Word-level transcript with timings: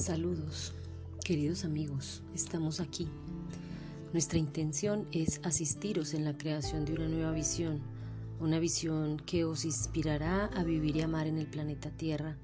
Saludos, 0.00 0.72
queridos 1.22 1.66
amigos, 1.66 2.22
estamos 2.34 2.80
aquí. 2.80 3.06
Nuestra 4.14 4.38
intención 4.38 5.06
es 5.12 5.42
asistiros 5.44 6.14
en 6.14 6.24
la 6.24 6.38
creación 6.38 6.86
de 6.86 6.94
una 6.94 7.06
nueva 7.06 7.32
visión, 7.32 7.82
una 8.40 8.58
visión 8.58 9.18
que 9.18 9.44
os 9.44 9.66
inspirará 9.66 10.46
a 10.46 10.64
vivir 10.64 10.96
y 10.96 11.02
amar 11.02 11.26
en 11.26 11.36
el 11.36 11.46
planeta 11.46 11.90
Tierra. 11.90 12.38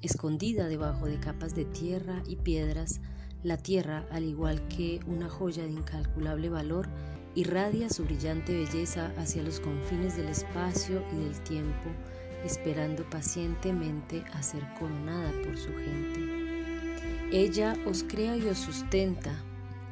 Escondida 0.00 0.68
debajo 0.68 1.04
de 1.04 1.20
capas 1.20 1.54
de 1.54 1.66
tierra 1.66 2.22
y 2.26 2.36
piedras, 2.36 3.02
la 3.42 3.58
Tierra, 3.58 4.06
al 4.10 4.24
igual 4.24 4.66
que 4.68 5.00
una 5.06 5.28
joya 5.28 5.64
de 5.64 5.72
incalculable 5.72 6.48
valor, 6.48 6.88
irradia 7.34 7.90
su 7.90 8.04
brillante 8.04 8.54
belleza 8.54 9.12
hacia 9.18 9.42
los 9.42 9.60
confines 9.60 10.16
del 10.16 10.28
espacio 10.28 11.04
y 11.12 11.24
del 11.24 11.38
tiempo, 11.42 11.90
esperando 12.42 13.04
pacientemente 13.10 14.24
a 14.32 14.42
ser 14.42 14.66
coronada 14.78 15.30
por 15.44 15.58
su 15.58 15.68
gente. 15.74 16.35
Ella 17.32 17.76
os 17.86 18.04
crea 18.04 18.36
y 18.36 18.46
os 18.46 18.58
sustenta, 18.58 19.32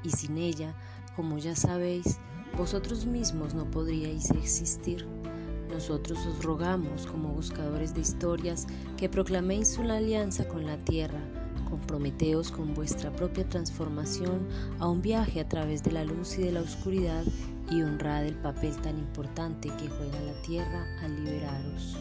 y 0.04 0.10
sin 0.10 0.38
ella, 0.38 0.74
como 1.16 1.38
ya 1.38 1.56
sabéis, 1.56 2.18
vosotros 2.56 3.06
mismos 3.06 3.54
no 3.54 3.68
podríais 3.68 4.30
existir. 4.30 5.04
Nosotros 5.68 6.24
os 6.26 6.44
rogamos, 6.44 7.06
como 7.06 7.30
buscadores 7.30 7.92
de 7.92 8.02
historias, 8.02 8.68
que 8.96 9.08
proclaméis 9.08 9.76
una 9.78 9.96
alianza 9.96 10.46
con 10.46 10.64
la 10.64 10.78
tierra, 10.78 11.18
comprometeos 11.68 12.52
con 12.52 12.72
vuestra 12.72 13.10
propia 13.10 13.48
transformación 13.48 14.46
a 14.78 14.86
un 14.86 15.02
viaje 15.02 15.40
a 15.40 15.48
través 15.48 15.82
de 15.82 15.90
la 15.90 16.04
luz 16.04 16.38
y 16.38 16.42
de 16.42 16.52
la 16.52 16.60
oscuridad 16.60 17.24
y 17.68 17.82
honrad 17.82 18.26
el 18.26 18.36
papel 18.36 18.76
tan 18.76 18.96
importante 18.96 19.70
que 19.70 19.88
juega 19.88 20.20
la 20.20 20.40
tierra 20.42 20.86
al 21.02 21.24
liberaros. 21.24 21.96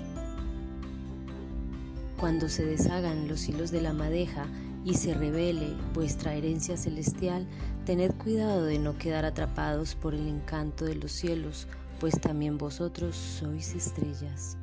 Cuando 2.20 2.50
se 2.50 2.66
deshagan 2.66 3.28
los 3.28 3.50
hilos 3.50 3.72
de 3.72 3.82
la 3.82 3.94
madeja 3.94 4.46
y 4.86 4.96
se 4.96 5.14
revele 5.14 5.76
vuestra 5.94 6.34
herencia 6.34 6.78
celestial, 6.78 7.48
tened 7.86 8.14
cuidado 8.14 8.66
de 8.66 8.80
no 8.80 8.98
quedar 8.98 9.26
atrapados 9.26 9.96
por 9.96 10.14
el 10.14 10.28
encanto 10.28 10.86
de 10.86 10.96
los 10.96 11.12
cielos, 11.12 11.68
pues 12.00 12.20
también 12.20 12.58
vosotros 12.58 13.16
sois 13.16 13.74
estrellas. 13.76 14.58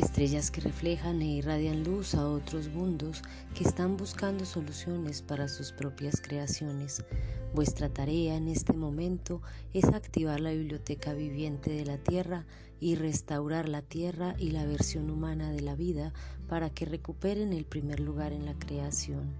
Estrellas 0.00 0.50
que 0.50 0.62
reflejan 0.62 1.20
e 1.20 1.26
irradian 1.26 1.84
luz 1.84 2.14
a 2.14 2.26
otros 2.26 2.70
mundos 2.70 3.22
que 3.54 3.64
están 3.64 3.98
buscando 3.98 4.46
soluciones 4.46 5.20
para 5.20 5.46
sus 5.46 5.72
propias 5.72 6.22
creaciones. 6.22 7.04
Vuestra 7.52 7.90
tarea 7.90 8.34
en 8.34 8.48
este 8.48 8.72
momento 8.72 9.42
es 9.74 9.84
activar 9.84 10.40
la 10.40 10.52
biblioteca 10.52 11.12
viviente 11.12 11.70
de 11.70 11.84
la 11.84 11.98
Tierra 11.98 12.46
y 12.80 12.94
restaurar 12.94 13.68
la 13.68 13.82
Tierra 13.82 14.34
y 14.38 14.52
la 14.52 14.64
versión 14.64 15.10
humana 15.10 15.52
de 15.52 15.60
la 15.60 15.76
vida 15.76 16.14
para 16.48 16.70
que 16.70 16.86
recuperen 16.86 17.52
el 17.52 17.66
primer 17.66 18.00
lugar 18.00 18.32
en 18.32 18.46
la 18.46 18.54
creación. 18.54 19.34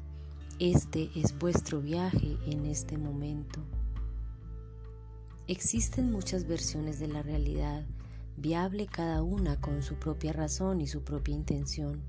Este 0.58 1.10
es 1.14 1.38
vuestro 1.38 1.80
viaje 1.80 2.36
en 2.44 2.66
este 2.66 2.98
momento. 2.98 3.60
Existen 5.48 6.12
muchas 6.12 6.46
versiones 6.46 7.00
de 7.00 7.08
la 7.08 7.22
realidad, 7.22 7.86
viable 8.40 8.86
cada 8.86 9.22
una 9.22 9.60
con 9.60 9.82
su 9.82 9.96
propia 9.96 10.32
razón 10.32 10.80
y 10.80 10.86
su 10.86 11.02
propia 11.02 11.34
intención. 11.34 12.02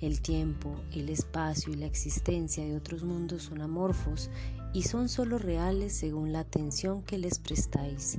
El 0.00 0.20
tiempo, 0.20 0.74
el 0.92 1.08
espacio 1.08 1.72
y 1.72 1.76
la 1.76 1.86
existencia 1.86 2.64
de 2.64 2.76
otros 2.76 3.04
mundos 3.04 3.44
son 3.44 3.60
amorfos 3.60 4.30
y 4.74 4.82
son 4.82 5.08
solo 5.08 5.38
reales 5.38 5.94
según 5.94 6.32
la 6.32 6.40
atención 6.40 7.02
que 7.02 7.18
les 7.18 7.38
prestáis. 7.38 8.18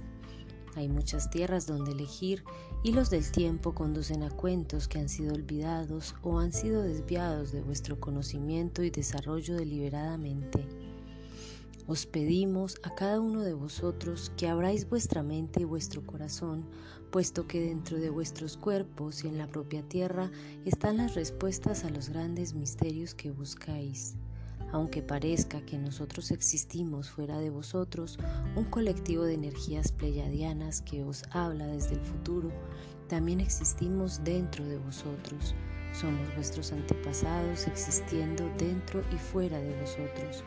Hay 0.76 0.88
muchas 0.88 1.30
tierras 1.30 1.68
donde 1.68 1.92
elegir 1.92 2.44
y 2.84 2.94
los 2.94 3.10
del 3.10 3.32
tiempo 3.32 3.76
conducen 3.76 4.24
a 4.24 4.32
cuentos 4.32 4.88
que 4.88 4.98
han 4.98 5.10
sido 5.10 5.36
olvidados 5.36 6.16
o 6.24 6.40
han 6.40 6.52
sido 6.52 6.82
desviados 6.82 7.52
de 7.52 7.62
vuestro 7.62 8.00
conocimiento 8.00 8.82
y 8.82 8.90
desarrollo 8.90 9.56
deliberadamente. 9.56 10.68
Os 11.86 12.06
pedimos 12.06 12.80
a 12.84 12.96
cada 12.96 13.20
uno 13.20 13.42
de 13.42 13.54
vosotros 13.54 14.32
que 14.38 14.48
abráis 14.48 14.90
vuestra 14.90 15.22
mente 15.22 15.62
y 15.62 15.66
vuestro 15.66 16.02
corazón, 16.06 16.66
puesto 17.14 17.46
que 17.46 17.62
dentro 17.62 18.00
de 18.00 18.10
vuestros 18.10 18.58
cuerpos 18.58 19.24
y 19.24 19.28
en 19.28 19.38
la 19.38 19.46
propia 19.46 19.84
tierra 19.84 20.32
están 20.66 20.98
las 20.98 21.14
respuestas 21.14 21.86
a 21.86 21.92
los 21.92 22.10
grandes 22.10 22.56
misterios 22.56 23.14
que 23.14 23.30
buscáis. 23.30 24.16
Aunque 24.72 25.04
parezca 25.04 25.64
que 25.64 25.78
nosotros 25.78 26.32
existimos 26.32 27.12
fuera 27.12 27.38
de 27.38 27.52
vosotros, 27.52 28.18
un 28.56 28.64
colectivo 28.64 29.26
de 29.26 29.36
energías 29.36 29.92
pleyadianas 29.92 30.82
que 30.82 31.04
os 31.04 31.22
habla 31.30 31.68
desde 31.68 31.94
el 31.94 32.02
futuro, 32.02 32.50
también 33.08 33.42
existimos 33.42 34.24
dentro 34.24 34.66
de 34.66 34.80
vosotros. 34.80 35.54
Somos 35.94 36.34
vuestros 36.34 36.72
antepasados 36.72 37.68
existiendo 37.68 38.50
dentro 38.58 39.04
y 39.14 39.20
fuera 39.20 39.60
de 39.60 39.80
vosotros. 39.80 40.44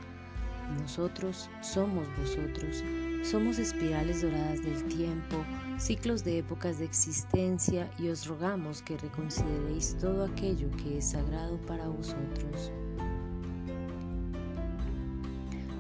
Nosotros 0.81 1.49
somos 1.63 2.09
vosotros. 2.19 2.83
Somos 3.31 3.59
espirales 3.59 4.23
doradas 4.23 4.63
del 4.63 4.85
tiempo, 4.85 5.45
ciclos 5.79 6.23
de 6.23 6.39
épocas 6.39 6.79
de 6.79 6.85
existencia 6.85 7.91
y 7.99 8.07
os 8.07 8.25
rogamos 8.29 8.83
que 8.83 8.97
reconsideréis 8.97 9.97
todo 10.01 10.27
aquello 10.27 10.71
que 10.77 10.99
es 10.99 11.11
sagrado 11.11 11.59
para 11.67 11.89
vosotros. 11.89 12.71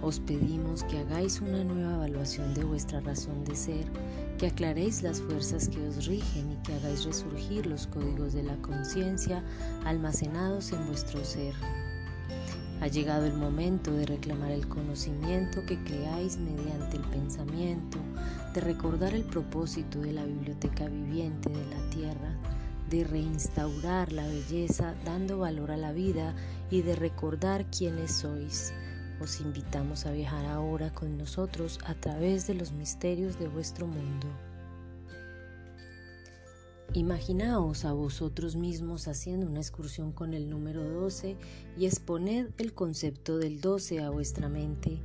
Os 0.03 0.19
pedimos 0.19 0.83
que 0.83 0.99
hagáis 0.99 1.41
una 1.41 1.62
nueva 1.62 1.95
evaluación 1.95 2.53
de 2.53 2.65
vuestra 2.65 2.99
razón 2.99 3.45
de 3.45 3.55
ser, 3.55 3.84
que 4.39 4.49
aclaréis 4.49 5.05
las 5.05 5.21
fuerzas 5.21 5.69
que 5.69 5.87
os 5.87 6.05
rigen 6.05 6.51
y 6.51 6.57
que 6.67 6.75
hagáis 6.75 7.05
resurgir 7.05 7.67
los 7.67 7.87
códigos 7.87 8.33
de 8.33 8.43
la 8.43 8.57
conciencia 8.57 9.45
almacenados 9.84 10.73
en 10.73 10.84
vuestro 10.89 11.25
ser. 11.25 11.55
Ha 12.81 12.89
llegado 12.89 13.27
el 13.27 13.35
momento 13.35 13.93
de 13.93 14.07
reclamar 14.07 14.51
el 14.51 14.69
conocimiento 14.69 15.65
que 15.65 15.83
creáis 15.83 16.37
mediante 16.37 16.97
el 16.97 17.05
pensamiento, 17.05 17.99
de 18.55 18.61
recordar 18.61 19.15
el 19.15 19.25
propósito 19.25 20.01
de 20.01 20.13
la 20.13 20.25
biblioteca 20.25 20.87
viviente 20.87 21.49
de 21.49 21.67
la 21.67 21.91
tierra, 21.91 22.37
de 22.91 23.05
reinstaurar 23.05 24.13
la 24.13 24.27
belleza 24.27 24.95
dando 25.05 25.39
valor 25.39 25.71
a 25.71 25.77
la 25.77 25.93
vida 25.93 26.35
y 26.71 26.83
de 26.83 26.95
recordar 26.95 27.67
quiénes 27.71 28.13
sois 28.13 28.73
os 29.21 29.41
invitamos 29.41 30.07
a 30.07 30.13
viajar 30.13 30.45
ahora 30.47 30.93
con 30.93 31.17
nosotros 31.17 31.79
a 31.85 31.95
través 31.95 32.47
de 32.47 32.55
los 32.55 32.73
misterios 32.73 33.39
de 33.39 33.49
vuestro 33.49 33.87
mundo. 33.87 34.29
Imaginaos 36.97 37.84
a 37.84 37.93
vosotros 37.93 38.57
mismos 38.57 39.07
haciendo 39.07 39.47
una 39.47 39.61
excursión 39.61 40.12
con 40.12 40.33
el 40.33 40.49
número 40.49 40.83
12 40.83 41.37
y 41.77 41.84
exponed 41.84 42.49
el 42.57 42.73
concepto 42.73 43.37
del 43.37 43.61
12 43.61 44.01
a 44.03 44.09
vuestra 44.09 44.49
mente. 44.49 45.03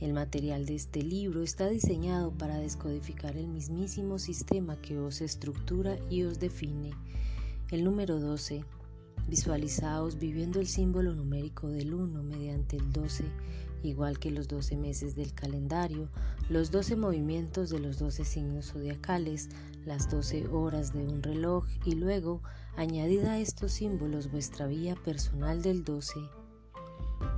El 0.00 0.14
material 0.14 0.64
de 0.64 0.76
este 0.76 1.02
libro 1.02 1.42
está 1.42 1.68
diseñado 1.68 2.30
para 2.32 2.56
descodificar 2.56 3.36
el 3.36 3.48
mismísimo 3.48 4.18
sistema 4.18 4.80
que 4.80 4.98
os 4.98 5.20
estructura 5.20 5.98
y 6.08 6.22
os 6.22 6.40
define. 6.40 6.92
El 7.70 7.84
número 7.84 8.18
12 8.18 8.64
Visualizaos 9.28 10.18
viviendo 10.18 10.58
el 10.58 10.66
símbolo 10.66 11.14
numérico 11.14 11.68
del 11.68 11.94
1 11.94 12.22
mediante 12.22 12.76
el 12.76 12.92
12, 12.92 13.24
igual 13.82 14.18
que 14.18 14.30
los 14.30 14.48
12 14.48 14.76
meses 14.76 15.16
del 15.16 15.32
calendario, 15.32 16.08
los 16.48 16.70
12 16.70 16.96
movimientos 16.96 17.70
de 17.70 17.78
los 17.78 17.98
12 17.98 18.24
signos 18.24 18.72
zodiacales, 18.72 19.48
las 19.84 20.10
12 20.10 20.48
horas 20.48 20.92
de 20.92 21.06
un 21.06 21.22
reloj 21.22 21.64
y 21.84 21.94
luego 21.94 22.42
añadid 22.76 23.24
a 23.24 23.38
estos 23.38 23.72
símbolos 23.72 24.30
vuestra 24.30 24.66
vía 24.66 24.94
personal 24.96 25.62
del 25.62 25.84
12 25.84 26.20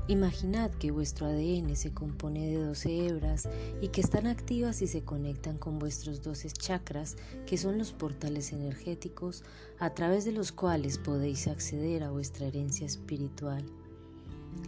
Imaginad 0.08 0.72
que 0.72 0.90
vuestro 0.90 1.26
ADN 1.26 1.76
se 1.76 1.92
compone 1.92 2.46
de 2.46 2.56
12 2.56 3.06
hebras 3.06 3.48
y 3.80 3.88
que 3.88 4.00
están 4.00 4.26
activas 4.26 4.82
y 4.82 4.88
se 4.88 5.04
conectan 5.04 5.58
con 5.58 5.78
vuestros 5.78 6.22
12 6.22 6.50
chakras, 6.50 7.16
que 7.46 7.56
son 7.56 7.78
los 7.78 7.92
portales 7.92 8.52
energéticos 8.52 9.44
a 9.78 9.90
través 9.90 10.24
de 10.24 10.32
los 10.32 10.50
cuales 10.50 10.98
podéis 10.98 11.46
acceder 11.46 12.02
a 12.02 12.10
vuestra 12.10 12.46
herencia 12.46 12.84
espiritual. 12.84 13.64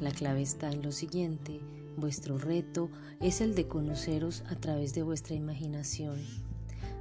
La 0.01 0.11
clave 0.11 0.43
está 0.43 0.71
en 0.71 0.83
lo 0.83 0.93
siguiente, 0.93 1.61
vuestro 1.97 2.39
reto 2.39 2.91
es 3.21 3.41
el 3.41 3.55
de 3.55 3.69
conoceros 3.69 4.43
a 4.51 4.57
través 4.57 4.95
de 4.95 5.03
vuestra 5.03 5.35
imaginación. 5.35 6.21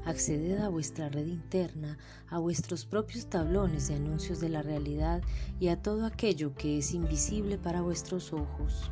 Acceded 0.06 0.60
a 0.60 0.70
vuestra 0.70 1.10
red 1.10 1.28
interna, 1.28 1.98
a 2.30 2.38
vuestros 2.38 2.86
propios 2.86 3.28
tablones 3.28 3.88
de 3.88 3.96
anuncios 3.96 4.40
de 4.40 4.50
la 4.50 4.62
realidad 4.62 5.22
y 5.60 5.70
a 5.70 5.82
todo 5.82 6.06
aquello 6.06 6.54
que 6.56 6.78
es 6.78 6.94
invisible 6.94 7.58
para 7.58 7.82
vuestros 7.82 8.34
ojos. 8.34 8.92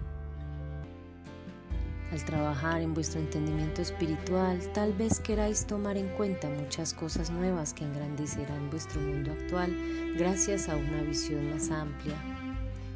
Al 2.11 2.25
trabajar 2.25 2.81
en 2.81 2.93
vuestro 2.93 3.21
entendimiento 3.21 3.81
espiritual, 3.81 4.59
tal 4.73 4.93
vez 4.93 5.19
queráis 5.19 5.65
tomar 5.65 5.95
en 5.97 6.09
cuenta 6.09 6.49
muchas 6.49 6.93
cosas 6.93 7.29
nuevas 7.29 7.73
que 7.73 7.85
engrandecerán 7.85 8.69
vuestro 8.69 8.99
mundo 8.99 9.31
actual 9.31 9.73
gracias 10.17 10.67
a 10.67 10.75
una 10.75 11.01
visión 11.03 11.49
más 11.51 11.71
amplia. 11.71 12.40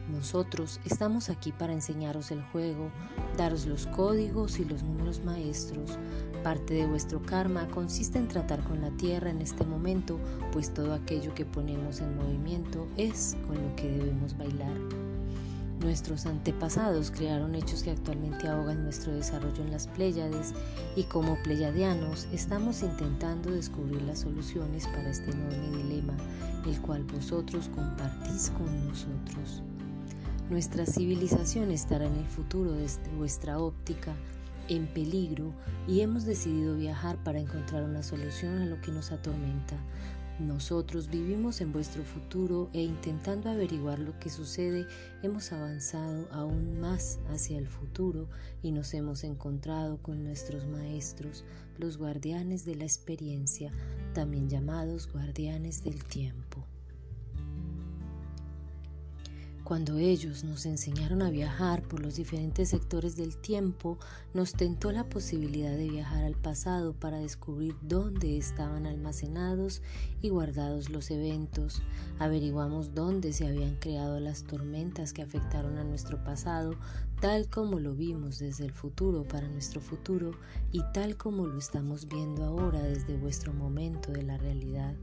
Nosotros 0.09 0.79
estamos 0.85 1.29
aquí 1.29 1.51
para 1.51 1.73
enseñaros 1.73 2.31
el 2.31 2.43
juego, 2.43 2.91
daros 3.37 3.65
los 3.65 3.87
códigos 3.87 4.59
y 4.59 4.65
los 4.65 4.83
números 4.83 5.23
maestros, 5.23 5.97
Parte 6.45 6.75
de 6.75 6.85
vuestro 6.85 7.23
karma 7.23 7.67
consiste 7.69 8.19
en 8.19 8.27
tratar 8.27 8.63
con 8.65 8.79
la 8.79 8.91
tierra 8.91 9.31
en 9.31 9.41
este 9.41 9.65
momento, 9.65 10.19
pues 10.51 10.71
todo 10.71 10.93
aquello 10.93 11.33
que 11.33 11.43
ponemos 11.43 12.01
en 12.01 12.15
movimiento 12.15 12.87
es 12.97 13.35
con 13.47 13.55
lo 13.55 13.75
que 13.75 13.89
debemos 13.89 14.37
bailar. 14.37 14.77
Nuestros 15.79 16.27
antepasados 16.27 17.09
crearon 17.09 17.55
hechos 17.55 17.81
que 17.81 17.89
actualmente 17.89 18.47
ahogan 18.47 18.83
nuestro 18.83 19.11
desarrollo 19.11 19.63
en 19.63 19.71
las 19.71 19.87
Pléyades 19.87 20.53
y 20.95 21.05
como 21.05 21.35
pleyadianos 21.41 22.27
estamos 22.31 22.83
intentando 22.83 23.49
descubrir 23.49 24.03
las 24.03 24.19
soluciones 24.19 24.85
para 24.85 25.09
este 25.09 25.31
enorme 25.31 25.77
dilema, 25.77 26.13
el 26.67 26.79
cual 26.79 27.05
vosotros 27.05 27.71
compartís 27.73 28.51
con 28.51 28.87
nosotros. 28.87 29.63
Nuestra 30.49 30.85
civilización 30.85 31.71
estará 31.71 32.05
en 32.05 32.15
el 32.17 32.27
futuro 32.27 32.71
desde 32.71 33.09
vuestra 33.17 33.57
óptica 33.59 34.15
en 34.69 34.85
peligro 34.85 35.53
y 35.87 36.01
hemos 36.01 36.23
decidido 36.23 36.75
viajar 36.75 37.17
para 37.23 37.39
encontrar 37.39 37.83
una 37.83 38.03
solución 38.03 38.59
a 38.59 38.65
lo 38.65 38.79
que 38.79 38.91
nos 38.91 39.11
atormenta. 39.11 39.75
Nosotros 40.39 41.09
vivimos 41.09 41.61
en 41.61 41.71
vuestro 41.71 42.03
futuro 42.03 42.69
e 42.73 42.83
intentando 42.83 43.49
averiguar 43.49 43.97
lo 43.99 44.19
que 44.19 44.29
sucede, 44.29 44.85
hemos 45.23 45.51
avanzado 45.51 46.27
aún 46.31 46.79
más 46.79 47.19
hacia 47.33 47.57
el 47.57 47.67
futuro 47.67 48.27
y 48.61 48.71
nos 48.71 48.93
hemos 48.93 49.23
encontrado 49.23 49.97
con 50.01 50.23
nuestros 50.23 50.67
maestros, 50.67 51.43
los 51.79 51.97
guardianes 51.97 52.65
de 52.65 52.75
la 52.75 52.83
experiencia, 52.83 53.71
también 54.13 54.49
llamados 54.49 55.11
guardianes 55.11 55.83
del 55.83 56.03
tiempo. 56.03 56.65
Cuando 59.65 59.97
ellos 59.97 60.43
nos 60.43 60.67
enseñaron 60.67 61.23
a 61.23 61.31
viajar 61.31 61.81
por 61.81 61.99
los 61.99 62.17
diferentes 62.17 62.69
sectores 62.69 63.15
del 63.15 63.35
tiempo, 63.35 63.97
nos 64.35 64.53
tentó 64.53 64.91
la 64.91 65.09
posibilidad 65.09 65.75
de 65.75 65.89
viajar 65.89 66.23
al 66.23 66.35
pasado 66.35 66.93
para 66.93 67.17
descubrir 67.17 67.75
dónde 67.81 68.37
estaban 68.37 68.85
almacenados 68.85 69.81
y 70.21 70.29
guardados 70.29 70.91
los 70.91 71.09
eventos. 71.09 71.81
Averiguamos 72.19 72.93
dónde 72.93 73.33
se 73.33 73.47
habían 73.47 73.77
creado 73.77 74.19
las 74.19 74.43
tormentas 74.43 75.13
que 75.13 75.23
afectaron 75.23 75.79
a 75.79 75.83
nuestro 75.83 76.23
pasado, 76.23 76.75
tal 77.19 77.49
como 77.49 77.79
lo 77.79 77.95
vimos 77.95 78.37
desde 78.37 78.65
el 78.65 78.71
futuro 78.71 79.27
para 79.27 79.47
nuestro 79.47 79.81
futuro 79.81 80.33
y 80.71 80.83
tal 80.93 81.17
como 81.17 81.47
lo 81.47 81.57
estamos 81.57 82.07
viendo 82.07 82.43
ahora 82.43 82.83
desde 82.83 83.17
vuestro 83.17 83.51
momento 83.51 84.11
de 84.11 84.21
la 84.21 84.37
realidad. 84.37 84.93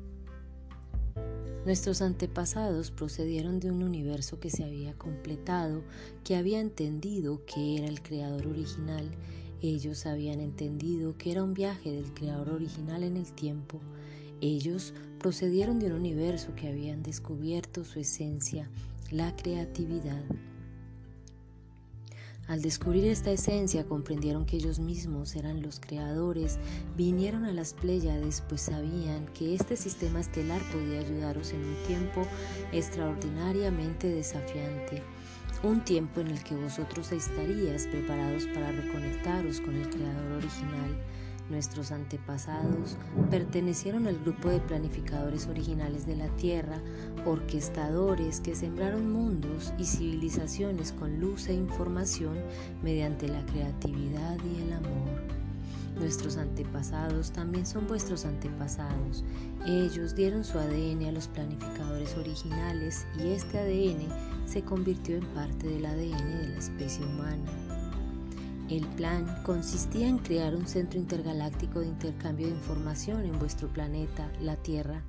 Nuestros 1.65 2.03
antepasados 2.03 2.91
procedieron 2.91 3.61
de 3.61 3.71
un 3.71 3.85
universo 3.85 4.41
que 4.41 4.51
se 4.51 4.65
había 4.65 4.95
completado, 4.95 5.85
que 6.25 6.35
había 6.35 6.61
entendido 6.61 7.45
que 7.47 7.77
era 7.77 7.87
el 7.87 8.03
creador 8.03 8.49
original. 8.49 9.09
Ellos 9.61 10.07
habían 10.07 10.41
entendido 10.41 11.17
que 11.17 11.31
era 11.31 11.45
un 11.45 11.55
viaje 11.55 11.93
del 11.93 12.13
creador 12.15 12.51
original 12.51 13.05
en 13.05 13.17
el 13.17 13.33
tiempo. 13.33 13.79
Ellos 14.41 14.93
procedieron 15.21 15.79
de 15.79 15.87
un 15.87 15.93
universo 15.93 16.53
que 16.57 16.67
habían 16.67 17.05
descubierto 17.05 17.85
su 17.85 18.01
esencia, 18.01 18.69
la 19.13 19.37
creatividad. 19.37 20.25
Al 22.53 22.61
descubrir 22.61 23.07
esta 23.07 23.31
esencia 23.31 23.87
comprendieron 23.87 24.45
que 24.45 24.57
ellos 24.57 24.79
mismos 24.79 25.37
eran 25.37 25.63
los 25.63 25.81
creadores, 25.81 26.59
vinieron 26.99 27.47
a 27.47 27.53
las 27.55 27.73
Pléyades 27.73 28.45
pues 28.47 28.61
sabían 28.61 29.25
que 29.33 29.55
este 29.55 29.75
sistema 29.75 30.21
estelar 30.21 30.61
podía 30.71 31.01
ayudaros 31.01 31.55
en 31.55 31.65
un 31.65 31.77
tiempo 31.87 32.27
extraordinariamente 32.71 34.09
desafiante, 34.09 35.03
un 35.63 35.83
tiempo 35.83 36.21
en 36.21 36.27
el 36.27 36.45
que 36.45 36.55
vosotros 36.55 37.11
estaríais 37.13 37.87
preparados 37.87 38.45
para 38.49 38.71
reconectaros 38.71 39.63
con 39.63 39.75
el 39.75 39.89
creador 39.89 40.33
original 40.33 40.95
Nuestros 41.51 41.93
antepasados 41.93 42.97
pertenecieron 43.31 44.07
al 44.07 44.19
grupo 44.19 44.49
de 44.49 44.61
planificadores 44.61 45.49
originales 45.49 46.07
de 46.07 46.17
la 46.17 46.29
Tierra, 46.37 46.81
orquestadores 47.27 48.41
que 48.41 48.55
sembraron 48.55 49.13
mundos 49.13 49.73
y 49.79 49.85
civilizaciones 49.85 50.93
con 50.93 51.21
luz 51.21 51.49
e 51.49 51.55
información 51.55 52.39
mediante 52.83 53.29
la 53.29 53.45
creatividad 53.47 54.39
y 54.45 54.63
el 54.63 54.73
amor. 54.73 55.43
Nuestros 55.97 56.37
antepasados 56.37 57.33
también 57.33 57.67
son 57.67 57.87
vuestros 57.87 58.25
antepasados. 58.25 59.23
Ellos 59.67 60.15
dieron 60.15 60.45
su 60.45 60.59
ADN 60.59 61.05
a 61.05 61.13
los 61.13 61.29
planificadores 61.29 62.17
originales 62.17 63.07
y 63.19 63.29
este 63.29 63.59
ADN 63.59 64.09
se 64.47 64.63
convirtió 64.63 65.17
en 65.17 65.27
parte 65.27 65.69
del 65.69 65.85
ADN 65.85 66.41
de 66.41 66.49
la 66.49 66.59
especie 66.59 67.05
humana. 67.05 67.62
El 68.73 68.87
plan 68.87 69.27
consistía 69.43 70.09
en 70.09 70.17
crear 70.17 70.57
un 70.57 70.67
centro 70.67 70.99
intergaláctico 70.99 71.81
de 71.81 71.89
intercambio 71.89 72.47
de 72.47 72.55
información 72.55 73.27
en 73.27 73.39
vuestro 73.39 73.69
planeta, 73.69 74.33
la 74.41 74.57
Tierra. 74.57 75.03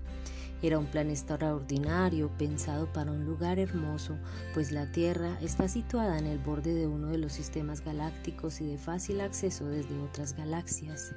Era 0.62 0.77
un 0.77 0.86
plan 0.86 1.10
extraordinario 1.10 2.30
pensado 2.38 2.92
para 2.92 3.13
un 3.13 3.24
lugar 3.24 3.60
hermoso, 3.60 4.18
pues 4.54 4.74
la 4.74 4.92
Tierra 4.92 5.39
está 5.39 5.69
situada 5.69 6.19
en 6.19 6.27
el 6.27 6.39
borde 6.39 6.74
de 6.74 6.88
uno 6.88 7.07
de 7.07 7.18
los 7.19 7.31
sistemas 7.31 7.80
galácticos 7.80 8.60
y 8.60 8.65
de 8.65 8.77
fácil 8.77 9.21
acceso 9.21 9.65
desde 9.65 9.98
otras 9.98 10.36
galaxias. 10.36 11.13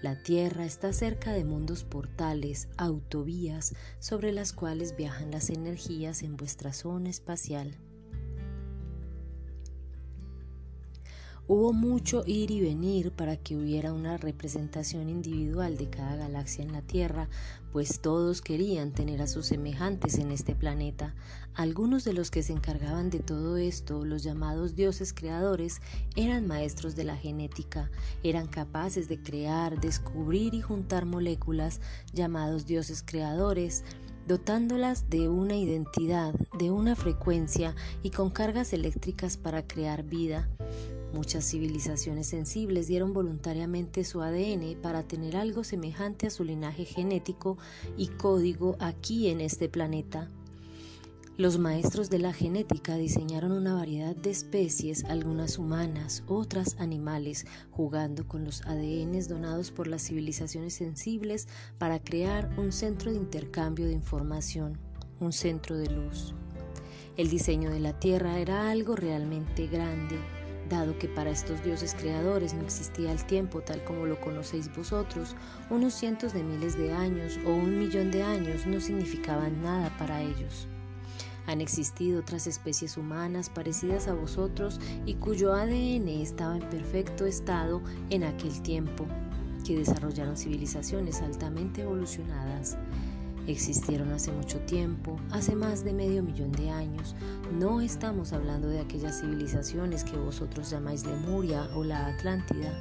La 0.00 0.22
Tierra 0.22 0.64
está 0.64 0.90
cerca 0.94 1.32
de 1.32 1.44
mundos 1.44 1.84
portales, 1.84 2.68
autovías, 2.78 3.74
sobre 3.98 4.32
las 4.32 4.54
cuales 4.54 4.96
viajan 4.96 5.30
las 5.32 5.50
energías 5.50 6.22
en 6.22 6.38
vuestra 6.38 6.72
zona 6.72 7.10
espacial. 7.10 7.76
Hubo 11.46 11.74
mucho 11.74 12.22
ir 12.26 12.50
y 12.50 12.62
venir 12.62 13.12
para 13.12 13.36
que 13.36 13.54
hubiera 13.54 13.92
una 13.92 14.16
representación 14.16 15.10
individual 15.10 15.76
de 15.76 15.90
cada 15.90 16.16
galaxia 16.16 16.64
en 16.64 16.72
la 16.72 16.80
Tierra, 16.80 17.28
pues 17.70 18.00
todos 18.00 18.40
querían 18.40 18.92
tener 18.92 19.20
a 19.20 19.26
sus 19.26 19.48
semejantes 19.48 20.16
en 20.16 20.30
este 20.30 20.54
planeta. 20.54 21.14
Algunos 21.52 22.02
de 22.04 22.14
los 22.14 22.30
que 22.30 22.42
se 22.42 22.54
encargaban 22.54 23.10
de 23.10 23.18
todo 23.18 23.58
esto, 23.58 24.06
los 24.06 24.22
llamados 24.22 24.74
dioses 24.74 25.12
creadores, 25.12 25.82
eran 26.16 26.46
maestros 26.46 26.96
de 26.96 27.04
la 27.04 27.16
genética, 27.16 27.90
eran 28.22 28.46
capaces 28.46 29.06
de 29.10 29.22
crear, 29.22 29.78
descubrir 29.78 30.54
y 30.54 30.62
juntar 30.62 31.04
moléculas 31.04 31.82
llamados 32.14 32.64
dioses 32.64 33.02
creadores, 33.04 33.84
dotándolas 34.26 35.10
de 35.10 35.28
una 35.28 35.56
identidad, 35.56 36.32
de 36.58 36.70
una 36.70 36.96
frecuencia 36.96 37.74
y 38.02 38.08
con 38.08 38.30
cargas 38.30 38.72
eléctricas 38.72 39.36
para 39.36 39.66
crear 39.66 40.04
vida. 40.04 40.48
Muchas 41.14 41.48
civilizaciones 41.48 42.26
sensibles 42.26 42.88
dieron 42.88 43.12
voluntariamente 43.12 44.02
su 44.02 44.20
ADN 44.20 44.74
para 44.82 45.04
tener 45.04 45.36
algo 45.36 45.62
semejante 45.62 46.26
a 46.26 46.30
su 46.30 46.42
linaje 46.42 46.84
genético 46.84 47.56
y 47.96 48.08
código 48.08 48.74
aquí 48.80 49.28
en 49.28 49.40
este 49.40 49.68
planeta. 49.68 50.28
Los 51.36 51.56
maestros 51.56 52.10
de 52.10 52.18
la 52.18 52.32
genética 52.32 52.96
diseñaron 52.96 53.52
una 53.52 53.74
variedad 53.74 54.16
de 54.16 54.30
especies, 54.30 55.04
algunas 55.04 55.56
humanas, 55.56 56.24
otras 56.26 56.74
animales, 56.80 57.46
jugando 57.70 58.26
con 58.26 58.44
los 58.44 58.62
ADNs 58.62 59.28
donados 59.28 59.70
por 59.70 59.86
las 59.86 60.02
civilizaciones 60.02 60.74
sensibles 60.74 61.46
para 61.78 62.00
crear 62.00 62.52
un 62.58 62.72
centro 62.72 63.12
de 63.12 63.18
intercambio 63.18 63.86
de 63.86 63.92
información, 63.92 64.80
un 65.20 65.32
centro 65.32 65.76
de 65.76 65.90
luz. 65.90 66.34
El 67.16 67.30
diseño 67.30 67.70
de 67.70 67.78
la 67.78 68.00
Tierra 68.00 68.40
era 68.40 68.72
algo 68.72 68.96
realmente 68.96 69.68
grande, 69.68 70.18
Dado 70.68 70.98
que 70.98 71.08
para 71.08 71.30
estos 71.30 71.62
dioses 71.62 71.94
creadores 71.94 72.54
no 72.54 72.62
existía 72.62 73.12
el 73.12 73.24
tiempo 73.24 73.60
tal 73.60 73.84
como 73.84 74.06
lo 74.06 74.20
conocéis 74.20 74.74
vosotros, 74.74 75.36
unos 75.68 75.92
cientos 75.92 76.32
de 76.32 76.42
miles 76.42 76.78
de 76.78 76.92
años 76.92 77.38
o 77.46 77.50
un 77.50 77.78
millón 77.78 78.10
de 78.10 78.22
años 78.22 78.66
no 78.66 78.80
significaban 78.80 79.62
nada 79.62 79.94
para 79.98 80.22
ellos. 80.22 80.66
Han 81.46 81.60
existido 81.60 82.20
otras 82.20 82.46
especies 82.46 82.96
humanas 82.96 83.50
parecidas 83.50 84.08
a 84.08 84.14
vosotros 84.14 84.80
y 85.04 85.14
cuyo 85.14 85.52
ADN 85.52 86.08
estaba 86.08 86.56
en 86.56 86.68
perfecto 86.70 87.26
estado 87.26 87.82
en 88.08 88.24
aquel 88.24 88.62
tiempo, 88.62 89.06
que 89.66 89.76
desarrollaron 89.76 90.38
civilizaciones 90.38 91.20
altamente 91.20 91.82
evolucionadas 91.82 92.78
existieron 93.46 94.12
hace 94.12 94.32
mucho 94.32 94.58
tiempo, 94.60 95.18
hace 95.30 95.54
más 95.54 95.84
de 95.84 95.92
medio 95.92 96.22
millón 96.22 96.52
de 96.52 96.70
años. 96.70 97.14
No 97.58 97.80
estamos 97.80 98.32
hablando 98.32 98.68
de 98.68 98.80
aquellas 98.80 99.20
civilizaciones 99.20 100.04
que 100.04 100.16
vosotros 100.16 100.70
llamáis 100.70 101.04
Lemuria 101.06 101.68
o 101.74 101.84
la 101.84 102.06
Atlántida. 102.06 102.72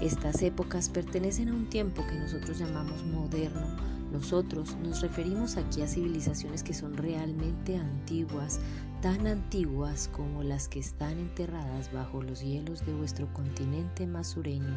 Estas 0.00 0.42
épocas 0.42 0.88
pertenecen 0.88 1.48
a 1.48 1.54
un 1.54 1.68
tiempo 1.68 2.06
que 2.06 2.18
nosotros 2.18 2.58
llamamos 2.58 3.04
moderno. 3.06 3.76
Nosotros 4.12 4.76
nos 4.82 5.00
referimos 5.00 5.56
aquí 5.56 5.82
a 5.82 5.88
civilizaciones 5.88 6.62
que 6.62 6.74
son 6.74 6.96
realmente 6.96 7.76
antiguas, 7.76 8.60
tan 9.02 9.26
antiguas 9.26 10.08
como 10.12 10.42
las 10.42 10.68
que 10.68 10.80
están 10.80 11.18
enterradas 11.18 11.92
bajo 11.92 12.22
los 12.22 12.42
hielos 12.42 12.84
de 12.84 12.94
vuestro 12.94 13.32
continente 13.32 14.06
más 14.06 14.28
sureño, 14.28 14.76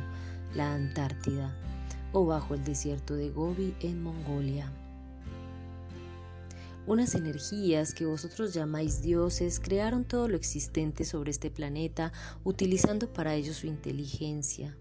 la 0.55 0.73
Antártida, 0.73 1.55
o 2.11 2.25
bajo 2.25 2.53
el 2.53 2.63
desierto 2.63 3.15
de 3.15 3.29
Gobi 3.29 3.75
en 3.81 4.01
Mongolia. 4.01 4.71
Unas 6.89 7.13
energías 7.13 7.93
que 7.93 8.07
vosotros 8.07 8.51
llamáis 8.55 9.03
dioses 9.03 9.59
crearon 9.59 10.05
todo 10.05 10.27
lo 10.27 10.35
existente 10.35 11.05
sobre 11.05 11.29
este 11.29 11.51
planeta 11.51 12.11
utilizando 12.43 13.13
para 13.13 13.35
ello 13.35 13.53
su 13.53 13.67
inteligencia. 13.67 14.75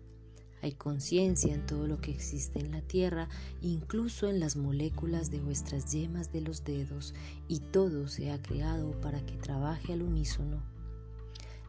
Hay 0.63 0.73
conciencia 0.73 1.55
en 1.55 1.67
todo 1.67 1.87
lo 1.87 2.01
que 2.01 2.11
existe 2.11 2.61
en 2.61 2.71
la 2.71 2.81
Tierra, 2.81 3.29
incluso 3.61 4.27
en 4.27 4.41
las 4.41 4.57
moléculas 4.57 5.31
de 5.31 5.41
vuestras 5.41 5.93
yemas 5.93 6.33
de 6.33 6.41
los 6.41 6.65
dedos, 6.65 7.13
y 7.47 7.61
todo 7.61 8.09
se 8.09 8.31
ha 8.31 8.41
creado 8.41 8.99
para 9.03 9.21
que 9.27 9.37
trabaje 9.37 9.93
al 9.93 10.01
unísono. 10.01 10.63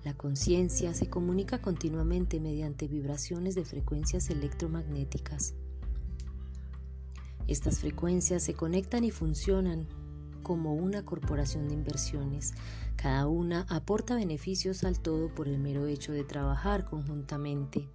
La 0.06 0.14
conciencia 0.14 0.94
se 0.94 1.10
comunica 1.10 1.62
continuamente 1.62 2.40
mediante 2.40 2.88
vibraciones 2.88 3.56
de 3.56 3.66
frecuencias 3.66 4.30
electromagnéticas. 4.30 5.54
Estas 7.50 7.80
frecuencias 7.80 8.42
se 8.42 8.54
conectan 8.54 9.04
y 9.04 9.12
funcionan 9.12 9.99
como 10.42 10.74
una 10.74 11.04
corporación 11.04 11.68
de 11.68 11.76
inversiones. 11.76 12.54
Cada 12.96 13.28
una 13.28 13.66
aporta 13.70 14.16
beneficios 14.16 14.84
al 14.84 15.00
todo 15.00 15.34
por 15.34 15.48
el 15.48 15.60
mero 15.60 15.88
hecho 15.88 16.12
de 16.12 16.24
trabajar 16.24 16.86
conjuntamente. 16.86 17.88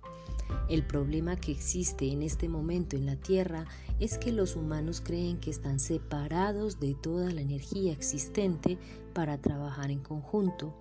El 0.69 0.87
problema 0.87 1.37
que 1.37 1.53
existe 1.53 2.11
en 2.11 2.23
este 2.23 2.49
momento 2.49 2.97
en 2.97 3.07
la 3.07 3.17
Tierra 3.17 3.67
es 4.01 4.19
que 4.19 4.33
los 4.33 4.57
humanos 4.57 5.01
creen 5.03 5.39
que 5.39 5.51
están 5.51 5.79
separados 5.79 6.81
de 6.81 6.95
toda 6.95 7.31
la 7.31 7.41
energía 7.41 7.93
existente 7.93 8.79
para 9.13 9.39
trabajar 9.39 9.91
en 9.91 10.01
conjunto. 10.01 10.75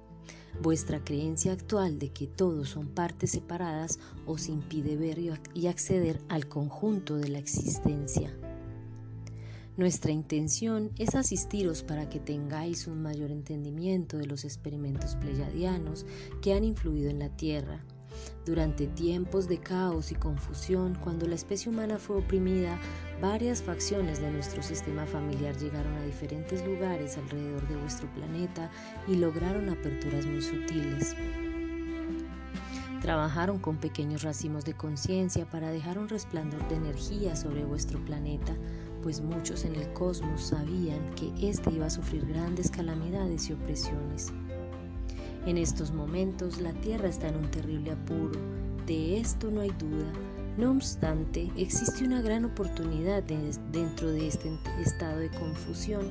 Vuestra 0.61 1.03
creencia 1.03 1.51
actual 1.51 1.99
de 1.99 2.09
que 2.09 2.27
todos 2.27 2.69
son 2.69 2.87
partes 2.87 3.31
separadas 3.31 3.99
os 4.25 4.47
impide 4.47 4.95
ver 4.95 5.19
y 5.53 5.67
acceder 5.67 6.21
al 6.29 6.47
conjunto 6.47 7.17
de 7.17 7.29
la 7.29 7.39
existencia. 7.39 8.33
Nuestra 9.75 10.11
intención 10.11 10.91
es 10.99 11.15
asistiros 11.15 11.81
para 11.81 12.07
que 12.07 12.19
tengáis 12.19 12.85
un 12.85 13.01
mayor 13.01 13.31
entendimiento 13.31 14.19
de 14.19 14.27
los 14.27 14.45
experimentos 14.45 15.15
pleyadianos 15.15 16.05
que 16.43 16.53
han 16.53 16.63
influido 16.63 17.09
en 17.09 17.17
la 17.17 17.29
Tierra. 17.29 17.83
Durante 18.45 18.85
tiempos 18.85 19.47
de 19.47 19.57
caos 19.57 20.11
y 20.11 20.15
confusión, 20.15 20.95
cuando 21.01 21.25
la 21.25 21.33
especie 21.33 21.71
humana 21.71 21.97
fue 21.97 22.17
oprimida, 22.17 22.79
varias 23.19 23.63
facciones 23.63 24.21
de 24.21 24.29
nuestro 24.29 24.61
sistema 24.61 25.07
familiar 25.07 25.57
llegaron 25.57 25.93
a 25.95 26.05
diferentes 26.05 26.63
lugares 26.63 27.17
alrededor 27.17 27.67
de 27.67 27.77
vuestro 27.77 28.07
planeta 28.13 28.69
y 29.07 29.15
lograron 29.15 29.69
aperturas 29.69 30.27
muy 30.27 30.43
sutiles. 30.43 31.15
Trabajaron 33.01 33.57
con 33.57 33.77
pequeños 33.77 34.21
racimos 34.21 34.65
de 34.65 34.75
conciencia 34.75 35.49
para 35.49 35.71
dejar 35.71 35.97
un 35.97 36.07
resplandor 36.07 36.65
de 36.69 36.75
energía 36.75 37.35
sobre 37.35 37.65
vuestro 37.65 37.99
planeta, 38.05 38.55
pues 39.03 39.21
muchos 39.21 39.65
en 39.65 39.75
el 39.75 39.91
cosmos 39.93 40.41
sabían 40.41 41.13
que 41.15 41.31
éste 41.47 41.69
iba 41.71 41.85
a 41.85 41.91
sufrir 41.91 42.25
grandes 42.25 42.71
calamidades 42.71 43.49
y 43.49 43.53
opresiones. 43.53 44.31
En 45.45 45.57
estos 45.57 45.91
momentos 45.91 46.61
la 46.61 46.71
Tierra 46.71 47.09
está 47.09 47.27
en 47.27 47.35
un 47.35 47.51
terrible 47.51 47.91
apuro, 47.91 48.39
de 48.87 49.19
esto 49.19 49.51
no 49.51 49.61
hay 49.61 49.71
duda. 49.71 50.11
No 50.57 50.71
obstante, 50.71 51.51
existe 51.57 52.05
una 52.05 52.21
gran 52.21 52.45
oportunidad 52.45 53.23
dentro 53.23 54.09
de 54.09 54.27
este 54.27 54.57
estado 54.81 55.19
de 55.19 55.29
confusión. 55.29 56.09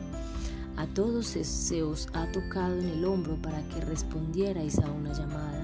A 0.77 0.87
todos 0.87 1.27
se 1.27 1.83
os 1.83 2.09
ha 2.13 2.31
tocado 2.33 2.79
en 2.79 2.89
el 2.89 3.05
hombro 3.05 3.37
para 3.41 3.63
que 3.69 3.81
respondierais 3.83 4.79
a 4.79 4.91
una 4.91 5.13
llamada. 5.13 5.62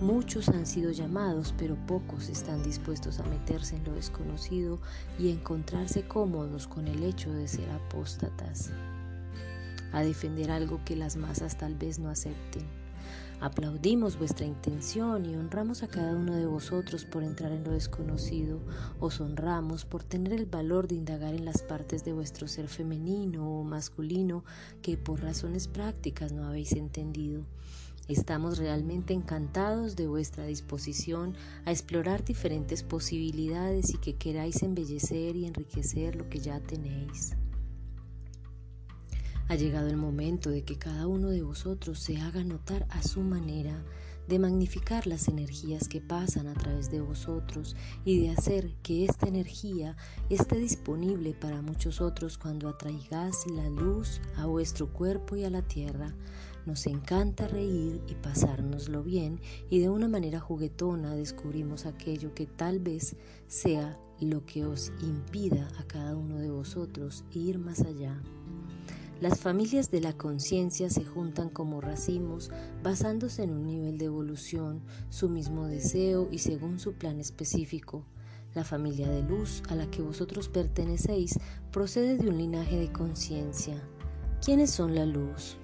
Muchos 0.00 0.48
han 0.48 0.64
sido 0.64 0.92
llamados, 0.92 1.54
pero 1.58 1.76
pocos 1.86 2.30
están 2.30 2.62
dispuestos 2.62 3.20
a 3.20 3.22
meterse 3.24 3.76
en 3.76 3.84
lo 3.84 3.92
desconocido 3.92 4.78
y 5.18 5.28
encontrarse 5.28 6.08
cómodos 6.08 6.66
con 6.66 6.88
el 6.88 7.02
hecho 7.02 7.30
de 7.30 7.46
ser 7.46 7.68
apóstatas, 7.68 8.70
a 9.92 10.00
defender 10.00 10.50
algo 10.52 10.80
que 10.86 10.96
las 10.96 11.16
masas 11.16 11.58
tal 11.58 11.74
vez 11.74 11.98
no 11.98 12.08
acepten. 12.08 12.64
Aplaudimos 13.40 14.18
vuestra 14.18 14.46
intención 14.46 15.26
y 15.26 15.34
honramos 15.34 15.82
a 15.82 15.88
cada 15.88 16.14
uno 16.14 16.34
de 16.34 16.46
vosotros 16.46 17.04
por 17.04 17.22
entrar 17.22 17.52
en 17.52 17.64
lo 17.64 17.72
desconocido. 17.72 18.58
Os 19.00 19.20
honramos 19.20 19.84
por 19.84 20.02
tener 20.02 20.32
el 20.32 20.46
valor 20.46 20.88
de 20.88 20.94
indagar 20.94 21.34
en 21.34 21.44
las 21.44 21.62
partes 21.62 22.04
de 22.04 22.14
vuestro 22.14 22.48
ser 22.48 22.68
femenino 22.68 23.46
o 23.46 23.64
masculino 23.64 24.44
que 24.80 24.96
por 24.96 25.20
razones 25.20 25.68
prácticas 25.68 26.32
no 26.32 26.46
habéis 26.46 26.72
entendido. 26.72 27.44
Estamos 28.08 28.58
realmente 28.58 29.14
encantados 29.14 29.94
de 29.94 30.08
vuestra 30.08 30.44
disposición 30.46 31.36
a 31.64 31.70
explorar 31.70 32.24
diferentes 32.24 32.82
posibilidades 32.82 33.94
y 33.94 33.98
que 33.98 34.16
queráis 34.16 34.62
embellecer 34.62 35.36
y 35.36 35.46
enriquecer 35.46 36.16
lo 36.16 36.28
que 36.28 36.40
ya 36.40 36.60
tenéis. 36.60 37.36
Ha 39.48 39.56
llegado 39.56 39.88
el 39.88 39.96
momento 39.96 40.50
de 40.50 40.62
que 40.62 40.78
cada 40.78 41.08
uno 41.08 41.28
de 41.30 41.42
vosotros 41.42 41.98
se 41.98 42.18
haga 42.18 42.44
notar 42.44 42.86
a 42.90 43.02
su 43.02 43.20
manera, 43.20 43.84
de 44.28 44.38
magnificar 44.38 45.08
las 45.08 45.26
energías 45.26 45.88
que 45.88 46.00
pasan 46.00 46.46
a 46.46 46.54
través 46.54 46.88
de 46.88 47.00
vosotros 47.00 47.74
y 48.04 48.20
de 48.20 48.30
hacer 48.30 48.72
que 48.84 49.04
esta 49.04 49.26
energía 49.26 49.96
esté 50.28 50.56
disponible 50.56 51.34
para 51.34 51.62
muchos 51.62 52.00
otros 52.00 52.38
cuando 52.38 52.68
atraigáis 52.68 53.44
la 53.52 53.68
luz 53.68 54.20
a 54.36 54.46
vuestro 54.46 54.92
cuerpo 54.92 55.34
y 55.34 55.42
a 55.42 55.50
la 55.50 55.62
tierra, 55.62 56.14
nos 56.70 56.86
encanta 56.86 57.48
reír 57.48 58.00
y 58.06 58.14
pasárnoslo 58.14 59.02
bien 59.02 59.40
y 59.70 59.80
de 59.80 59.88
una 59.88 60.06
manera 60.06 60.38
juguetona 60.38 61.16
descubrimos 61.16 61.84
aquello 61.84 62.32
que 62.32 62.46
tal 62.46 62.78
vez 62.78 63.16
sea 63.48 63.98
lo 64.20 64.46
que 64.46 64.64
os 64.64 64.92
impida 65.02 65.68
a 65.80 65.84
cada 65.88 66.14
uno 66.14 66.38
de 66.38 66.48
vosotros 66.48 67.24
ir 67.32 67.58
más 67.58 67.80
allá. 67.80 68.22
Las 69.20 69.40
familias 69.40 69.90
de 69.90 70.00
la 70.00 70.12
conciencia 70.12 70.90
se 70.90 71.04
juntan 71.04 71.48
como 71.48 71.80
racimos 71.80 72.52
basándose 72.84 73.42
en 73.42 73.50
un 73.50 73.66
nivel 73.66 73.98
de 73.98 74.04
evolución, 74.04 74.80
su 75.08 75.28
mismo 75.28 75.66
deseo 75.66 76.28
y 76.30 76.38
según 76.38 76.78
su 76.78 76.92
plan 76.92 77.18
específico. 77.18 78.04
La 78.54 78.62
familia 78.62 79.08
de 79.08 79.24
luz 79.24 79.64
a 79.68 79.74
la 79.74 79.90
que 79.90 80.02
vosotros 80.02 80.48
pertenecéis 80.48 81.36
procede 81.72 82.16
de 82.16 82.28
un 82.28 82.38
linaje 82.38 82.78
de 82.78 82.92
conciencia. 82.92 83.74
¿Quiénes 84.40 84.70
son 84.70 84.94
la 84.94 85.04
luz? 85.04 85.59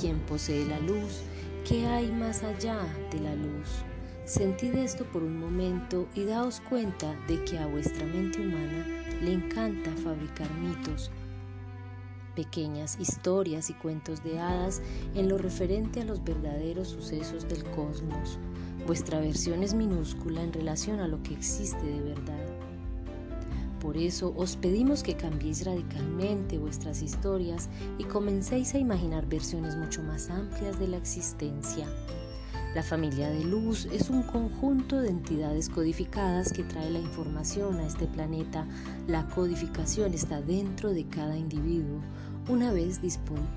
Quien 0.00 0.18
posee 0.20 0.66
la 0.66 0.80
luz, 0.80 1.22
¿qué 1.66 1.86
hay 1.86 2.10
más 2.10 2.42
allá 2.42 2.78
de 3.10 3.20
la 3.20 3.34
luz? 3.34 3.84
Sentid 4.24 4.74
esto 4.76 5.04
por 5.04 5.22
un 5.22 5.38
momento 5.38 6.06
y 6.14 6.24
daos 6.24 6.60
cuenta 6.68 7.14
de 7.26 7.42
que 7.44 7.58
a 7.58 7.66
vuestra 7.66 8.06
mente 8.06 8.40
humana 8.40 8.86
le 9.20 9.32
encanta 9.32 9.90
fabricar 10.04 10.48
mitos, 10.54 11.10
pequeñas 12.36 12.96
historias 13.00 13.70
y 13.70 13.74
cuentos 13.74 14.22
de 14.22 14.38
hadas 14.38 14.82
en 15.14 15.28
lo 15.28 15.36
referente 15.36 16.00
a 16.00 16.04
los 16.04 16.22
verdaderos 16.22 16.88
sucesos 16.88 17.48
del 17.48 17.64
cosmos. 17.70 18.38
Vuestra 18.86 19.20
versión 19.20 19.62
es 19.62 19.74
minúscula 19.74 20.42
en 20.42 20.52
relación 20.52 21.00
a 21.00 21.08
lo 21.08 21.22
que 21.22 21.34
existe 21.34 21.84
de 21.84 22.00
verdad. 22.00 22.49
Por 23.80 23.96
eso 23.96 24.34
os 24.36 24.56
pedimos 24.56 25.02
que 25.02 25.16
cambiéis 25.16 25.64
radicalmente 25.64 26.58
vuestras 26.58 27.00
historias 27.00 27.68
y 27.98 28.04
comencéis 28.04 28.74
a 28.74 28.78
imaginar 28.78 29.26
versiones 29.26 29.76
mucho 29.76 30.02
más 30.02 30.28
amplias 30.28 30.78
de 30.78 30.88
la 30.88 30.98
existencia. 30.98 31.86
La 32.74 32.84
familia 32.84 33.28
de 33.30 33.42
luz 33.42 33.88
es 33.90 34.10
un 34.10 34.22
conjunto 34.22 35.00
de 35.00 35.08
entidades 35.08 35.68
codificadas 35.68 36.52
que 36.52 36.62
trae 36.62 36.88
la 36.88 37.00
información 37.00 37.80
a 37.80 37.86
este 37.86 38.06
planeta. 38.06 38.64
La 39.08 39.26
codificación 39.26 40.14
está 40.14 40.40
dentro 40.40 40.90
de 40.90 41.04
cada 41.06 41.36
individuo. 41.36 42.00
Una 42.50 42.72
vez 42.72 42.98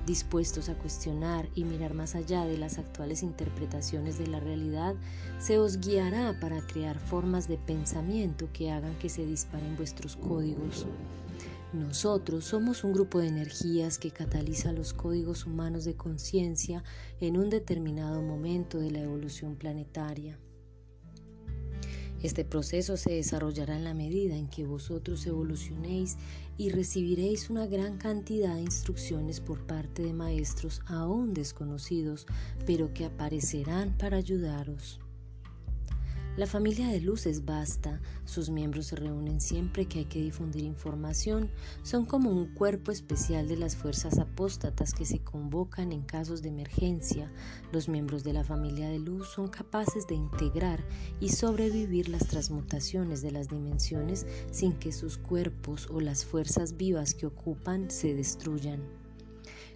dispuestos 0.06 0.68
a 0.68 0.74
cuestionar 0.78 1.48
y 1.56 1.64
mirar 1.64 1.94
más 1.94 2.14
allá 2.14 2.44
de 2.44 2.56
las 2.56 2.78
actuales 2.78 3.24
interpretaciones 3.24 4.18
de 4.18 4.28
la 4.28 4.38
realidad, 4.38 4.94
se 5.40 5.58
os 5.58 5.80
guiará 5.80 6.38
para 6.38 6.64
crear 6.64 7.00
formas 7.00 7.48
de 7.48 7.58
pensamiento 7.58 8.48
que 8.52 8.70
hagan 8.70 8.96
que 9.00 9.08
se 9.08 9.26
disparen 9.26 9.76
vuestros 9.76 10.14
códigos. 10.14 10.86
Nosotros 11.72 12.44
somos 12.44 12.84
un 12.84 12.92
grupo 12.92 13.18
de 13.18 13.26
energías 13.26 13.98
que 13.98 14.12
cataliza 14.12 14.70
los 14.70 14.94
códigos 14.94 15.44
humanos 15.44 15.84
de 15.84 15.96
conciencia 15.96 16.84
en 17.20 17.36
un 17.36 17.50
determinado 17.50 18.22
momento 18.22 18.78
de 18.78 18.92
la 18.92 19.00
evolución 19.00 19.56
planetaria. 19.56 20.38
Este 22.24 22.42
proceso 22.42 22.96
se 22.96 23.12
desarrollará 23.12 23.76
en 23.76 23.84
la 23.84 23.92
medida 23.92 24.34
en 24.34 24.48
que 24.48 24.64
vosotros 24.64 25.26
evolucionéis 25.26 26.16
y 26.56 26.70
recibiréis 26.70 27.50
una 27.50 27.66
gran 27.66 27.98
cantidad 27.98 28.54
de 28.54 28.62
instrucciones 28.62 29.40
por 29.40 29.66
parte 29.66 30.00
de 30.00 30.14
maestros 30.14 30.80
aún 30.86 31.34
desconocidos, 31.34 32.26
pero 32.64 32.94
que 32.94 33.04
aparecerán 33.04 33.98
para 33.98 34.16
ayudaros. 34.16 35.03
La 36.36 36.48
familia 36.48 36.88
de 36.88 37.00
luz 37.00 37.26
es 37.26 37.44
vasta, 37.44 38.00
sus 38.24 38.50
miembros 38.50 38.86
se 38.86 38.96
reúnen 38.96 39.40
siempre 39.40 39.86
que 39.86 40.00
hay 40.00 40.04
que 40.06 40.20
difundir 40.20 40.64
información, 40.64 41.48
son 41.84 42.06
como 42.06 42.30
un 42.30 42.52
cuerpo 42.54 42.90
especial 42.90 43.46
de 43.46 43.56
las 43.56 43.76
fuerzas 43.76 44.18
apóstatas 44.18 44.94
que 44.94 45.04
se 45.04 45.20
convocan 45.20 45.92
en 45.92 46.02
casos 46.02 46.42
de 46.42 46.48
emergencia. 46.48 47.30
Los 47.70 47.88
miembros 47.88 48.24
de 48.24 48.32
la 48.32 48.42
familia 48.42 48.88
de 48.88 48.98
luz 48.98 49.28
son 49.28 49.46
capaces 49.46 50.08
de 50.08 50.16
integrar 50.16 50.84
y 51.20 51.28
sobrevivir 51.28 52.08
las 52.08 52.26
transmutaciones 52.26 53.22
de 53.22 53.30
las 53.30 53.48
dimensiones 53.48 54.26
sin 54.50 54.72
que 54.72 54.90
sus 54.90 55.18
cuerpos 55.18 55.88
o 55.88 56.00
las 56.00 56.24
fuerzas 56.24 56.76
vivas 56.76 57.14
que 57.14 57.26
ocupan 57.26 57.92
se 57.92 58.12
destruyan. 58.12 59.04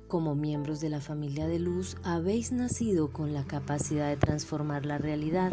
Como 0.09 0.35
miembros 0.35 0.81
de 0.81 0.88
la 0.88 1.03
familia 1.03 1.47
de 1.47 1.59
luz 1.59 1.99
habéis 2.03 2.50
nacido 2.50 3.12
con 3.12 3.35
la 3.35 3.45
capacidad 3.45 4.09
de 4.09 4.17
transformar 4.17 4.87
la 4.87 4.97
realidad, 4.97 5.53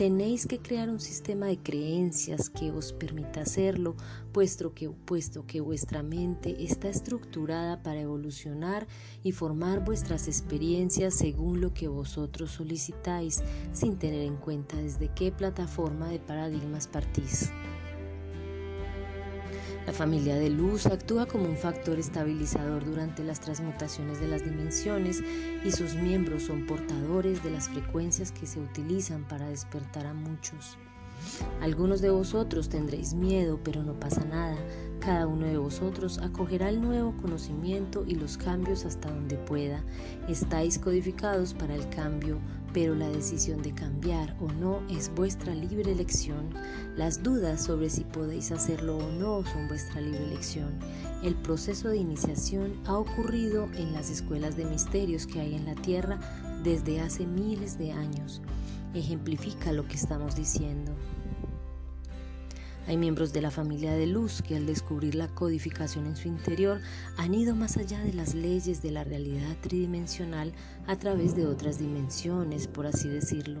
tenéis 0.00 0.46
que 0.46 0.58
crear 0.58 0.88
un 0.88 0.98
sistema 0.98 1.44
de 1.44 1.58
creencias 1.58 2.48
que 2.48 2.70
os 2.70 2.94
permita 2.94 3.42
hacerlo, 3.42 3.96
puesto 4.32 4.72
que, 4.72 4.88
puesto 4.88 5.44
que 5.46 5.60
vuestra 5.60 6.02
mente 6.02 6.64
está 6.64 6.88
estructurada 6.88 7.82
para 7.82 8.00
evolucionar 8.00 8.86
y 9.22 9.32
formar 9.32 9.84
vuestras 9.84 10.26
experiencias 10.26 11.12
según 11.12 11.60
lo 11.60 11.74
que 11.74 11.86
vosotros 11.86 12.50
solicitáis, 12.50 13.42
sin 13.74 13.98
tener 13.98 14.22
en 14.22 14.38
cuenta 14.38 14.78
desde 14.78 15.12
qué 15.14 15.32
plataforma 15.32 16.08
de 16.08 16.18
paradigmas 16.18 16.86
partís. 16.86 17.50
La 19.86 19.92
familia 19.92 20.36
de 20.36 20.50
luz 20.50 20.86
actúa 20.86 21.26
como 21.26 21.44
un 21.44 21.56
factor 21.56 21.98
estabilizador 21.98 22.84
durante 22.84 23.24
las 23.24 23.40
transmutaciones 23.40 24.20
de 24.20 24.28
las 24.28 24.44
dimensiones 24.44 25.22
y 25.64 25.70
sus 25.72 25.94
miembros 25.94 26.44
son 26.44 26.66
portadores 26.66 27.42
de 27.42 27.50
las 27.50 27.68
frecuencias 27.68 28.30
que 28.30 28.46
se 28.46 28.60
utilizan 28.60 29.26
para 29.26 29.48
despertar 29.48 30.06
a 30.06 30.12
muchos. 30.12 30.76
Algunos 31.60 32.00
de 32.00 32.10
vosotros 32.10 32.68
tendréis 32.68 33.14
miedo, 33.14 33.58
pero 33.62 33.82
no 33.82 33.98
pasa 33.98 34.24
nada. 34.24 34.56
Cada 35.00 35.26
uno 35.26 35.46
de 35.46 35.58
vosotros 35.58 36.18
acogerá 36.18 36.68
el 36.68 36.80
nuevo 36.80 37.16
conocimiento 37.16 38.04
y 38.06 38.14
los 38.14 38.36
cambios 38.36 38.84
hasta 38.84 39.10
donde 39.10 39.36
pueda. 39.36 39.82
Estáis 40.28 40.78
codificados 40.78 41.54
para 41.54 41.74
el 41.74 41.88
cambio, 41.88 42.38
pero 42.72 42.94
la 42.94 43.08
decisión 43.08 43.62
de 43.62 43.72
cambiar 43.72 44.36
o 44.40 44.50
no 44.52 44.80
es 44.88 45.12
vuestra 45.14 45.54
libre 45.54 45.92
elección. 45.92 46.50
Las 46.96 47.22
dudas 47.22 47.64
sobre 47.64 47.90
si 47.90 48.04
podéis 48.04 48.52
hacerlo 48.52 48.98
o 48.98 49.10
no 49.12 49.44
son 49.44 49.68
vuestra 49.68 50.00
libre 50.00 50.24
elección. 50.24 50.78
El 51.22 51.34
proceso 51.34 51.88
de 51.88 51.98
iniciación 51.98 52.74
ha 52.86 52.96
ocurrido 52.96 53.68
en 53.76 53.92
las 53.92 54.10
escuelas 54.10 54.56
de 54.56 54.64
misterios 54.64 55.26
que 55.26 55.40
hay 55.40 55.54
en 55.54 55.66
la 55.66 55.74
Tierra 55.74 56.18
desde 56.62 57.00
hace 57.00 57.26
miles 57.26 57.78
de 57.78 57.92
años. 57.92 58.42
Ejemplifica 58.94 59.72
lo 59.72 59.86
que 59.86 59.94
estamos 59.94 60.36
diciendo. 60.36 60.92
Hay 62.86 62.96
miembros 62.96 63.32
de 63.32 63.42
la 63.42 63.50
familia 63.50 63.92
de 63.92 64.06
luz 64.06 64.42
que 64.42 64.56
al 64.56 64.66
descubrir 64.66 65.14
la 65.14 65.28
codificación 65.28 66.06
en 66.06 66.16
su 66.16 66.28
interior 66.28 66.80
han 67.16 67.34
ido 67.34 67.54
más 67.54 67.76
allá 67.76 68.00
de 68.00 68.12
las 68.12 68.34
leyes 68.34 68.82
de 68.82 68.90
la 68.90 69.04
realidad 69.04 69.56
tridimensional 69.60 70.52
a 70.86 70.96
través 70.96 71.36
de 71.36 71.46
otras 71.46 71.78
dimensiones, 71.78 72.66
por 72.66 72.86
así 72.86 73.08
decirlo. 73.08 73.60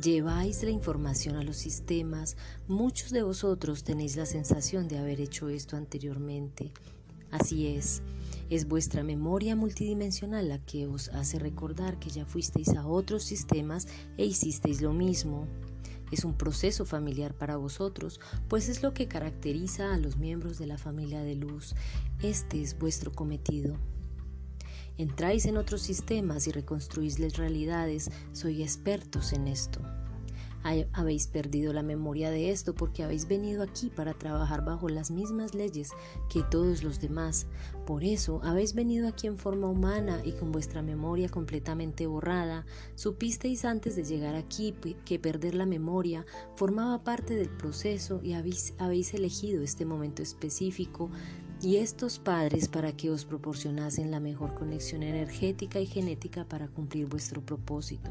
Lleváis 0.00 0.62
la 0.62 0.70
información 0.70 1.36
a 1.36 1.42
los 1.42 1.56
sistemas, 1.56 2.36
muchos 2.68 3.10
de 3.10 3.22
vosotros 3.22 3.82
tenéis 3.82 4.16
la 4.16 4.26
sensación 4.26 4.88
de 4.88 4.98
haber 4.98 5.20
hecho 5.20 5.48
esto 5.48 5.76
anteriormente. 5.76 6.70
Así 7.30 7.66
es, 7.66 8.02
es 8.50 8.68
vuestra 8.68 9.02
memoria 9.02 9.56
multidimensional 9.56 10.48
la 10.48 10.58
que 10.58 10.86
os 10.86 11.08
hace 11.08 11.38
recordar 11.38 11.98
que 11.98 12.10
ya 12.10 12.26
fuisteis 12.26 12.68
a 12.76 12.86
otros 12.86 13.24
sistemas 13.24 13.88
e 14.18 14.26
hicisteis 14.26 14.82
lo 14.82 14.92
mismo. 14.92 15.48
Es 16.12 16.24
un 16.24 16.34
proceso 16.34 16.84
familiar 16.84 17.34
para 17.34 17.56
vosotros, 17.56 18.20
pues 18.48 18.68
es 18.68 18.82
lo 18.82 18.94
que 18.94 19.08
caracteriza 19.08 19.92
a 19.92 19.98
los 19.98 20.16
miembros 20.16 20.58
de 20.58 20.66
la 20.66 20.78
familia 20.78 21.22
de 21.22 21.34
luz. 21.34 21.74
Este 22.22 22.62
es 22.62 22.78
vuestro 22.78 23.12
cometido. 23.12 23.76
Entráis 24.98 25.44
en 25.46 25.56
otros 25.56 25.82
sistemas 25.82 26.46
y 26.46 26.52
reconstruís 26.52 27.18
realidades, 27.36 28.10
soy 28.32 28.62
expertos 28.62 29.32
en 29.32 29.48
esto. 29.48 29.80
Habéis 30.92 31.28
perdido 31.28 31.72
la 31.72 31.82
memoria 31.82 32.30
de 32.30 32.50
esto 32.50 32.74
porque 32.74 33.04
habéis 33.04 33.28
venido 33.28 33.62
aquí 33.62 33.88
para 33.88 34.14
trabajar 34.14 34.64
bajo 34.64 34.88
las 34.88 35.10
mismas 35.10 35.54
leyes 35.54 35.90
que 36.28 36.42
todos 36.42 36.82
los 36.82 37.00
demás. 37.00 37.46
Por 37.86 38.02
eso 38.02 38.40
habéis 38.42 38.74
venido 38.74 39.06
aquí 39.06 39.28
en 39.28 39.38
forma 39.38 39.68
humana 39.68 40.20
y 40.24 40.32
con 40.32 40.50
vuestra 40.50 40.82
memoria 40.82 41.28
completamente 41.28 42.06
borrada. 42.06 42.66
Supisteis 42.96 43.64
antes 43.64 43.94
de 43.94 44.04
llegar 44.04 44.34
aquí 44.34 44.74
que 45.04 45.20
perder 45.20 45.54
la 45.54 45.66
memoria 45.66 46.26
formaba 46.56 47.04
parte 47.04 47.34
del 47.34 47.48
proceso 47.48 48.20
y 48.22 48.32
habéis, 48.32 48.74
habéis 48.78 49.14
elegido 49.14 49.62
este 49.62 49.84
momento 49.84 50.22
específico 50.22 51.10
y 51.62 51.76
estos 51.76 52.18
padres 52.18 52.68
para 52.68 52.92
que 52.92 53.10
os 53.10 53.24
proporcionasen 53.24 54.10
la 54.10 54.20
mejor 54.20 54.54
conexión 54.54 55.02
energética 55.02 55.80
y 55.80 55.86
genética 55.86 56.44
para 56.44 56.68
cumplir 56.68 57.06
vuestro 57.06 57.40
propósito. 57.40 58.10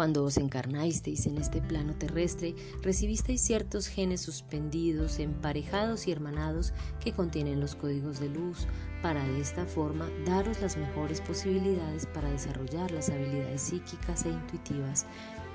Cuando 0.00 0.24
os 0.24 0.38
encarnasteis 0.38 1.26
en 1.26 1.36
este 1.36 1.60
plano 1.60 1.92
terrestre, 1.92 2.54
recibisteis 2.80 3.42
ciertos 3.42 3.86
genes 3.86 4.22
suspendidos, 4.22 5.18
emparejados 5.18 6.08
y 6.08 6.10
hermanados 6.10 6.72
que 7.04 7.12
contienen 7.12 7.60
los 7.60 7.74
códigos 7.74 8.18
de 8.18 8.30
luz, 8.30 8.66
para 9.02 9.22
de 9.28 9.42
esta 9.42 9.66
forma 9.66 10.08
daros 10.24 10.58
las 10.62 10.78
mejores 10.78 11.20
posibilidades 11.20 12.06
para 12.06 12.30
desarrollar 12.30 12.90
las 12.92 13.10
habilidades 13.10 13.60
psíquicas 13.60 14.24
e 14.24 14.30
intuitivas. 14.30 15.04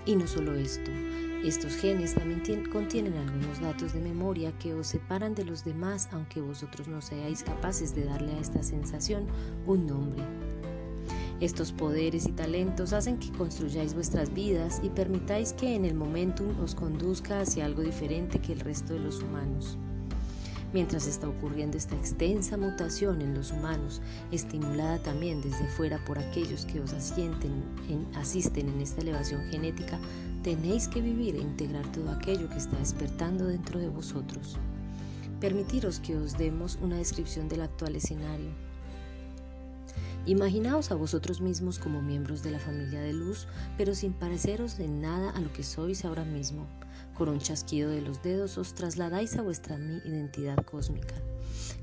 Y 0.06 0.16
no 0.16 0.28
solo 0.28 0.54
esto, 0.54 0.92
estos 1.44 1.74
genes 1.78 2.14
también 2.14 2.70
contienen 2.70 3.18
algunos 3.18 3.60
datos 3.60 3.94
de 3.94 4.00
memoria 4.00 4.56
que 4.60 4.76
os 4.76 4.86
separan 4.86 5.34
de 5.34 5.46
los 5.46 5.66
demás 5.66 6.08
aunque 6.12 6.40
vosotros 6.40 6.88
no 6.88 7.02
seáis 7.02 7.42
capaces 7.42 7.96
de 7.96 8.06
darle 8.06 8.34
a 8.34 8.42
esta 8.42 8.62
sensación 8.62 9.26
un 9.66 9.88
nombre. 9.88 10.24
Estos 11.42 11.74
poderes 11.74 12.28
y 12.28 12.32
talentos 12.32 12.94
hacen 12.94 13.18
que 13.18 13.30
construyáis 13.32 13.94
vuestras 13.94 14.34
vidas 14.34 14.80
y 14.82 14.90
permitáis 14.90 15.52
que 15.52 15.76
en 15.76 15.84
el 15.84 15.94
momentum 15.94 16.58
os 16.62 16.76
conduzca 16.76 17.42
hacia 17.42 17.66
algo 17.66 17.82
diferente 17.82 18.40
que 18.40 18.54
el 18.54 18.62
resto 18.62 18.94
de 18.94 19.02
los 19.02 19.22
humanos. 19.22 19.78
Mientras 20.72 21.08
está 21.08 21.28
ocurriendo 21.28 21.78
esta 21.78 21.96
extensa 21.96 22.58
mutación 22.58 23.22
en 23.22 23.34
los 23.34 23.52
humanos, 23.52 24.02
estimulada 24.32 24.98
también 25.00 25.42
desde 25.42 25.68
fuera 25.68 26.04
por 26.06 26.20
aquellos 26.20 26.66
que 26.66 26.80
os 26.80 26.94
en, 27.18 28.08
asisten 28.16 28.70
en 28.70 28.82
esta 28.82 29.02
elevación 29.02 29.42
genética, 29.52 30.00
tenéis 30.42 30.88
que 30.88 31.02
vivir 31.02 31.36
e 31.36 31.42
integrar 31.42 31.90
todo 31.92 32.12
aquello 32.12 32.50
que 32.50 32.58
está 32.58 32.78
despertando 32.78 33.46
dentro 33.46 33.80
de 33.80 33.90
vosotros. 33.90 34.58
Permitiros 35.42 36.00
que 36.00 36.16
os 36.16 36.38
demos 36.38 36.80
una 36.82 36.98
descripción 36.98 37.50
del 37.50 37.62
actual 37.62 37.98
escenario 37.98 38.65
Imaginaos 40.28 40.90
a 40.90 40.96
vosotros 40.96 41.40
mismos 41.40 41.78
como 41.78 42.02
miembros 42.02 42.42
de 42.42 42.50
la 42.50 42.58
familia 42.58 43.00
de 43.00 43.14
luz, 43.14 43.48
pero 43.78 43.94
sin 43.94 44.12
pareceros 44.12 44.76
de 44.76 44.88
nada 44.88 45.30
a 45.30 45.40
lo 45.40 45.54
que 45.54 45.62
sois 45.62 46.04
ahora 46.04 46.26
mismo. 46.26 46.68
Con 47.14 47.30
un 47.30 47.38
chasquido 47.38 47.92
de 47.92 48.02
los 48.02 48.24
dedos 48.24 48.58
os 48.58 48.74
trasladáis 48.74 49.38
a 49.38 49.44
vuestra 49.44 49.78
identidad 49.78 50.58
cósmica. 50.66 51.14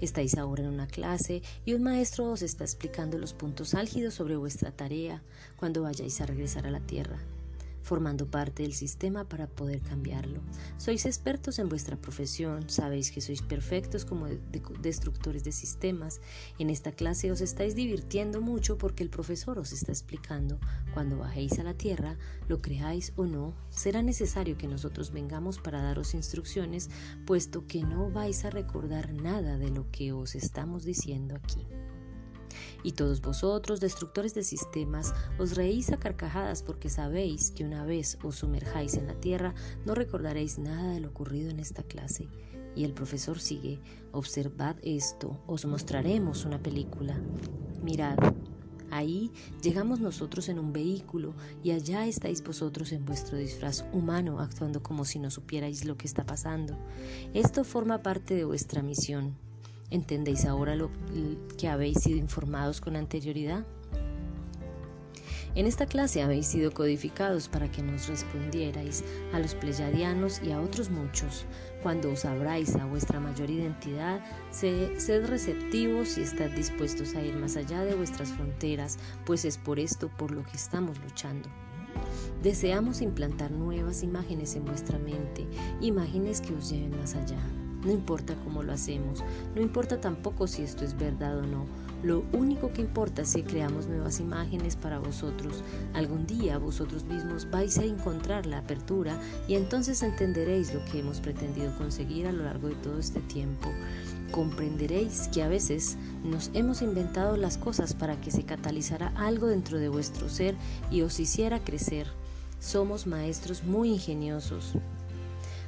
Estáis 0.00 0.36
ahora 0.36 0.64
en 0.64 0.70
una 0.70 0.88
clase 0.88 1.42
y 1.64 1.74
un 1.74 1.84
maestro 1.84 2.32
os 2.32 2.42
está 2.42 2.64
explicando 2.64 3.16
los 3.16 3.32
puntos 3.32 3.74
álgidos 3.74 4.14
sobre 4.14 4.34
vuestra 4.34 4.72
tarea 4.72 5.22
cuando 5.56 5.82
vayáis 5.82 6.20
a 6.20 6.26
regresar 6.26 6.66
a 6.66 6.72
la 6.72 6.80
Tierra 6.80 7.18
formando 7.82 8.30
parte 8.30 8.62
del 8.62 8.72
sistema 8.72 9.28
para 9.28 9.46
poder 9.46 9.80
cambiarlo. 9.80 10.40
Sois 10.78 11.06
expertos 11.06 11.58
en 11.58 11.68
vuestra 11.68 11.96
profesión, 11.96 12.68
sabéis 12.68 13.10
que 13.10 13.20
sois 13.20 13.42
perfectos 13.42 14.04
como 14.04 14.26
destructores 14.80 15.44
de 15.44 15.52
sistemas. 15.52 16.20
En 16.58 16.70
esta 16.70 16.92
clase 16.92 17.30
os 17.30 17.40
estáis 17.40 17.74
divirtiendo 17.74 18.40
mucho 18.40 18.78
porque 18.78 19.02
el 19.02 19.10
profesor 19.10 19.58
os 19.58 19.72
está 19.72 19.92
explicando. 19.92 20.58
Cuando 20.94 21.18
bajéis 21.18 21.58
a 21.58 21.64
la 21.64 21.74
tierra, 21.74 22.16
lo 22.48 22.62
creáis 22.62 23.12
o 23.16 23.26
no, 23.26 23.54
será 23.70 24.02
necesario 24.02 24.56
que 24.56 24.68
nosotros 24.68 25.10
vengamos 25.10 25.58
para 25.58 25.82
daros 25.82 26.14
instrucciones, 26.14 26.90
puesto 27.26 27.66
que 27.66 27.82
no 27.82 28.10
vais 28.10 28.44
a 28.44 28.50
recordar 28.50 29.12
nada 29.12 29.58
de 29.58 29.70
lo 29.70 29.90
que 29.90 30.12
os 30.12 30.34
estamos 30.34 30.84
diciendo 30.84 31.34
aquí. 31.34 31.66
Y 32.82 32.92
todos 32.92 33.20
vosotros, 33.20 33.80
destructores 33.80 34.34
de 34.34 34.42
sistemas, 34.42 35.14
os 35.38 35.56
reís 35.56 35.92
a 35.92 35.98
carcajadas 35.98 36.62
porque 36.62 36.90
sabéis 36.90 37.50
que 37.50 37.64
una 37.64 37.84
vez 37.84 38.18
os 38.22 38.36
sumerjáis 38.36 38.94
en 38.94 39.06
la 39.06 39.14
tierra 39.14 39.54
no 39.84 39.94
recordaréis 39.94 40.58
nada 40.58 40.92
de 40.92 41.00
lo 41.00 41.08
ocurrido 41.08 41.50
en 41.50 41.60
esta 41.60 41.82
clase. 41.82 42.28
Y 42.74 42.84
el 42.84 42.92
profesor 42.92 43.38
sigue, 43.38 43.80
observad 44.12 44.76
esto, 44.82 45.38
os 45.46 45.64
mostraremos 45.66 46.44
una 46.44 46.62
película. 46.62 47.20
Mirad, 47.82 48.16
Ahí 48.92 49.32
llegamos 49.62 50.00
nosotros 50.00 50.50
en 50.50 50.58
un 50.58 50.74
vehículo 50.74 51.32
y 51.64 51.70
allá 51.70 52.06
estáis 52.06 52.44
vosotros 52.44 52.92
en 52.92 53.06
vuestro 53.06 53.38
disfraz 53.38 53.86
humano 53.90 54.38
actuando 54.38 54.82
como 54.82 55.06
si 55.06 55.18
no 55.18 55.30
supierais 55.30 55.86
lo 55.86 55.96
que 55.96 56.06
está 56.06 56.26
pasando. 56.26 56.76
Esto 57.32 57.64
forma 57.64 58.02
parte 58.02 58.34
de 58.34 58.44
vuestra 58.44 58.82
misión. 58.82 59.34
¿Entendéis 59.92 60.46
ahora 60.46 60.74
lo 60.74 60.90
que 61.58 61.68
habéis 61.68 61.98
sido 62.00 62.16
informados 62.16 62.80
con 62.80 62.96
anterioridad? 62.96 63.66
En 65.54 65.66
esta 65.66 65.84
clase 65.84 66.22
habéis 66.22 66.46
sido 66.46 66.72
codificados 66.72 67.48
para 67.48 67.70
que 67.70 67.82
nos 67.82 68.08
respondierais 68.08 69.04
a 69.34 69.38
los 69.38 69.54
pleyadianos 69.54 70.40
y 70.42 70.50
a 70.50 70.62
otros 70.62 70.88
muchos. 70.88 71.44
Cuando 71.82 72.10
os 72.10 72.24
abráis 72.24 72.74
a 72.76 72.86
vuestra 72.86 73.20
mayor 73.20 73.50
identidad, 73.50 74.24
sed 74.50 75.26
receptivos 75.26 76.16
y 76.16 76.22
estad 76.22 76.48
dispuestos 76.52 77.14
a 77.14 77.20
ir 77.20 77.36
más 77.36 77.58
allá 77.58 77.84
de 77.84 77.94
vuestras 77.94 78.30
fronteras, 78.30 78.98
pues 79.26 79.44
es 79.44 79.58
por 79.58 79.78
esto 79.78 80.08
por 80.08 80.30
lo 80.30 80.42
que 80.42 80.56
estamos 80.56 80.98
luchando. 81.02 81.50
Deseamos 82.42 83.02
implantar 83.02 83.50
nuevas 83.50 84.02
imágenes 84.02 84.56
en 84.56 84.64
vuestra 84.64 84.98
mente, 84.98 85.46
imágenes 85.82 86.40
que 86.40 86.54
os 86.54 86.70
lleven 86.70 86.96
más 86.98 87.14
allá. 87.14 87.61
No 87.84 87.90
importa 87.90 88.36
cómo 88.44 88.62
lo 88.62 88.72
hacemos, 88.72 89.24
no 89.56 89.60
importa 89.60 90.00
tampoco 90.00 90.46
si 90.46 90.62
esto 90.62 90.84
es 90.84 90.96
verdad 90.96 91.38
o 91.38 91.42
no, 91.42 91.66
Lo 92.02 92.24
único 92.32 92.72
que 92.72 92.80
importa 92.80 93.22
es 93.22 93.32
que 93.32 93.44
creamos 93.44 93.86
nuevas 93.86 94.18
imágenes 94.18 94.74
para 94.74 94.98
vosotros. 94.98 95.62
Algún 95.94 96.26
día 96.26 96.58
vosotros 96.58 97.04
mismos 97.04 97.48
vais 97.48 97.78
a 97.78 97.84
encontrar 97.84 98.44
la 98.44 98.58
apertura 98.58 99.20
y 99.46 99.54
entonces 99.54 100.02
entenderéis 100.02 100.74
lo 100.74 100.84
que 100.86 100.98
hemos 100.98 101.20
pretendido 101.20 101.76
conseguir 101.78 102.26
a 102.26 102.32
lo 102.32 102.42
largo 102.42 102.66
de 102.66 102.74
todo 102.74 102.98
este 102.98 103.20
tiempo. 103.20 103.68
Comprenderéis 104.32 105.28
que 105.28 105.44
a 105.44 105.48
veces 105.48 105.96
nos 106.24 106.50
hemos 106.54 106.82
inventado 106.82 107.36
las 107.36 107.56
cosas 107.56 107.94
para 107.94 108.20
que 108.20 108.32
se 108.32 108.42
catalizara 108.42 109.12
algo 109.14 109.46
dentro 109.46 109.78
de 109.78 109.88
vuestro 109.88 110.28
ser 110.28 110.56
y 110.90 111.02
os 111.02 111.20
hiciera 111.20 111.62
crecer. 111.62 112.08
Somos 112.58 113.06
maestros 113.06 113.62
muy 113.62 113.90
ingeniosos. 113.90 114.74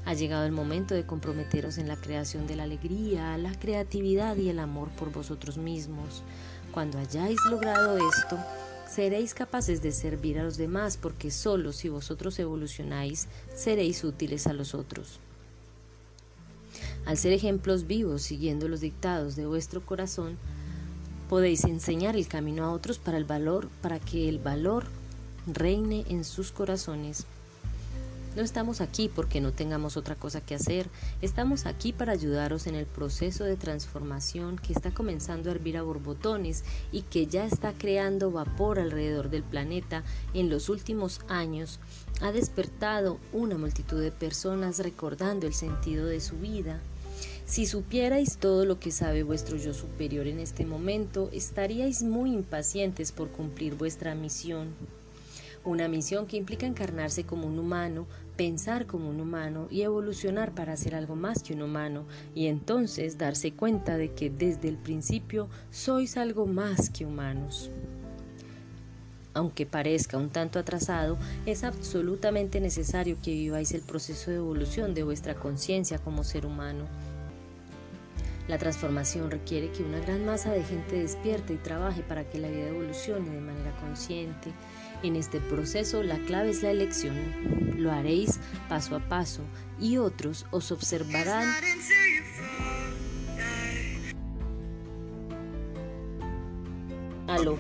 Ha 0.07 0.15
llegado 0.15 0.45
el 0.45 0.53
momento 0.53 0.95
de 0.95 1.07
comprometeros 1.07 1.79
en 1.79 1.89
la 1.89 1.97
creación 1.97 2.47
de 2.47 2.57
la 2.57 2.65
alegría, 2.65 3.39
la 3.39 3.59
creatividad 3.59 4.37
y 4.37 4.51
el 4.51 4.59
amor 4.59 4.91
por 4.91 5.11
vosotros 5.11 5.57
mismos. 5.57 6.23
Cuando 6.73 6.99
hayáis 6.99 7.39
logrado 7.49 7.97
esto, 7.97 8.39
seréis 8.87 9.33
capaces 9.33 9.81
de 9.81 9.93
servir 9.93 10.39
a 10.39 10.45
los 10.45 10.59
demás 10.59 10.99
porque 10.99 11.31
solo 11.31 11.73
si 11.73 11.89
vosotros 11.89 12.39
evolucionáis, 12.39 13.29
seréis 13.55 14.05
útiles 14.05 14.47
a 14.47 14.53
los 14.53 14.75
otros. 14.75 15.21
Al 17.07 17.17
ser 17.17 17.33
ejemplos 17.33 17.87
vivos 17.87 18.23
siguiendo 18.23 18.69
los 18.69 18.81
dictados 18.81 19.37
de 19.37 19.47
vuestro 19.47 19.85
corazón, 19.85 20.37
podéis 21.29 21.65
enseñar 21.65 22.17
el 22.17 22.29
camino 22.29 22.65
a 22.65 22.73
otros 22.73 22.99
para 22.99 23.17
el 23.17 23.25
valor, 23.25 23.69
para 23.81 24.01
que 24.01 24.29
el 24.29 24.39
valor 24.39 24.85
reine 25.47 26.05
en 26.09 26.25
sus 26.25 26.53
corazones. 26.53 27.27
No 28.37 28.43
estamos 28.43 28.81
aquí 28.81 29.09
porque 29.09 29.41
no 29.41 29.53
tengamos 29.53 29.97
otra 29.97 30.17
cosa 30.17 30.41
que 30.41 30.57
hacer, 30.57 30.89
estamos 31.23 31.67
aquí 31.67 31.93
para 31.93 32.13
ayudaros 32.13 32.67
en 32.67 32.75
el 32.75 32.85
proceso 32.85 33.45
de 33.45 33.57
transformación 33.57 34.57
que 34.57 34.73
está 34.73 34.93
comenzando 34.93 35.51
a 35.51 35.53
hervir 35.53 35.77
a 35.77 35.83
borbotones 35.83 36.65
y 36.91 37.03
que 37.03 37.29
ya 37.29 37.47
está 37.47 37.73
creando 37.73 38.33
vapor 38.33 38.81
alrededor 38.81 39.31
del 39.31 39.45
planeta 39.45 40.03
en 40.35 40.51
los 40.51 40.69
últimos 40.69 41.21
años. 41.29 41.79
Ha 42.23 42.33
despertado 42.33 43.19
una 43.33 43.57
multitud 43.57 44.01
de 44.01 44.11
personas 44.11 44.81
recordando 44.81 45.47
el 45.47 45.55
sentido 45.55 46.07
de 46.07 46.21
su 46.21 46.37
vida. 46.37 46.81
Si 47.47 47.67
supierais 47.67 48.39
todo 48.39 48.65
lo 48.65 48.81
que 48.81 48.91
sabe 48.91 49.23
vuestro 49.23 49.59
yo 49.59 49.75
superior 49.75 50.27
en 50.27 50.41
este 50.41 50.67
momento, 50.67 51.29
estaríais 51.33 52.03
muy 52.03 52.33
impacientes 52.33 53.13
por 53.13 53.29
cumplir 53.29 53.77
vuestra 53.77 54.17
misión. 54.17 54.75
Una 55.65 55.89
misión 55.89 56.27
que 56.27 56.37
implica 56.37 56.67
encarnarse 56.67 57.25
como 57.25 57.47
un 57.47 57.59
humano, 57.59 58.07
pensar 58.37 58.87
como 58.87 59.09
un 59.09 59.21
humano 59.21 59.69
y 59.71 59.83
evolucionar 59.83 60.53
para 60.53 60.77
ser 60.77 60.95
algo 60.95 61.17
más 61.17 61.43
que 61.43 61.55
un 61.55 61.63
humano, 61.63 62.05
y 62.35 62.47
entonces 62.47 63.19
darse 63.19 63.53
cuenta 63.53 63.97
de 63.97 64.13
que 64.13 64.31
desde 64.31 64.69
el 64.69 64.77
principio 64.77 65.49
sois 65.71 66.17
algo 66.17 66.47
más 66.47 66.91
que 66.91 67.07
humanos. 67.07 67.71
Aunque 69.35 69.67
parezca 69.67 70.17
un 70.17 70.31
tanto 70.31 70.61
atrasado, 70.61 71.19
es 71.45 71.65
absolutamente 71.65 72.61
necesario 72.61 73.17
que 73.21 73.33
viváis 73.33 73.73
el 73.73 73.81
proceso 73.81 74.31
de 74.31 74.37
evolución 74.37 74.95
de 74.95 75.03
vuestra 75.03 75.35
conciencia 75.35 75.99
como 75.99 76.23
ser 76.23 76.47
humano. 76.47 76.87
La 78.47 78.59
transformación 78.59 79.31
requiere 79.31 79.73
que 79.73 79.83
una 79.83 79.99
gran 80.01 80.25
masa 80.27 80.53
de 80.53 80.63
gente 80.63 81.01
despierte 81.01 81.55
y 81.55 81.57
trabaje 81.57 82.03
para 82.03 82.29
que 82.29 82.39
la 82.39 82.49
vida 82.49 82.69
evolucione 82.69 83.31
de 83.31 83.41
manera 83.41 83.75
consciente, 83.81 84.53
en 85.03 85.17
este 85.17 85.41
proceso 85.41 86.03
la 86.03 86.19
clave 86.19 86.51
es 86.51 86.63
la 86.63 86.71
elección. 86.71 87.15
Lo 87.77 87.93
haréis 87.93 88.41
paso 88.69 88.97
a 88.97 89.01
paso 89.01 89.43
y 89.81 89.99
otros 89.99 90.47
os 90.51 90.71
observarán. 90.73 91.49
Aló. 97.27 97.59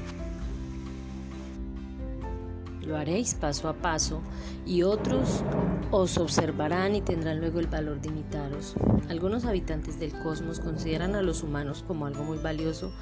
Lo 2.83 2.97
haréis 2.97 3.35
paso 3.35 3.69
a 3.69 3.75
paso 3.75 4.21
y 4.67 4.83
otros 4.83 5.43
os 5.91 6.19
observarán 6.19 6.95
y 6.95 7.01
tendrán 7.01 7.41
luego 7.41 7.61
el 7.61 7.67
valor 7.67 8.01
de 8.01 8.09
imitaros. 8.09 8.75
Algunos 9.09 9.45
habitantes 9.45 9.99
del 9.99 10.13
cosmos 10.23 10.61
consideran 10.61 11.15
a 11.15 11.23
los 11.23 11.43
humanos 11.43 11.85
como 11.87 12.07
algo 12.07 12.25
muy 12.25 12.39
valioso 12.39 12.93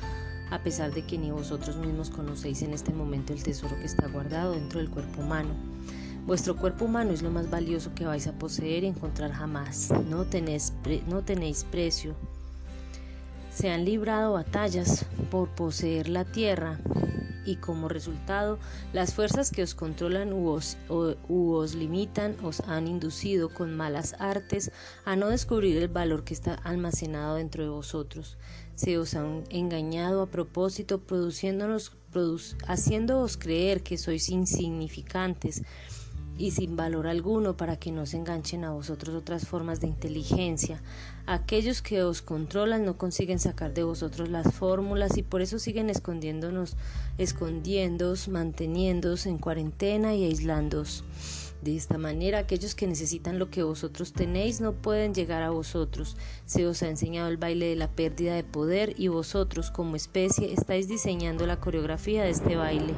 a 0.53 0.59
pesar 0.59 0.93
de 0.93 1.03
que 1.03 1.17
ni 1.17 1.31
vosotros 1.31 1.77
mismos 1.77 2.11
conocéis 2.11 2.61
en 2.61 2.75
este 2.75 2.93
momento 2.93 3.33
el 3.33 3.43
tesoro 3.43 3.75
que 3.79 3.87
está 3.87 4.07
guardado 4.07 4.53
dentro 4.53 4.81
del 4.81 4.91
cuerpo 4.91 5.23
humano. 5.23 5.49
Vuestro 6.27 6.57
cuerpo 6.57 6.85
humano 6.85 7.11
es 7.11 7.23
lo 7.23 7.31
más 7.31 7.49
valioso 7.49 7.95
que 7.95 8.05
vais 8.05 8.27
a 8.27 8.33
poseer 8.33 8.85
y 8.85 8.89
encontrar 8.89 9.33
jamás. 9.33 9.91
No 10.11 10.27
tenéis, 10.27 10.75
no 11.09 11.23
tenéis 11.23 11.65
precio. 11.65 12.15
Se 13.51 13.71
han 13.71 13.87
librado 13.87 14.35
batallas 14.35 15.07
por 15.31 15.49
poseer 15.49 16.11
la 16.11 16.27
tierra 16.27 16.79
y 17.45 17.57
como 17.57 17.89
resultado 17.89 18.59
las 18.93 19.15
fuerzas 19.15 19.51
que 19.51 19.63
os 19.63 19.75
controlan 19.75 20.33
u 20.33 20.49
os, 20.49 21.75
limitan 21.75 22.37
os 22.43 22.61
han 22.61 22.89
inducido 22.89 23.49
con 23.49 23.77
malas 23.77 24.15
artes 24.19 24.71
a 25.05 25.17
no 25.17 25.29
descubrir 25.29 25.77
el 25.77 25.89
valor 25.89 26.25
que 26.25 26.35
está 26.35 26.55
almacenado 26.55 27.37
dentro 27.37 27.63
de 27.63 27.71
vosotros. 27.71 28.39
Se 28.75 28.99
os 28.99 29.15
han 29.15 29.45
engañado 29.51 30.23
a 30.23 30.31
propósito, 30.31 31.01
produciéndonos, 31.03 31.93
haciéndoos 32.67 33.37
creer 33.37 33.83
que 33.83 33.97
sois 33.97 34.29
insignificantes 34.29 35.63
y 36.39 36.53
sin 36.53 36.77
valor 36.77 37.07
alguno 37.07 37.57
para 37.57 37.77
que 37.77 37.93
no 37.93 38.07
se 38.07 38.17
enganchen 38.17 38.65
a 38.65 38.73
vosotros 38.73 39.15
otras 39.15 39.47
formas 39.47 39.81
de 39.81 39.87
inteligencia. 39.87 40.83
Aquellos 41.27 41.83
que 41.83 42.03
os 42.03 42.23
controlan 42.23 42.85
no 42.85 42.97
consiguen 42.97 43.39
sacar 43.39 43.75
de 43.75 43.85
vosotros 43.85 44.29
las 44.29 44.53
fórmulas 44.55 45.17
y 45.19 45.23
por 45.23 45.43
eso 45.43 45.59
siguen 45.59 45.91
escondiéndonos, 45.91 46.77
escondiéndoos, 47.19 48.29
manteniéndoos 48.29 49.27
en 49.27 49.39
cuarentena 49.39 50.15
y 50.15 50.25
aislándoos. 50.25 51.05
De 51.63 51.77
esta 51.77 51.97
manera, 51.97 52.41
aquellos 52.41 52.75
que 52.75 52.89
necesitan 52.89 53.39
lo 53.39 53.49
que 53.49 53.63
vosotros 53.63 54.13
tenéis 54.13 54.61
no 54.61 54.73
pueden 54.73 55.15
llegar 55.15 55.45
a 55.45 55.51
vosotros. 55.51 56.17
Se 56.45 56.67
os 56.67 56.83
ha 56.83 56.89
enseñado 56.89 57.29
el 57.29 57.37
baile 57.37 57.67
de 57.67 57.77
la 57.77 57.89
pérdida 57.89 58.35
de 58.35 58.43
poder 58.43 58.95
y 58.99 59.07
vosotros, 59.07 59.71
como 59.71 59.95
especie, 59.95 60.53
estáis 60.53 60.89
diseñando 60.89 61.47
la 61.47 61.61
coreografía 61.61 62.25
de 62.25 62.31
este 62.31 62.57
baile. 62.57 62.95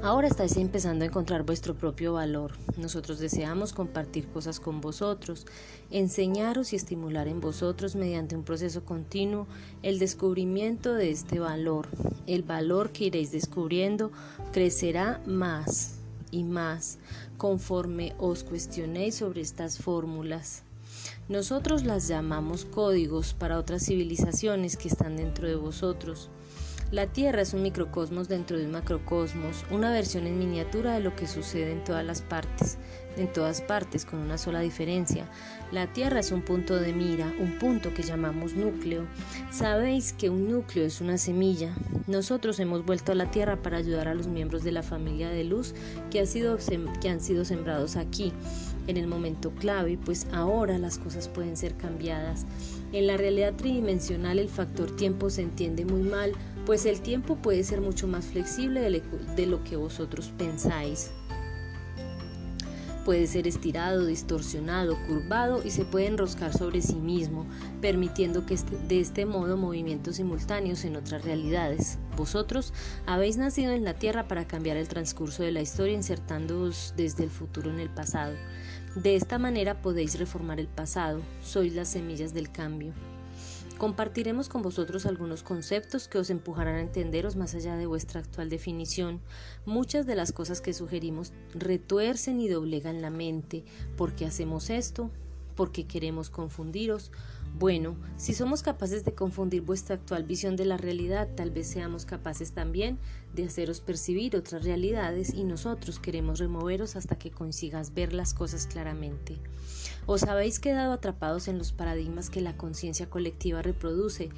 Ahora 0.00 0.28
estáis 0.28 0.56
empezando 0.56 1.02
a 1.02 1.08
encontrar 1.08 1.42
vuestro 1.42 1.74
propio 1.74 2.12
valor. 2.12 2.52
Nosotros 2.76 3.18
deseamos 3.18 3.72
compartir 3.72 4.28
cosas 4.28 4.60
con 4.60 4.80
vosotros, 4.80 5.44
enseñaros 5.90 6.72
y 6.72 6.76
estimular 6.76 7.26
en 7.26 7.40
vosotros 7.40 7.96
mediante 7.96 8.36
un 8.36 8.44
proceso 8.44 8.84
continuo 8.84 9.48
el 9.82 9.98
descubrimiento 9.98 10.94
de 10.94 11.10
este 11.10 11.40
valor. 11.40 11.88
El 12.28 12.44
valor 12.44 12.90
que 12.90 13.06
iréis 13.06 13.32
descubriendo 13.32 14.12
crecerá 14.52 15.20
más 15.26 15.96
y 16.30 16.44
más 16.44 16.98
conforme 17.36 18.14
os 18.18 18.44
cuestionéis 18.44 19.16
sobre 19.16 19.40
estas 19.40 19.78
fórmulas. 19.78 20.62
Nosotros 21.28 21.82
las 21.84 22.06
llamamos 22.06 22.64
códigos 22.64 23.34
para 23.34 23.58
otras 23.58 23.84
civilizaciones 23.84 24.76
que 24.76 24.88
están 24.88 25.16
dentro 25.16 25.48
de 25.48 25.56
vosotros. 25.56 26.30
La 26.90 27.06
Tierra 27.06 27.42
es 27.42 27.52
un 27.52 27.60
microcosmos 27.60 28.28
dentro 28.28 28.56
de 28.56 28.64
un 28.64 28.72
macrocosmos, 28.72 29.66
una 29.70 29.92
versión 29.92 30.26
en 30.26 30.38
miniatura 30.38 30.94
de 30.94 31.00
lo 31.00 31.14
que 31.14 31.26
sucede 31.26 31.70
en 31.70 31.84
todas 31.84 32.02
las 32.02 32.22
partes, 32.22 32.78
en 33.18 33.30
todas 33.30 33.60
partes 33.60 34.06
con 34.06 34.20
una 34.20 34.38
sola 34.38 34.60
diferencia. 34.60 35.28
La 35.70 35.92
Tierra 35.92 36.20
es 36.20 36.32
un 36.32 36.40
punto 36.40 36.76
de 36.76 36.94
mira, 36.94 37.30
un 37.40 37.58
punto 37.58 37.92
que 37.92 38.02
llamamos 38.02 38.54
núcleo. 38.54 39.04
Sabéis 39.50 40.14
que 40.14 40.30
un 40.30 40.50
núcleo 40.50 40.86
es 40.86 41.02
una 41.02 41.18
semilla. 41.18 41.74
Nosotros 42.06 42.58
hemos 42.58 42.86
vuelto 42.86 43.12
a 43.12 43.16
la 43.16 43.30
Tierra 43.30 43.56
para 43.56 43.76
ayudar 43.76 44.08
a 44.08 44.14
los 44.14 44.26
miembros 44.26 44.64
de 44.64 44.72
la 44.72 44.82
familia 44.82 45.28
de 45.28 45.44
luz 45.44 45.74
que, 46.10 46.24
que 47.02 47.08
han 47.10 47.20
sido 47.20 47.44
sembrados 47.44 47.96
aquí 47.96 48.32
en 48.88 48.96
el 48.96 49.06
momento 49.06 49.50
clave, 49.50 49.98
pues 50.02 50.26
ahora 50.32 50.78
las 50.78 50.98
cosas 50.98 51.28
pueden 51.28 51.56
ser 51.56 51.76
cambiadas. 51.76 52.46
En 52.92 53.06
la 53.06 53.18
realidad 53.18 53.54
tridimensional 53.54 54.38
el 54.38 54.48
factor 54.48 54.96
tiempo 54.96 55.28
se 55.28 55.42
entiende 55.42 55.84
muy 55.84 56.00
mal, 56.00 56.32
pues 56.66 56.86
el 56.86 57.00
tiempo 57.00 57.36
puede 57.36 57.64
ser 57.64 57.80
mucho 57.80 58.06
más 58.06 58.26
flexible 58.26 58.80
de 58.80 59.46
lo 59.46 59.64
que 59.64 59.76
vosotros 59.76 60.32
pensáis. 60.36 61.10
Puede 63.08 63.26
ser 63.26 63.48
estirado, 63.48 64.04
distorsionado, 64.04 64.94
curvado 65.06 65.62
y 65.64 65.70
se 65.70 65.86
puede 65.86 66.08
enroscar 66.08 66.52
sobre 66.52 66.82
sí 66.82 66.96
mismo, 66.96 67.46
permitiendo 67.80 68.44
que 68.44 68.52
este, 68.52 68.76
de 68.76 69.00
este 69.00 69.24
modo 69.24 69.56
movimientos 69.56 70.16
simultáneos 70.16 70.84
en 70.84 70.94
otras 70.94 71.24
realidades. 71.24 71.98
Vosotros 72.18 72.74
habéis 73.06 73.38
nacido 73.38 73.72
en 73.72 73.82
la 73.82 73.94
Tierra 73.94 74.28
para 74.28 74.46
cambiar 74.46 74.76
el 74.76 74.88
transcurso 74.88 75.42
de 75.42 75.52
la 75.52 75.62
historia 75.62 75.94
insertándoos 75.94 76.92
desde 76.98 77.24
el 77.24 77.30
futuro 77.30 77.70
en 77.70 77.80
el 77.80 77.88
pasado. 77.88 78.34
De 78.94 79.16
esta 79.16 79.38
manera 79.38 79.80
podéis 79.80 80.18
reformar 80.18 80.60
el 80.60 80.68
pasado, 80.68 81.22
sois 81.42 81.74
las 81.74 81.88
semillas 81.88 82.34
del 82.34 82.52
cambio. 82.52 82.92
Compartiremos 83.78 84.48
con 84.48 84.62
vosotros 84.62 85.06
algunos 85.06 85.44
conceptos 85.44 86.08
que 86.08 86.18
os 86.18 86.30
empujarán 86.30 86.74
a 86.74 86.80
entenderos 86.80 87.36
más 87.36 87.54
allá 87.54 87.76
de 87.76 87.86
vuestra 87.86 88.18
actual 88.18 88.50
definición. 88.50 89.20
Muchas 89.66 90.04
de 90.04 90.16
las 90.16 90.32
cosas 90.32 90.60
que 90.60 90.74
sugerimos 90.74 91.32
retuercen 91.54 92.40
y 92.40 92.48
doblegan 92.48 93.00
la 93.00 93.10
mente. 93.10 93.64
¿Por 93.96 94.16
qué 94.16 94.26
hacemos 94.26 94.68
esto? 94.68 95.12
¿Porque 95.54 95.86
queremos 95.86 96.28
confundiros? 96.28 97.12
Bueno, 97.56 97.96
si 98.16 98.34
somos 98.34 98.64
capaces 98.64 99.04
de 99.04 99.14
confundir 99.14 99.62
vuestra 99.62 99.94
actual 99.94 100.24
visión 100.24 100.56
de 100.56 100.64
la 100.64 100.76
realidad, 100.76 101.28
tal 101.36 101.52
vez 101.52 101.68
seamos 101.68 102.04
capaces 102.04 102.50
también 102.50 102.98
de 103.32 103.44
haceros 103.44 103.80
percibir 103.80 104.34
otras 104.34 104.64
realidades 104.64 105.32
y 105.32 105.44
nosotros 105.44 106.00
queremos 106.00 106.40
removeros 106.40 106.96
hasta 106.96 107.16
que 107.16 107.30
consigas 107.30 107.94
ver 107.94 108.12
las 108.12 108.34
cosas 108.34 108.66
claramente. 108.66 109.38
Os 110.08 110.22
habéis 110.22 110.58
quedado 110.58 110.94
atrapados 110.94 111.48
en 111.48 111.58
los 111.58 111.72
paradigmas 111.72 112.30
que 112.30 112.40
la 112.40 112.56
conciencia 112.56 113.10
colectiva 113.10 113.60
reproduce 113.60 114.30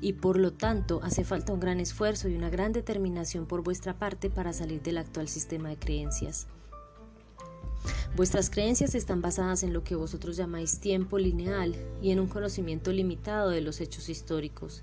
y 0.00 0.14
por 0.14 0.38
lo 0.38 0.54
tanto 0.54 1.00
hace 1.02 1.22
falta 1.22 1.52
un 1.52 1.60
gran 1.60 1.80
esfuerzo 1.80 2.30
y 2.30 2.34
una 2.34 2.48
gran 2.48 2.72
determinación 2.72 3.44
por 3.44 3.62
vuestra 3.62 3.98
parte 3.98 4.30
para 4.30 4.54
salir 4.54 4.80
del 4.80 4.96
actual 4.96 5.28
sistema 5.28 5.68
de 5.68 5.76
creencias. 5.76 6.46
Vuestras 8.16 8.50
creencias 8.50 8.94
están 8.94 9.22
basadas 9.22 9.62
en 9.62 9.72
lo 9.72 9.84
que 9.84 9.94
vosotros 9.94 10.36
llamáis 10.36 10.80
tiempo 10.80 11.18
lineal 11.18 11.74
y 12.02 12.10
en 12.10 12.20
un 12.20 12.26
conocimiento 12.26 12.92
limitado 12.92 13.50
de 13.50 13.60
los 13.60 13.80
hechos 13.80 14.08
históricos. 14.08 14.82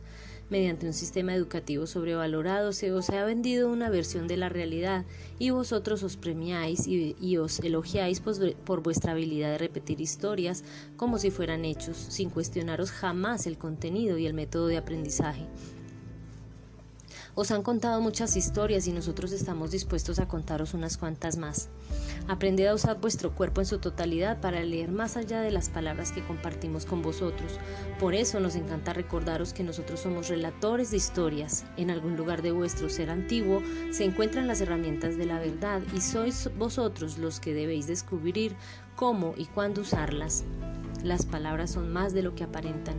Mediante 0.50 0.86
un 0.86 0.94
sistema 0.94 1.34
educativo 1.34 1.88
sobrevalorado 1.88 2.72
se 2.72 2.92
os 2.92 3.10
ha 3.10 3.26
vendido 3.26 3.68
una 3.68 3.90
versión 3.90 4.28
de 4.28 4.38
la 4.38 4.48
realidad 4.48 5.04
y 5.40 5.50
vosotros 5.50 6.04
os 6.04 6.18
premiáis 6.18 6.86
y, 6.88 7.38
os 7.38 7.60
elogiáis 7.62 8.22
por 8.22 8.84
vuestra 8.84 9.14
habilidad 9.14 9.50
de 9.50 9.58
repetir 9.58 10.02
historias 10.02 10.64
como 10.98 11.18
si 11.18 11.32
fueran 11.32 11.66
hechos, 11.66 11.98
sin 11.98 12.30
cuestionaros 12.30 12.92
jamás 12.92 13.48
el 13.48 13.58
contenido 13.58 14.20
y 14.20 14.28
el 14.28 14.36
método 14.36 14.68
de 14.68 14.78
aprendizaje. 14.78 15.48
Os 17.38 17.52
han 17.52 17.64
contado 17.64 18.00
muchas 18.00 18.38
historias 18.38 18.88
y 18.88 18.94
nosotros 18.94 19.34
estamos 19.34 19.72
dispuestos 19.72 20.20
a 20.20 20.28
contaros 20.28 20.74
unas 20.74 20.96
cuantas 20.96 21.36
más. 21.36 21.68
Aprended 22.30 22.68
a 22.68 22.74
usar 22.74 23.02
vuestro 23.02 23.36
cuerpo 23.36 23.60
en 23.60 23.68
su 23.68 23.80
totalidad 23.80 24.40
para 24.40 24.64
leer 24.64 24.90
más 24.90 25.18
allá 25.18 25.42
de 25.42 25.52
las 25.52 25.70
palabras 25.70 26.14
que 26.14 26.24
compartimos 26.24 26.86
con 26.86 27.02
vosotros. 27.02 27.60
Por 28.00 28.16
eso 28.16 28.40
nos 28.40 28.56
encanta 28.56 28.94
recordaros 28.94 29.52
que 29.52 29.66
nosotros 29.66 30.00
somos 30.00 30.30
relatores 30.30 30.92
de 30.92 30.98
historias. 30.98 31.66
En 31.76 31.92
algún 31.92 32.16
lugar 32.16 32.42
de 32.42 32.54
vuestro 32.54 32.90
ser 32.90 33.10
antiguo 33.10 33.62
se 33.92 34.06
encuentran 34.06 34.48
las 34.48 34.62
herramientas 34.62 35.18
de 35.18 35.26
la 35.26 35.38
verdad 35.38 35.82
y 35.94 36.00
sois 36.00 36.50
vosotros 36.58 37.18
los 37.18 37.42
que 37.42 37.54
debéis 37.54 37.86
descubrir 37.86 38.56
cómo 38.96 39.34
y 39.36 39.44
cuándo 39.48 39.82
usarlas. 39.82 40.46
Las 41.06 41.24
palabras 41.24 41.70
son 41.70 41.94
más 41.94 42.14
de 42.14 42.24
lo 42.24 42.34
que 42.34 42.44
aparentan. 42.44 42.96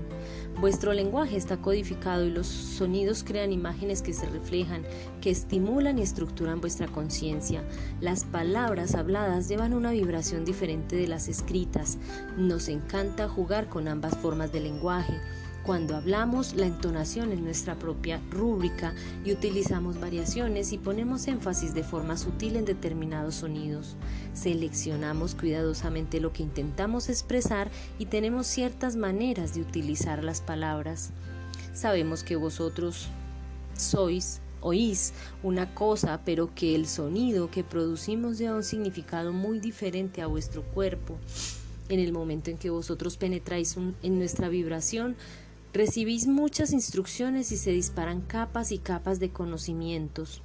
Vuestro 0.61 0.93
lenguaje 0.93 1.37
está 1.37 1.57
codificado 1.57 2.25
y 2.25 2.31
los 2.31 2.47
sonidos 2.47 3.25
crean 3.25 3.51
imágenes 3.51 4.01
que 4.01 4.13
se 4.13 4.27
reflejan, 4.27 4.85
que 5.21 5.31
estimulan 5.31 5.99
y 5.99 6.03
estructuran 6.03 6.61
vuestra 6.61 6.87
conciencia. 6.87 7.65
Las 8.01 8.25
palabras 8.25 8.95
habladas 8.95 9.49
llevan 9.49 9.75
una 9.75 9.91
vibración 9.91 10.45
diferente 10.45 10.95
de 10.95 11.09
las 11.09 11.27
escritas. 11.27 11.99
Nos 12.37 12.69
encanta 12.69 13.29
jugar 13.29 13.69
con 13.69 13.89
ambas 13.89 14.17
formas 14.17 14.53
de 14.53 14.61
lenguaje. 14.61 15.21
Cuando 15.67 15.97
hablamos, 15.97 16.55
la 16.55 16.67
entonación 16.67 17.33
es 17.33 17.41
nuestra 17.41 17.75
propia 17.75 18.23
rúbrica 18.31 18.95
y 19.25 19.33
utilizamos 19.33 19.99
variaciones 19.99 20.73
y 20.73 20.79
ponemos 20.79 21.27
énfasis 21.27 21.75
de 21.75 21.83
forma 21.83 22.17
sutil 22.17 22.55
en 22.55 22.65
determinados 22.65 23.35
sonidos. 23.35 23.97
Seleccionamos 24.33 25.35
cuidadosamente 25.35 26.21
lo 26.21 26.33
que 26.33 26.45
intentamos 26.45 27.09
expresar 27.09 27.69
y 27.99 28.07
tenemos 28.07 28.47
ciertas 28.47 28.95
maneras 28.95 29.55
de 29.55 29.63
utilizar 29.63 30.23
las 30.23 30.41
palabras. 30.41 31.11
Sabemos 31.75 32.23
que 32.23 32.37
vosotros 32.37 33.09
sois 33.77 34.41
oís 34.61 35.15
una 35.43 35.75
cosa, 35.75 36.21
pero 36.25 36.55
que 36.55 36.77
el 36.77 36.87
sonido 36.87 37.51
que 37.51 37.65
producimos 37.65 38.39
lleva 38.39 38.55
un 38.55 38.63
significado 38.63 39.33
muy 39.33 39.59
diferente 39.59 40.23
a 40.23 40.29
vuestro 40.29 40.63
cuerpo. 40.63 41.19
En 41.89 41.99
el 41.99 42.13
momento 42.13 42.51
en 42.51 42.59
que 42.59 42.71
vosotros 42.71 43.17
penetráis 43.17 43.77
en 43.77 44.19
nuestra 44.19 44.49
vibración, 44.49 45.17
Recibís 45.77 46.27
muchas 46.27 46.73
instrucciones 46.73 47.53
y 47.53 47.59
se 47.59 47.71
disparan 47.71 48.23
capas 48.23 48.73
y 48.73 48.79
capas 48.79 49.21
de 49.21 49.29
conocimientos. 49.29 50.41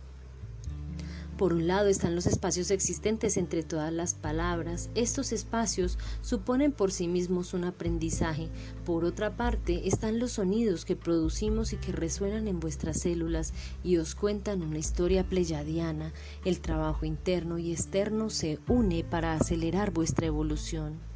Por 1.38 1.54
un 1.54 1.68
lado 1.68 1.88
están 1.88 2.16
los 2.16 2.26
espacios 2.26 2.70
existentes 2.70 3.38
entre 3.38 3.64
todas 3.64 3.94
las 3.94 4.14
palabras. 4.14 4.90
Estos 4.94 5.32
espacios 5.32 5.98
suponen 6.22 6.74
por 6.74 6.92
sí 6.92 7.08
mismos 7.08 7.54
un 7.54 7.64
aprendizaje. 7.64 8.50
Por 8.84 9.06
otra 9.06 9.38
parte 9.38 9.88
están 9.88 10.20
los 10.20 10.34
sonidos 10.34 10.84
que 10.84 10.98
producimos 10.98 11.72
y 11.72 11.78
que 11.78 11.94
resuenan 11.94 12.50
en 12.50 12.60
vuestras 12.60 13.00
células 13.00 13.54
y 13.86 13.96
os 14.00 14.16
cuentan 14.16 14.62
una 14.62 14.80
historia 14.80 15.24
pleyadiana. 15.24 16.12
El 16.44 16.60
trabajo 16.60 17.06
interno 17.06 17.58
y 17.58 17.72
externo 17.72 18.30
se 18.30 18.60
une 18.68 19.06
para 19.06 19.36
acelerar 19.36 19.92
vuestra 19.92 20.28
evolución. 20.28 21.11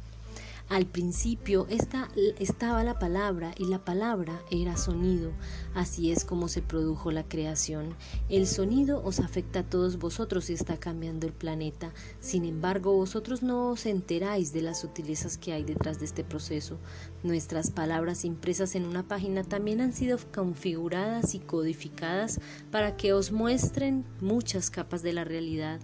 Al 0.68 0.84
principio 0.84 1.68
estaba 1.68 2.82
la 2.82 2.98
palabra 2.98 3.54
y 3.56 3.66
la 3.66 3.84
palabra 3.84 4.42
era 4.50 4.76
sonido. 4.76 5.30
Así 5.74 6.10
es 6.10 6.24
como 6.24 6.48
se 6.48 6.60
produjo 6.60 7.12
la 7.12 7.22
creación. 7.22 7.94
El 8.28 8.48
sonido 8.48 9.00
os 9.04 9.20
afecta 9.20 9.60
a 9.60 9.62
todos 9.62 9.96
vosotros 9.98 10.50
y 10.50 10.54
está 10.54 10.76
cambiando 10.76 11.28
el 11.28 11.32
planeta. 11.32 11.92
Sin 12.18 12.44
embargo, 12.44 12.94
vosotros 12.94 13.44
no 13.44 13.68
os 13.68 13.86
enteráis 13.86 14.52
de 14.52 14.62
las 14.62 14.80
sutilezas 14.80 15.38
que 15.38 15.52
hay 15.52 15.62
detrás 15.62 16.00
de 16.00 16.06
este 16.06 16.24
proceso. 16.24 16.78
Nuestras 17.22 17.70
palabras 17.70 18.24
impresas 18.24 18.74
en 18.74 18.86
una 18.86 19.06
página 19.06 19.44
también 19.44 19.80
han 19.80 19.92
sido 19.92 20.18
configuradas 20.34 21.36
y 21.36 21.38
codificadas 21.38 22.40
para 22.72 22.96
que 22.96 23.12
os 23.12 23.30
muestren 23.30 24.04
muchas 24.20 24.70
capas 24.70 25.02
de 25.02 25.12
la 25.12 25.22
realidad. 25.22 25.78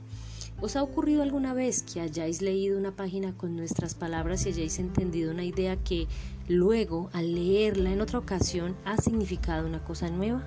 ¿Os 0.62 0.76
ha 0.76 0.82
ocurrido 0.84 1.24
alguna 1.24 1.54
vez 1.54 1.82
que 1.82 2.00
hayáis 2.00 2.40
leído 2.40 2.78
una 2.78 2.94
página 2.94 3.36
con 3.36 3.56
nuestras 3.56 3.96
palabras 3.96 4.46
y 4.46 4.50
hayáis 4.50 4.78
entendido 4.78 5.32
una 5.32 5.42
idea 5.42 5.74
que 5.74 6.06
luego, 6.46 7.10
al 7.12 7.34
leerla 7.34 7.90
en 7.90 8.00
otra 8.00 8.20
ocasión, 8.20 8.76
ha 8.84 8.96
significado 8.96 9.66
una 9.66 9.82
cosa 9.82 10.08
nueva? 10.08 10.44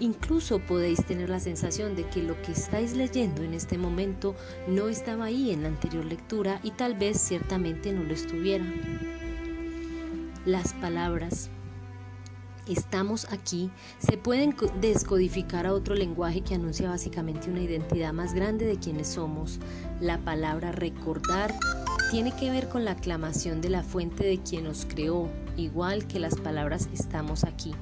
Incluso 0.00 0.60
podéis 0.60 1.04
tener 1.04 1.28
la 1.28 1.40
sensación 1.40 1.94
de 1.94 2.08
que 2.08 2.22
lo 2.22 2.40
que 2.40 2.52
estáis 2.52 2.96
leyendo 2.96 3.42
en 3.42 3.52
este 3.52 3.76
momento 3.76 4.34
no 4.66 4.88
estaba 4.88 5.26
ahí 5.26 5.50
en 5.50 5.64
la 5.64 5.68
anterior 5.68 6.06
lectura 6.06 6.58
y 6.62 6.70
tal 6.70 6.94
vez 6.94 7.20
ciertamente 7.20 7.92
no 7.92 8.02
lo 8.02 8.14
estuviera. 8.14 8.64
Las 10.46 10.72
palabras 10.72 11.50
estamos 12.68 13.26
aquí 13.32 13.70
se 13.98 14.16
pueden 14.16 14.54
descodificar 14.80 15.66
a 15.66 15.72
otro 15.72 15.94
lenguaje 15.94 16.40
que 16.40 16.54
anuncia 16.54 16.88
básicamente 16.88 17.50
una 17.50 17.62
identidad 17.62 18.12
más 18.12 18.34
grande 18.34 18.64
de 18.66 18.78
quienes 18.78 19.08
somos. 19.08 19.58
La 20.00 20.18
palabra 20.18 20.72
recordar 20.72 21.54
tiene 22.10 22.34
que 22.36 22.50
ver 22.50 22.68
con 22.68 22.84
la 22.84 22.92
aclamación 22.92 23.60
de 23.60 23.70
la 23.70 23.82
fuente 23.82 24.24
de 24.24 24.38
quien 24.38 24.64
nos 24.64 24.84
creó, 24.86 25.28
igual 25.56 26.06
que 26.06 26.20
las 26.20 26.36
palabras 26.36 26.88
estamos 26.92 27.44
aquí. 27.44 27.74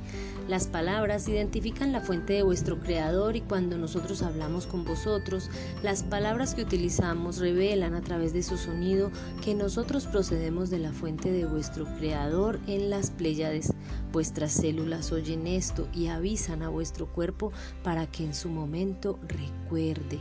Las 0.48 0.66
palabras 0.66 1.28
identifican 1.28 1.92
la 1.92 2.00
fuente 2.00 2.32
de 2.32 2.42
vuestro 2.42 2.80
creador 2.80 3.36
y 3.36 3.40
cuando 3.42 3.78
nosotros 3.78 4.22
hablamos 4.22 4.66
con 4.66 4.84
vosotros, 4.84 5.50
las 5.82 6.02
palabras 6.02 6.54
que 6.54 6.62
utilizamos 6.62 7.38
revelan 7.38 7.94
a 7.94 8.00
través 8.00 8.32
de 8.32 8.42
su 8.42 8.56
sonido 8.56 9.10
que 9.44 9.54
nosotros 9.54 10.06
procedemos 10.06 10.68
de 10.68 10.80
la 10.80 10.92
fuente 10.92 11.30
de 11.30 11.46
vuestro 11.46 11.84
creador 11.96 12.58
en 12.66 12.90
las 12.90 13.10
Pléyades. 13.10 13.72
Vuestras 14.12 14.52
células 14.52 15.12
oyen 15.12 15.46
esto 15.46 15.88
y 15.94 16.08
avisan 16.08 16.62
a 16.62 16.68
vuestro 16.68 17.06
cuerpo 17.06 17.52
para 17.84 18.06
que 18.06 18.24
en 18.24 18.34
su 18.34 18.48
momento 18.48 19.18
recuerde. 19.28 20.18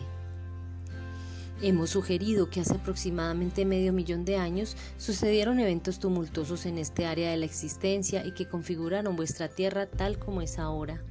Hemos 1.63 1.91
sugerido 1.91 2.49
que 2.49 2.59
hace 2.59 2.73
aproximadamente 2.73 3.65
medio 3.65 3.93
millón 3.93 4.25
de 4.25 4.35
años 4.35 4.75
sucedieron 4.97 5.59
eventos 5.59 5.99
tumultuosos 5.99 6.65
en 6.65 6.79
este 6.79 7.05
área 7.05 7.29
de 7.29 7.37
la 7.37 7.45
existencia 7.45 8.25
y 8.25 8.31
que 8.31 8.47
configuraron 8.47 9.15
vuestra 9.15 9.47
Tierra 9.47 9.85
tal 9.85 10.17
como 10.17 10.41
es 10.41 10.57
ahora. 10.57 11.03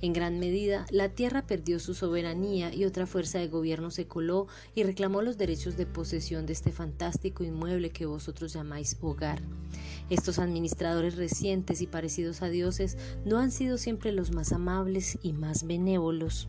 En 0.00 0.12
gran 0.12 0.38
medida, 0.38 0.86
la 0.90 1.08
Tierra 1.08 1.44
perdió 1.44 1.80
su 1.80 1.94
soberanía 1.94 2.72
y 2.72 2.84
otra 2.84 3.06
fuerza 3.06 3.40
de 3.40 3.48
gobierno 3.48 3.90
se 3.90 4.06
coló 4.06 4.46
y 4.76 4.84
reclamó 4.84 5.22
los 5.22 5.36
derechos 5.36 5.76
de 5.76 5.86
posesión 5.86 6.46
de 6.46 6.52
este 6.52 6.70
fantástico 6.70 7.42
inmueble 7.42 7.90
que 7.90 8.06
vosotros 8.06 8.52
llamáis 8.52 8.96
hogar. 9.00 9.42
Estos 10.08 10.38
administradores 10.38 11.16
recientes 11.16 11.82
y 11.82 11.88
parecidos 11.88 12.42
a 12.42 12.48
dioses 12.48 12.96
no 13.24 13.38
han 13.38 13.50
sido 13.50 13.76
siempre 13.76 14.12
los 14.12 14.32
más 14.32 14.52
amables 14.52 15.18
y 15.20 15.32
más 15.32 15.66
benévolos. 15.66 16.48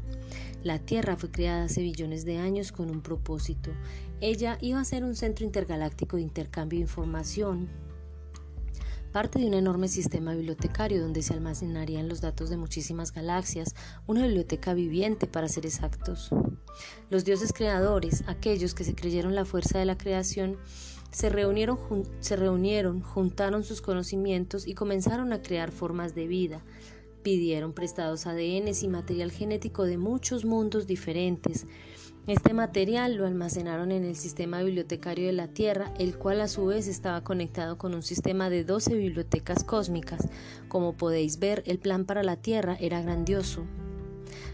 La 0.63 0.78
Tierra 0.78 1.17
fue 1.17 1.32
creada 1.32 1.63
hace 1.63 1.82
billones 1.82 2.24
de 2.24 2.38
años 2.38 2.71
con 2.71 2.91
un 2.91 3.02
propósito. 3.02 3.71
Ella 4.19 4.60
iba 4.62 4.80
a 4.80 4.86
ser 4.86 5.04
un 5.04 5.15
centro 5.15 5.43
intergaláctico 5.43 6.17
de 6.17 6.21
intercambio 6.21 6.78
de 6.78 6.84
información, 6.84 7.67
parte 9.12 9.39
de 9.39 9.47
un 9.47 9.56
enorme 9.56 9.88
sistema 9.88 10.36
bibliotecario 10.36 11.02
donde 11.02 11.24
se 11.24 11.34
almacenarían 11.34 12.08
los 12.08 12.21
datos 12.21 12.52
de 12.52 12.58
muchísimas 12.58 13.12
galaxias, 13.12 13.74
una 14.06 14.21
biblioteca 14.21 14.76
viviente 14.76 15.26
para 15.26 15.47
ser 15.47 15.65
exactos. 15.65 16.30
Los 17.10 17.26
dioses 17.26 17.54
creadores, 17.54 18.24
aquellos 18.28 18.76
que 18.76 18.84
se 18.84 18.93
creyeron 18.93 19.34
la 19.34 19.45
fuerza 19.45 19.80
de 19.80 19.86
la 19.86 19.97
creación, 19.97 20.58
se 21.12 21.30
reunieron, 21.30 21.78
se 22.19 22.36
reunieron, 22.36 23.02
juntaron 23.02 23.63
sus 23.63 23.82
conocimientos 23.82 24.65
y 24.67 24.76
comenzaron 24.76 25.34
a 25.34 25.41
crear 25.41 25.71
formas 25.71 26.15
de 26.15 26.28
vida, 26.28 26.63
Pidieron 27.24 27.74
prestados 27.74 28.26
ADN 28.26 28.72
y 28.82 28.88
material 28.88 29.32
genético 29.32 29.84
de 29.84 29.98
muchos 29.98 30.44
mundos 30.44 30.88
diferentes. 30.88 31.68
Este 32.28 32.54
material 32.54 33.16
lo 33.16 33.26
almacenaron 33.26 33.92
en 33.92 34.06
el 34.06 34.16
sistema 34.16 34.62
bibliotecario 34.62 35.26
de 35.26 35.34
la 35.34 35.48
Tierra, 35.48 35.94
el 36.00 36.18
cual 36.18 36.42
a 36.42 36.48
su 36.48 36.66
vez 36.66 36.88
estaba 36.88 37.24
conectado 37.24 37.78
con 37.78 37.94
un 37.94 38.04
sistema 38.04 38.50
de 38.50 38.64
12 38.64 38.96
bibliotecas 38.96 39.64
cósmicas. 39.64 40.30
Como 40.68 40.94
podéis 40.94 41.40
ver, 41.40 41.64
el 41.66 41.80
plan 41.80 42.06
para 42.06 42.24
la 42.24 42.36
Tierra 42.38 42.78
era 42.80 43.02
grandioso. 43.02 43.66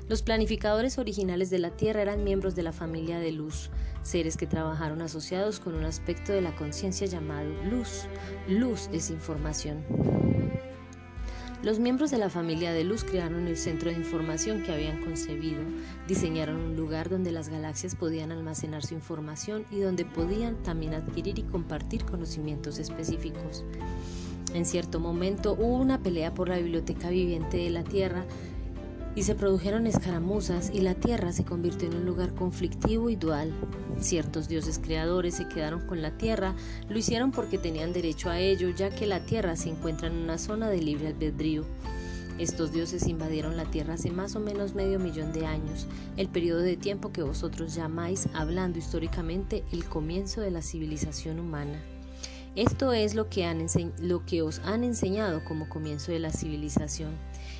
Los 0.09 0.21
planificadores 0.21 0.97
originales 0.97 1.49
de 1.49 1.59
la 1.59 1.71
Tierra 1.71 2.01
eran 2.01 2.23
miembros 2.23 2.55
de 2.55 2.63
la 2.63 2.71
familia 2.71 3.19
de 3.19 3.33
luz, 3.33 3.69
seres 4.01 4.37
que 4.37 4.47
trabajaron 4.47 5.01
asociados 5.01 5.59
con 5.59 5.75
un 5.75 5.83
aspecto 5.83 6.31
de 6.31 6.41
la 6.41 6.55
conciencia 6.55 7.07
llamado 7.07 7.49
luz. 7.69 8.07
Luz 8.47 8.89
es 8.93 9.09
información. 9.09 9.83
Los 11.63 11.79
miembros 11.79 12.11
de 12.11 12.19
la 12.19 12.29
familia 12.29 12.71
de 12.71 12.83
luz 12.83 13.03
crearon 13.03 13.47
el 13.47 13.57
centro 13.57 13.89
de 13.89 13.97
información 13.97 14.61
que 14.61 14.71
habían 14.71 15.01
concebido, 15.01 15.59
diseñaron 16.07 16.57
un 16.57 16.75
lugar 16.75 17.09
donde 17.09 17.31
las 17.31 17.49
galaxias 17.49 17.95
podían 17.95 18.31
almacenar 18.31 18.85
su 18.85 18.93
información 18.93 19.65
y 19.71 19.79
donde 19.79 20.05
podían 20.05 20.61
también 20.61 20.93
adquirir 20.93 21.39
y 21.39 21.43
compartir 21.43 22.05
conocimientos 22.05 22.77
específicos. 22.77 23.65
En 24.53 24.65
cierto 24.65 24.99
momento 24.99 25.53
hubo 25.53 25.77
una 25.77 26.01
pelea 26.03 26.33
por 26.33 26.47
la 26.47 26.57
biblioteca 26.57 27.09
viviente 27.09 27.57
de 27.57 27.71
la 27.71 27.83
Tierra 27.83 28.25
y 29.17 29.23
se 29.23 29.33
produjeron 29.33 29.87
escaramuzas 29.87 30.69
y 30.71 30.81
la 30.81 30.93
tierra 30.93 31.31
se 31.31 31.43
convirtió 31.43 31.87
en 31.87 31.95
un 31.95 32.05
lugar 32.05 32.35
conflictivo 32.35 33.09
y 33.09 33.15
dual. 33.15 33.51
Ciertos 33.99 34.47
dioses 34.47 34.77
creadores 34.77 35.33
se 35.33 35.47
quedaron 35.47 35.87
con 35.87 36.03
la 36.03 36.11
tierra, 36.19 36.53
lo 36.87 36.99
hicieron 36.99 37.31
porque 37.31 37.57
tenían 37.57 37.93
derecho 37.93 38.29
a 38.29 38.39
ello, 38.39 38.69
ya 38.69 38.91
que 38.91 39.07
la 39.07 39.25
tierra 39.25 39.55
se 39.55 39.69
encuentra 39.69 40.07
en 40.07 40.17
una 40.17 40.37
zona 40.37 40.69
de 40.69 40.83
libre 40.83 41.07
albedrío. 41.07 41.65
Estos 42.37 42.71
dioses 42.71 43.07
invadieron 43.07 43.57
la 43.57 43.65
tierra 43.65 43.95
hace 43.95 44.11
más 44.11 44.35
o 44.35 44.39
menos 44.39 44.75
medio 44.75 44.99
millón 44.99 45.33
de 45.33 45.47
años, 45.47 45.87
el 46.15 46.29
periodo 46.29 46.59
de 46.59 46.77
tiempo 46.77 47.11
que 47.11 47.23
vosotros 47.23 47.73
llamáis, 47.73 48.29
hablando 48.35 48.77
históricamente, 48.77 49.63
el 49.71 49.83
comienzo 49.85 50.41
de 50.41 50.51
la 50.51 50.61
civilización 50.61 51.39
humana. 51.39 51.81
Esto 52.55 52.93
es 52.93 53.15
lo 53.15 53.29
que, 53.29 53.45
han 53.45 53.65
lo 53.99 54.25
que 54.27 54.43
os 54.43 54.59
han 54.59 54.83
enseñado 54.83 55.43
como 55.43 55.69
comienzo 55.69 56.11
de 56.11 56.19
la 56.19 56.31
civilización. 56.31 57.11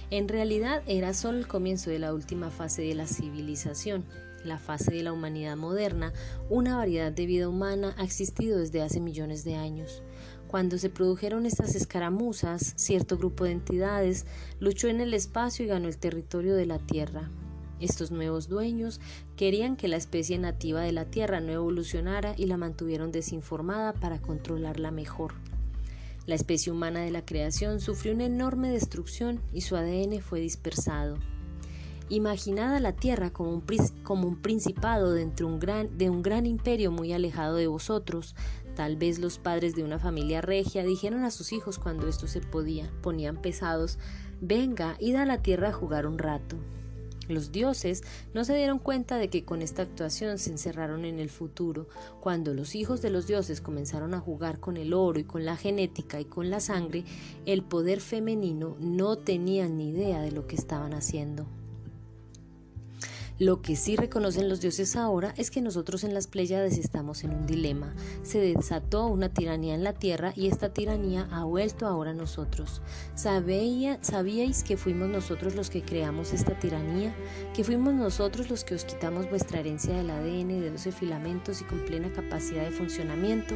En 0.09 0.29
realidad 0.29 0.83
era 0.87 1.13
solo 1.13 1.37
el 1.37 1.47
comienzo 1.47 1.89
de 1.89 1.99
la 1.99 2.13
última 2.13 2.49
fase 2.49 2.81
de 2.81 2.95
la 2.95 3.07
civilización, 3.07 4.05
la 4.45 4.57
fase 4.57 4.91
de 4.91 5.03
la 5.03 5.11
humanidad 5.11 5.57
moderna, 5.57 6.13
una 6.49 6.77
variedad 6.77 7.11
de 7.11 7.25
vida 7.25 7.49
humana 7.49 7.93
ha 7.97 8.05
existido 8.05 8.57
desde 8.57 8.81
hace 8.81 9.01
millones 9.01 9.43
de 9.43 9.55
años. 9.55 10.03
Cuando 10.47 10.77
se 10.77 10.89
produjeron 10.89 11.45
estas 11.45 11.75
escaramuzas, 11.75 12.73
cierto 12.77 13.17
grupo 13.17 13.43
de 13.43 13.51
entidades 13.51 14.25
luchó 14.59 14.87
en 14.87 15.01
el 15.01 15.13
espacio 15.13 15.65
y 15.65 15.67
ganó 15.67 15.89
el 15.89 15.97
territorio 15.97 16.55
de 16.55 16.65
la 16.65 16.79
Tierra. 16.79 17.29
Estos 17.81 18.09
nuevos 18.09 18.47
dueños 18.47 19.01
querían 19.35 19.75
que 19.75 19.89
la 19.89 19.97
especie 19.97 20.39
nativa 20.39 20.81
de 20.81 20.93
la 20.93 21.05
Tierra 21.05 21.41
no 21.41 21.51
evolucionara 21.51 22.33
y 22.37 22.45
la 22.45 22.55
mantuvieron 22.55 23.11
desinformada 23.11 23.91
para 23.93 24.21
controlarla 24.21 24.89
mejor. 24.89 25.33
La 26.27 26.35
especie 26.35 26.73
humana 26.73 26.99
de 26.99 27.09
la 27.09 27.25
creación 27.25 27.79
sufrió 27.79 28.13
una 28.13 28.25
enorme 28.25 28.69
destrucción 28.69 29.41
y 29.53 29.61
su 29.61 29.77
ADN 29.77 30.19
fue 30.19 30.41
dispersado. 30.41 31.17
Imaginad 32.09 32.79
la 32.81 32.91
Tierra 32.91 33.31
como 33.31 33.51
un, 33.51 33.63
como 34.03 34.27
un 34.27 34.41
principado 34.41 35.13
dentro 35.13 35.47
un 35.47 35.57
gran, 35.57 35.97
de 35.97 36.09
un 36.09 36.21
gran 36.21 36.45
imperio 36.45 36.91
muy 36.91 37.13
alejado 37.13 37.55
de 37.55 37.67
vosotros. 37.67 38.35
Tal 38.75 38.97
vez 38.97 39.19
los 39.19 39.39
padres 39.39 39.73
de 39.73 39.83
una 39.83 39.99
familia 39.99 40.41
regia 40.41 40.83
dijeron 40.83 41.23
a 41.23 41.31
sus 41.31 41.53
hijos 41.53 41.79
cuando 41.79 42.09
esto 42.09 42.27
se 42.27 42.41
podía, 42.41 42.91
ponían 43.01 43.41
pesados, 43.41 43.97
venga, 44.41 44.97
id 44.99 45.15
a 45.15 45.25
la 45.25 45.41
Tierra 45.41 45.69
a 45.69 45.73
jugar 45.73 46.05
un 46.05 46.17
rato. 46.17 46.57
Los 47.27 47.51
dioses 47.51 48.03
no 48.33 48.43
se 48.45 48.55
dieron 48.55 48.79
cuenta 48.79 49.17
de 49.17 49.29
que 49.29 49.43
con 49.43 49.61
esta 49.61 49.81
actuación 49.81 50.37
se 50.37 50.51
encerraron 50.51 51.05
en 51.05 51.19
el 51.19 51.29
futuro. 51.29 51.87
Cuando 52.21 52.53
los 52.53 52.75
hijos 52.75 53.01
de 53.01 53.09
los 53.09 53.27
dioses 53.27 53.61
comenzaron 53.61 54.13
a 54.13 54.19
jugar 54.19 54.59
con 54.59 54.77
el 54.77 54.93
oro 54.93 55.19
y 55.19 55.23
con 55.23 55.45
la 55.45 55.57
genética 55.57 56.19
y 56.19 56.25
con 56.25 56.49
la 56.49 56.59
sangre, 56.59 57.03
el 57.45 57.63
poder 57.63 57.99
femenino 57.99 58.75
no 58.79 59.17
tenía 59.17 59.67
ni 59.67 59.89
idea 59.89 60.21
de 60.21 60.31
lo 60.31 60.47
que 60.47 60.55
estaban 60.55 60.93
haciendo. 60.93 61.45
Lo 63.39 63.61
que 63.61 63.75
sí 63.75 63.95
reconocen 63.95 64.49
los 64.49 64.61
dioses 64.61 64.95
ahora 64.95 65.31
es 65.37 65.51
que 65.51 65.61
nosotros 65.61 66.03
en 66.03 66.15
las 66.15 66.25
Pléyades 66.25 66.79
estamos 66.79 67.23
en 67.23 67.35
un 67.35 67.45
dilema. 67.45 67.93
Se 68.23 68.39
desató 68.39 69.05
una 69.05 69.29
tiranía 69.29 69.75
en 69.75 69.83
la 69.83 69.93
tierra 69.93 70.33
y 70.35 70.47
esta 70.47 70.73
tiranía 70.73 71.27
ha 71.31 71.43
vuelto 71.43 71.85
ahora 71.85 72.11
a 72.11 72.15
nosotros. 72.15 72.81
¿Sabíais 73.13 74.63
que 74.63 74.75
fuimos 74.75 75.09
nosotros 75.09 75.53
los 75.53 75.69
que 75.69 75.83
creamos 75.83 76.33
esta 76.33 76.57
tiranía? 76.57 77.15
¿Que 77.53 77.63
fuimos 77.63 77.93
nosotros 77.93 78.49
los 78.49 78.63
que 78.63 78.73
os 78.73 78.85
quitamos 78.85 79.29
vuestra 79.29 79.59
herencia 79.59 79.95
del 79.95 80.09
ADN 80.09 80.59
de 80.59 80.71
12 80.71 80.91
filamentos 80.91 81.61
y 81.61 81.65
con 81.65 81.85
plena 81.85 82.11
capacidad 82.11 82.63
de 82.63 82.71
funcionamiento? 82.71 83.53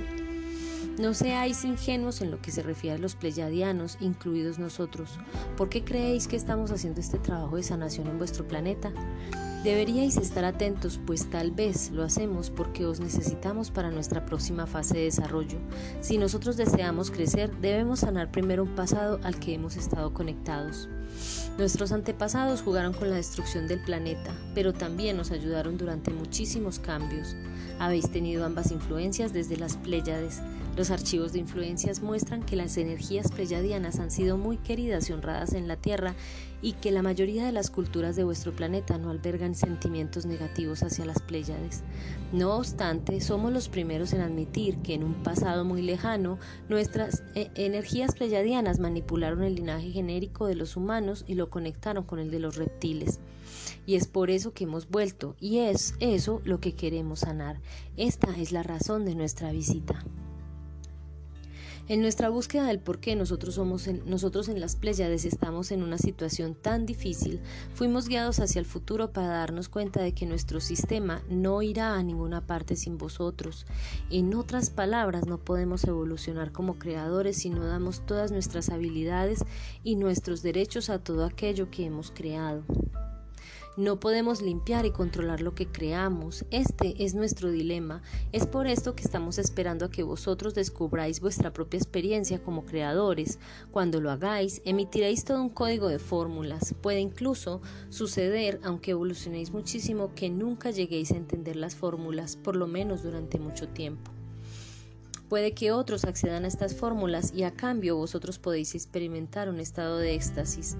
No 0.99 1.15
seáis 1.15 1.63
ingenuos 1.63 2.21
en 2.21 2.29
lo 2.29 2.39
que 2.39 2.51
se 2.51 2.61
refiere 2.61 2.97
a 2.97 2.99
los 2.99 3.15
pleyadianos, 3.15 3.97
incluidos 3.99 4.59
nosotros. 4.59 5.17
¿Por 5.57 5.69
qué 5.69 5.83
creéis 5.83 6.27
que 6.27 6.35
estamos 6.35 6.69
haciendo 6.69 7.01
este 7.01 7.17
trabajo 7.17 7.55
de 7.55 7.63
sanación 7.63 8.05
en 8.05 8.19
vuestro 8.19 8.47
planeta? 8.47 8.91
Deberíais 9.63 10.17
estar 10.17 10.43
atentos, 10.43 10.99
pues 11.05 11.29
tal 11.29 11.51
vez 11.51 11.91
lo 11.91 12.03
hacemos 12.03 12.49
porque 12.49 12.87
os 12.87 12.99
necesitamos 12.99 13.69
para 13.69 13.91
nuestra 13.91 14.25
próxima 14.25 14.65
fase 14.65 14.97
de 14.97 15.03
desarrollo. 15.03 15.59
Si 16.01 16.17
nosotros 16.17 16.57
deseamos 16.57 17.11
crecer, 17.11 17.55
debemos 17.57 17.99
sanar 17.99 18.31
primero 18.31 18.63
un 18.63 18.73
pasado 18.73 19.19
al 19.21 19.39
que 19.39 19.53
hemos 19.53 19.77
estado 19.77 20.15
conectados. 20.15 20.89
Nuestros 21.59 21.91
antepasados 21.91 22.63
jugaron 22.63 22.93
con 22.93 23.11
la 23.11 23.17
destrucción 23.17 23.67
del 23.67 23.83
planeta, 23.83 24.33
pero 24.55 24.73
también 24.73 25.15
nos 25.15 25.29
ayudaron 25.29 25.77
durante 25.77 26.09
muchísimos 26.09 26.79
cambios. 26.79 27.35
Habéis 27.77 28.09
tenido 28.09 28.45
ambas 28.45 28.71
influencias 28.71 29.31
desde 29.31 29.57
las 29.57 29.77
Pléyades. 29.77 30.41
Los 30.77 30.89
archivos 30.89 31.33
de 31.33 31.39
influencias 31.39 32.01
muestran 32.01 32.43
que 32.43 32.55
las 32.55 32.77
energías 32.77 33.29
pleyadianas 33.29 33.99
han 33.99 34.09
sido 34.09 34.37
muy 34.37 34.55
queridas 34.55 35.09
y 35.09 35.13
honradas 35.13 35.53
en 35.53 35.67
la 35.67 35.75
Tierra 35.75 36.15
y 36.61 36.73
que 36.73 36.91
la 36.91 37.01
mayoría 37.01 37.45
de 37.45 37.51
las 37.51 37.69
culturas 37.69 38.15
de 38.15 38.23
vuestro 38.23 38.53
planeta 38.53 38.97
no 38.97 39.09
albergan 39.09 39.53
sentimientos 39.53 40.25
negativos 40.25 40.81
hacia 40.81 41.05
las 41.05 41.21
Pléyades. 41.21 41.83
No 42.31 42.55
obstante, 42.55 43.19
somos 43.19 43.51
los 43.51 43.67
primeros 43.67 44.13
en 44.13 44.21
admitir 44.21 44.77
que 44.77 44.93
en 44.93 45.03
un 45.03 45.15
pasado 45.15 45.65
muy 45.65 45.81
lejano 45.81 46.39
nuestras 46.69 47.23
eh, 47.35 47.49
energías 47.55 48.15
pleyadianas 48.15 48.79
manipularon 48.79 49.43
el 49.43 49.55
linaje 49.55 49.91
genérico 49.91 50.47
de 50.47 50.55
los 50.55 50.77
humanos 50.77 51.25
y 51.27 51.33
lo 51.33 51.49
conectaron 51.49 52.05
con 52.05 52.19
el 52.19 52.31
de 52.31 52.39
los 52.39 52.55
reptiles. 52.55 53.19
Y 53.85 53.95
es 53.95 54.07
por 54.07 54.29
eso 54.29 54.53
que 54.53 54.63
hemos 54.63 54.87
vuelto, 54.87 55.35
y 55.39 55.59
es 55.59 55.95
eso 55.99 56.41
lo 56.45 56.61
que 56.61 56.75
queremos 56.75 57.19
sanar. 57.19 57.59
Esta 57.97 58.37
es 58.37 58.53
la 58.53 58.63
razón 58.63 59.03
de 59.03 59.15
nuestra 59.15 59.51
visita. 59.51 60.05
En 61.91 61.99
nuestra 62.01 62.29
búsqueda 62.29 62.67
del 62.67 62.79
por 62.79 62.99
qué 63.01 63.17
nosotros, 63.17 63.55
somos 63.55 63.85
nosotros 64.05 64.47
en 64.47 64.61
las 64.61 64.77
Pléyades 64.77 65.25
estamos 65.25 65.73
en 65.73 65.83
una 65.83 65.97
situación 65.97 66.55
tan 66.55 66.85
difícil, 66.85 67.41
fuimos 67.73 68.07
guiados 68.07 68.39
hacia 68.39 68.59
el 68.59 68.65
futuro 68.65 69.11
para 69.11 69.27
darnos 69.27 69.67
cuenta 69.67 70.01
de 70.01 70.13
que 70.13 70.25
nuestro 70.25 70.61
sistema 70.61 71.21
no 71.29 71.61
irá 71.61 71.95
a 71.95 72.01
ninguna 72.01 72.47
parte 72.47 72.77
sin 72.77 72.97
vosotros. 72.97 73.65
En 74.09 74.33
otras 74.35 74.69
palabras, 74.69 75.27
no 75.27 75.37
podemos 75.37 75.83
evolucionar 75.83 76.53
como 76.53 76.79
creadores 76.79 77.35
si 77.35 77.49
no 77.49 77.65
damos 77.65 78.05
todas 78.05 78.31
nuestras 78.31 78.69
habilidades 78.69 79.43
y 79.83 79.97
nuestros 79.97 80.41
derechos 80.41 80.89
a 80.89 80.99
todo 80.99 81.25
aquello 81.25 81.69
que 81.71 81.87
hemos 81.87 82.11
creado. 82.11 82.63
No 83.81 83.99
podemos 83.99 84.43
limpiar 84.43 84.85
y 84.85 84.91
controlar 84.91 85.41
lo 85.41 85.55
que 85.55 85.65
creamos. 85.65 86.45
Este 86.51 87.03
es 87.03 87.15
nuestro 87.15 87.49
dilema. 87.49 88.03
Es 88.31 88.45
por 88.45 88.67
esto 88.67 88.93
que 88.93 89.01
estamos 89.01 89.39
esperando 89.39 89.85
a 89.85 89.89
que 89.89 90.03
vosotros 90.03 90.53
descubráis 90.53 91.19
vuestra 91.19 91.51
propia 91.51 91.79
experiencia 91.79 92.43
como 92.43 92.63
creadores. 92.63 93.39
Cuando 93.71 93.99
lo 93.99 94.11
hagáis, 94.11 94.61
emitiréis 94.65 95.25
todo 95.25 95.41
un 95.41 95.49
código 95.49 95.87
de 95.87 95.97
fórmulas. 95.97 96.75
Puede 96.79 96.99
incluso 96.99 97.59
suceder, 97.89 98.59
aunque 98.63 98.91
evolucionéis 98.91 99.49
muchísimo, 99.49 100.13
que 100.13 100.29
nunca 100.29 100.69
lleguéis 100.69 101.11
a 101.11 101.17
entender 101.17 101.55
las 101.55 101.75
fórmulas, 101.75 102.35
por 102.35 102.55
lo 102.55 102.67
menos 102.67 103.01
durante 103.01 103.39
mucho 103.39 103.67
tiempo. 103.67 104.11
Puede 105.31 105.53
que 105.53 105.71
otros 105.71 106.03
accedan 106.03 106.43
a 106.43 106.49
estas 106.49 106.75
fórmulas 106.75 107.31
y 107.33 107.43
a 107.43 107.51
cambio 107.51 107.95
vosotros 107.95 108.37
podéis 108.37 108.75
experimentar 108.75 109.47
un 109.47 109.61
estado 109.61 109.97
de 109.97 110.13
éxtasis, 110.13 110.75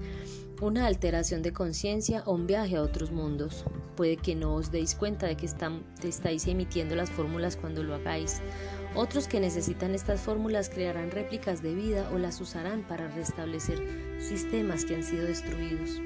una 0.60 0.84
alteración 0.86 1.40
de 1.40 1.54
conciencia 1.54 2.22
o 2.26 2.34
un 2.34 2.46
viaje 2.46 2.76
a 2.76 2.82
otros 2.82 3.12
mundos. 3.12 3.64
Puede 3.96 4.18
que 4.18 4.34
no 4.34 4.54
os 4.54 4.70
deis 4.70 4.94
cuenta 4.94 5.26
de 5.26 5.38
que 5.38 5.46
estáis 5.46 6.46
emitiendo 6.46 6.94
las 6.94 7.08
fórmulas 7.08 7.56
cuando 7.56 7.82
lo 7.82 7.94
hagáis. 7.94 8.42
Otros 8.94 9.26
que 9.26 9.40
necesitan 9.40 9.94
estas 9.94 10.20
fórmulas 10.20 10.68
crearán 10.68 11.12
réplicas 11.12 11.62
de 11.62 11.74
vida 11.74 12.10
o 12.12 12.18
las 12.18 12.38
usarán 12.38 12.86
para 12.86 13.08
restablecer 13.08 13.80
sistemas 14.20 14.84
que 14.84 14.96
han 14.96 15.02
sido 15.02 15.24
destruidos. 15.24 15.98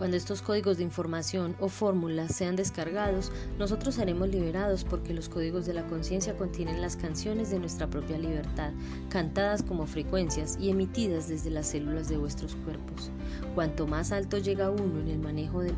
Cuando 0.00 0.16
estos 0.16 0.40
códigos 0.40 0.78
de 0.78 0.84
información 0.84 1.54
o 1.60 1.68
fórmulas 1.68 2.34
sean 2.34 2.56
descargados, 2.56 3.30
nosotros 3.58 3.96
seremos 3.96 4.30
liberados 4.30 4.82
porque 4.82 5.12
los 5.12 5.28
códigos 5.28 5.66
de 5.66 5.74
la 5.74 5.86
conciencia 5.88 6.38
contienen 6.38 6.80
las 6.80 6.96
canciones 6.96 7.50
de 7.50 7.58
nuestra 7.58 7.86
propia 7.86 8.16
libertad, 8.16 8.72
cantadas 9.10 9.62
como 9.62 9.86
frecuencias 9.86 10.56
y 10.58 10.70
emitidas 10.70 11.28
desde 11.28 11.50
las 11.50 11.66
células 11.66 12.08
de 12.08 12.16
vuestros 12.16 12.54
cuerpos. 12.64 13.10
Cuanto 13.54 13.86
más 13.86 14.10
alto 14.10 14.38
llega 14.38 14.70
uno 14.70 15.00
en 15.00 15.08
el 15.08 15.18
manejo 15.18 15.60
del, 15.60 15.74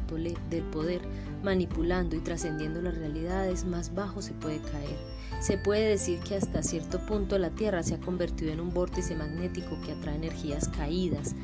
poder, 0.70 1.00
manipulando 1.42 2.14
y 2.14 2.20
trascendiendo 2.20 2.80
las 2.80 2.96
realidades, 2.96 3.64
más 3.64 3.92
bajo 3.92 4.22
se 4.22 4.34
puede 4.34 4.60
caer. 4.60 4.98
Se 5.40 5.58
puede 5.58 5.88
decir 5.88 6.20
que 6.20 6.36
hasta 6.36 6.62
cierto 6.62 7.04
punto 7.06 7.38
la 7.38 7.50
Tierra 7.50 7.82
se 7.82 7.96
ha 7.96 8.00
convertido 8.00 8.52
en 8.52 8.60
un 8.60 8.72
vórtice 8.72 9.16
magnético 9.16 9.80
que 9.84 9.90
atrae 9.90 10.14
energías 10.14 10.68
caídas 10.68 11.34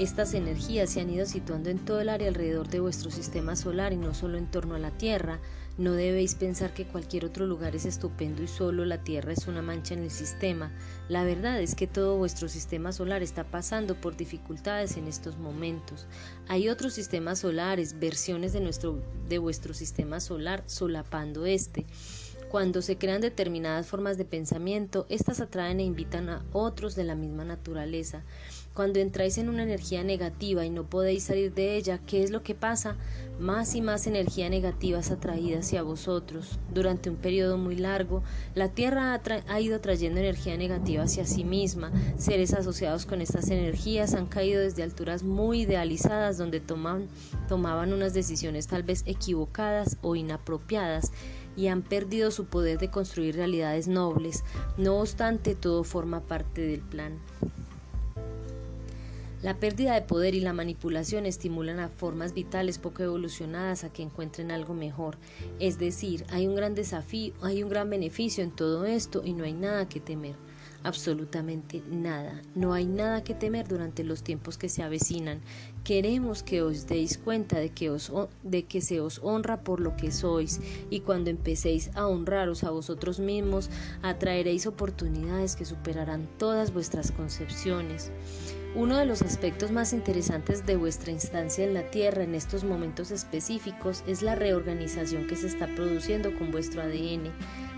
estas 0.00 0.32
energías 0.32 0.88
se 0.88 1.00
han 1.02 1.10
ido 1.10 1.26
situando 1.26 1.68
en 1.68 1.78
todo 1.78 2.00
el 2.00 2.08
área 2.08 2.28
alrededor 2.28 2.68
de 2.68 2.80
vuestro 2.80 3.10
sistema 3.10 3.54
solar 3.54 3.92
y 3.92 3.96
no 3.96 4.14
solo 4.14 4.38
en 4.38 4.50
torno 4.50 4.74
a 4.74 4.78
la 4.78 4.90
Tierra. 4.90 5.40
No 5.76 5.92
debéis 5.92 6.34
pensar 6.34 6.72
que 6.72 6.86
cualquier 6.86 7.26
otro 7.26 7.46
lugar 7.46 7.76
es 7.76 7.84
estupendo 7.84 8.42
y 8.42 8.48
solo 8.48 8.86
la 8.86 9.04
Tierra 9.04 9.32
es 9.32 9.46
una 9.46 9.60
mancha 9.60 9.92
en 9.92 10.02
el 10.02 10.10
sistema. 10.10 10.72
La 11.10 11.24
verdad 11.24 11.60
es 11.60 11.74
que 11.74 11.86
todo 11.86 12.16
vuestro 12.16 12.48
sistema 12.48 12.92
solar 12.92 13.22
está 13.22 13.44
pasando 13.44 13.94
por 13.94 14.16
dificultades 14.16 14.96
en 14.96 15.06
estos 15.06 15.36
momentos. 15.36 16.06
Hay 16.48 16.70
otros 16.70 16.94
sistemas 16.94 17.40
solares, 17.40 17.98
versiones 17.98 18.54
de, 18.54 18.60
nuestro, 18.60 19.02
de 19.28 19.36
vuestro 19.36 19.74
sistema 19.74 20.20
solar 20.20 20.62
solapando 20.66 21.44
este. 21.44 21.84
Cuando 22.50 22.82
se 22.82 22.98
crean 22.98 23.20
determinadas 23.20 23.86
formas 23.86 24.18
de 24.18 24.24
pensamiento, 24.24 25.06
estas 25.08 25.40
atraen 25.40 25.78
e 25.78 25.84
invitan 25.84 26.28
a 26.30 26.44
otros 26.52 26.96
de 26.96 27.04
la 27.04 27.14
misma 27.14 27.44
naturaleza. 27.44 28.24
Cuando 28.80 28.98
entráis 28.98 29.36
en 29.36 29.50
una 29.50 29.64
energía 29.64 30.02
negativa 30.04 30.64
y 30.64 30.70
no 30.70 30.88
podéis 30.88 31.24
salir 31.24 31.52
de 31.52 31.76
ella, 31.76 31.98
¿qué 31.98 32.22
es 32.22 32.30
lo 32.30 32.42
que 32.42 32.54
pasa? 32.54 32.96
Más 33.38 33.74
y 33.74 33.82
más 33.82 34.06
energía 34.06 34.48
negativa 34.48 35.00
es 35.00 35.10
atraída 35.10 35.58
hacia 35.58 35.82
vosotros. 35.82 36.58
Durante 36.72 37.10
un 37.10 37.16
periodo 37.16 37.58
muy 37.58 37.76
largo, 37.76 38.22
la 38.54 38.70
Tierra 38.70 39.20
ha, 39.48 39.60
ido 39.60 39.82
trayendo 39.82 40.20
energía 40.20 40.56
negativa 40.56 41.02
hacia 41.02 41.26
sí 41.26 41.44
misma. 41.44 41.92
Seres 42.16 42.54
asociados 42.54 43.04
con 43.04 43.20
estas 43.20 43.50
energías 43.50 44.14
han 44.14 44.24
caído 44.24 44.62
desde 44.62 44.82
alturas 44.82 45.24
muy 45.24 45.64
idealizadas 45.64 46.38
donde 46.38 46.60
tomaban 46.60 47.92
unas 47.92 48.14
decisiones 48.14 48.66
tal 48.66 48.82
vez 48.82 49.02
equivocadas 49.04 49.98
o 50.00 50.16
inapropiadas 50.16 51.12
y 51.54 51.66
han 51.66 51.82
perdido 51.82 52.30
su 52.30 52.46
poder 52.46 52.78
de 52.78 52.90
construir 52.90 53.36
realidades 53.36 53.88
nobles. 53.88 54.42
No 54.78 55.00
obstante, 55.00 55.54
todo 55.54 55.84
forma 55.84 56.22
parte 56.22 56.62
del 56.62 56.80
plan. 56.80 57.18
La 59.42 59.58
pérdida 59.58 59.94
de 59.94 60.02
poder 60.02 60.34
y 60.34 60.40
la 60.40 60.52
manipulación 60.52 61.24
estimulan 61.24 61.80
a 61.80 61.88
formas 61.88 62.34
vitales 62.34 62.78
poco 62.78 63.02
evolucionadas 63.02 63.84
a 63.84 63.90
que 63.90 64.02
encuentren 64.02 64.50
algo 64.50 64.74
mejor. 64.74 65.16
Es 65.58 65.78
decir, 65.78 66.26
hay 66.28 66.46
un 66.46 66.54
gran 66.54 66.74
desafío, 66.74 67.32
hay 67.40 67.62
un 67.62 67.70
gran 67.70 67.88
beneficio 67.88 68.44
en 68.44 68.50
todo 68.50 68.84
esto 68.84 69.22
y 69.24 69.32
no 69.32 69.44
hay 69.44 69.54
nada 69.54 69.88
que 69.88 69.98
temer. 69.98 70.34
Absolutamente 70.82 71.82
nada. 71.90 72.42
No 72.54 72.74
hay 72.74 72.84
nada 72.84 73.24
que 73.24 73.34
temer 73.34 73.66
durante 73.66 74.04
los 74.04 74.22
tiempos 74.22 74.58
que 74.58 74.68
se 74.68 74.82
avecinan. 74.82 75.40
Queremos 75.84 76.42
que 76.42 76.60
os 76.60 76.86
deis 76.86 77.16
cuenta 77.16 77.58
de 77.58 77.70
que, 77.70 77.88
os, 77.88 78.12
de 78.42 78.64
que 78.64 78.82
se 78.82 79.00
os 79.00 79.20
honra 79.22 79.62
por 79.62 79.80
lo 79.80 79.96
que 79.96 80.10
sois 80.10 80.60
y 80.90 81.00
cuando 81.00 81.30
empecéis 81.30 81.90
a 81.94 82.06
honraros 82.06 82.62
a 82.62 82.70
vosotros 82.70 83.20
mismos, 83.20 83.70
atraeréis 84.02 84.66
oportunidades 84.66 85.56
que 85.56 85.64
superarán 85.64 86.28
todas 86.38 86.74
vuestras 86.74 87.10
concepciones. 87.10 88.10
Uno 88.76 88.98
de 88.98 89.04
los 89.04 89.22
aspectos 89.22 89.72
más 89.72 89.92
interesantes 89.92 90.64
de 90.64 90.76
vuestra 90.76 91.10
instancia 91.10 91.64
en 91.64 91.74
la 91.74 91.90
Tierra 91.90 92.22
en 92.22 92.36
estos 92.36 92.62
momentos 92.62 93.10
específicos 93.10 94.04
es 94.06 94.22
la 94.22 94.36
reorganización 94.36 95.26
que 95.26 95.34
se 95.34 95.48
está 95.48 95.66
produciendo 95.74 96.32
con 96.38 96.52
vuestro 96.52 96.80
ADN. 96.82 97.32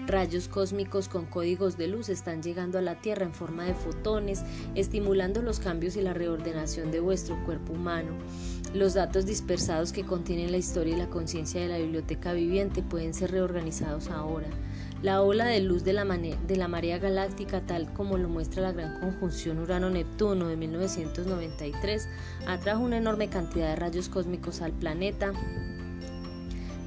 Rayos 0.06 0.48
cósmicos 0.48 1.08
con 1.08 1.24
códigos 1.24 1.78
de 1.78 1.86
luz 1.86 2.10
están 2.10 2.42
llegando 2.42 2.76
a 2.76 2.82
la 2.82 2.96
Tierra 2.96 3.24
en 3.24 3.32
forma 3.32 3.64
de 3.64 3.72
fotones, 3.72 4.42
estimulando 4.74 5.40
los 5.40 5.60
cambios 5.60 5.96
y 5.96 6.02
la 6.02 6.12
reordenación 6.12 6.90
de 6.90 7.00
vuestro 7.00 7.42
cuerpo 7.46 7.72
humano. 7.72 8.10
Los 8.74 8.92
datos 8.92 9.24
dispersados 9.24 9.92
que 9.92 10.04
contienen 10.04 10.52
la 10.52 10.58
historia 10.58 10.94
y 10.94 10.98
la 10.98 11.08
conciencia 11.08 11.62
de 11.62 11.68
la 11.68 11.78
biblioteca 11.78 12.34
viviente 12.34 12.82
pueden 12.82 13.14
ser 13.14 13.30
reorganizados 13.30 14.08
ahora. 14.08 14.48
La 15.02 15.20
ola 15.20 15.46
de 15.46 15.60
luz 15.60 15.82
de 15.82 15.92
la, 15.92 16.04
de 16.04 16.56
la, 16.56 16.68
marea 16.68 16.98
galáctica, 16.98 17.60
tal 17.60 17.92
como 17.92 18.18
lo 18.18 18.28
muestra 18.28 18.62
la 18.62 18.70
gran 18.70 19.00
conjunción 19.00 19.58
Urano-Neptuno 19.58 20.46
de 20.46 20.56
1993, 20.56 22.08
atrajo 22.46 22.84
una 22.84 22.98
enorme 22.98 23.28
cantidad 23.28 23.70
de 23.70 23.76
rayos 23.76 24.08
cósmicos 24.08 24.62
al 24.62 24.70
planeta, 24.70 25.32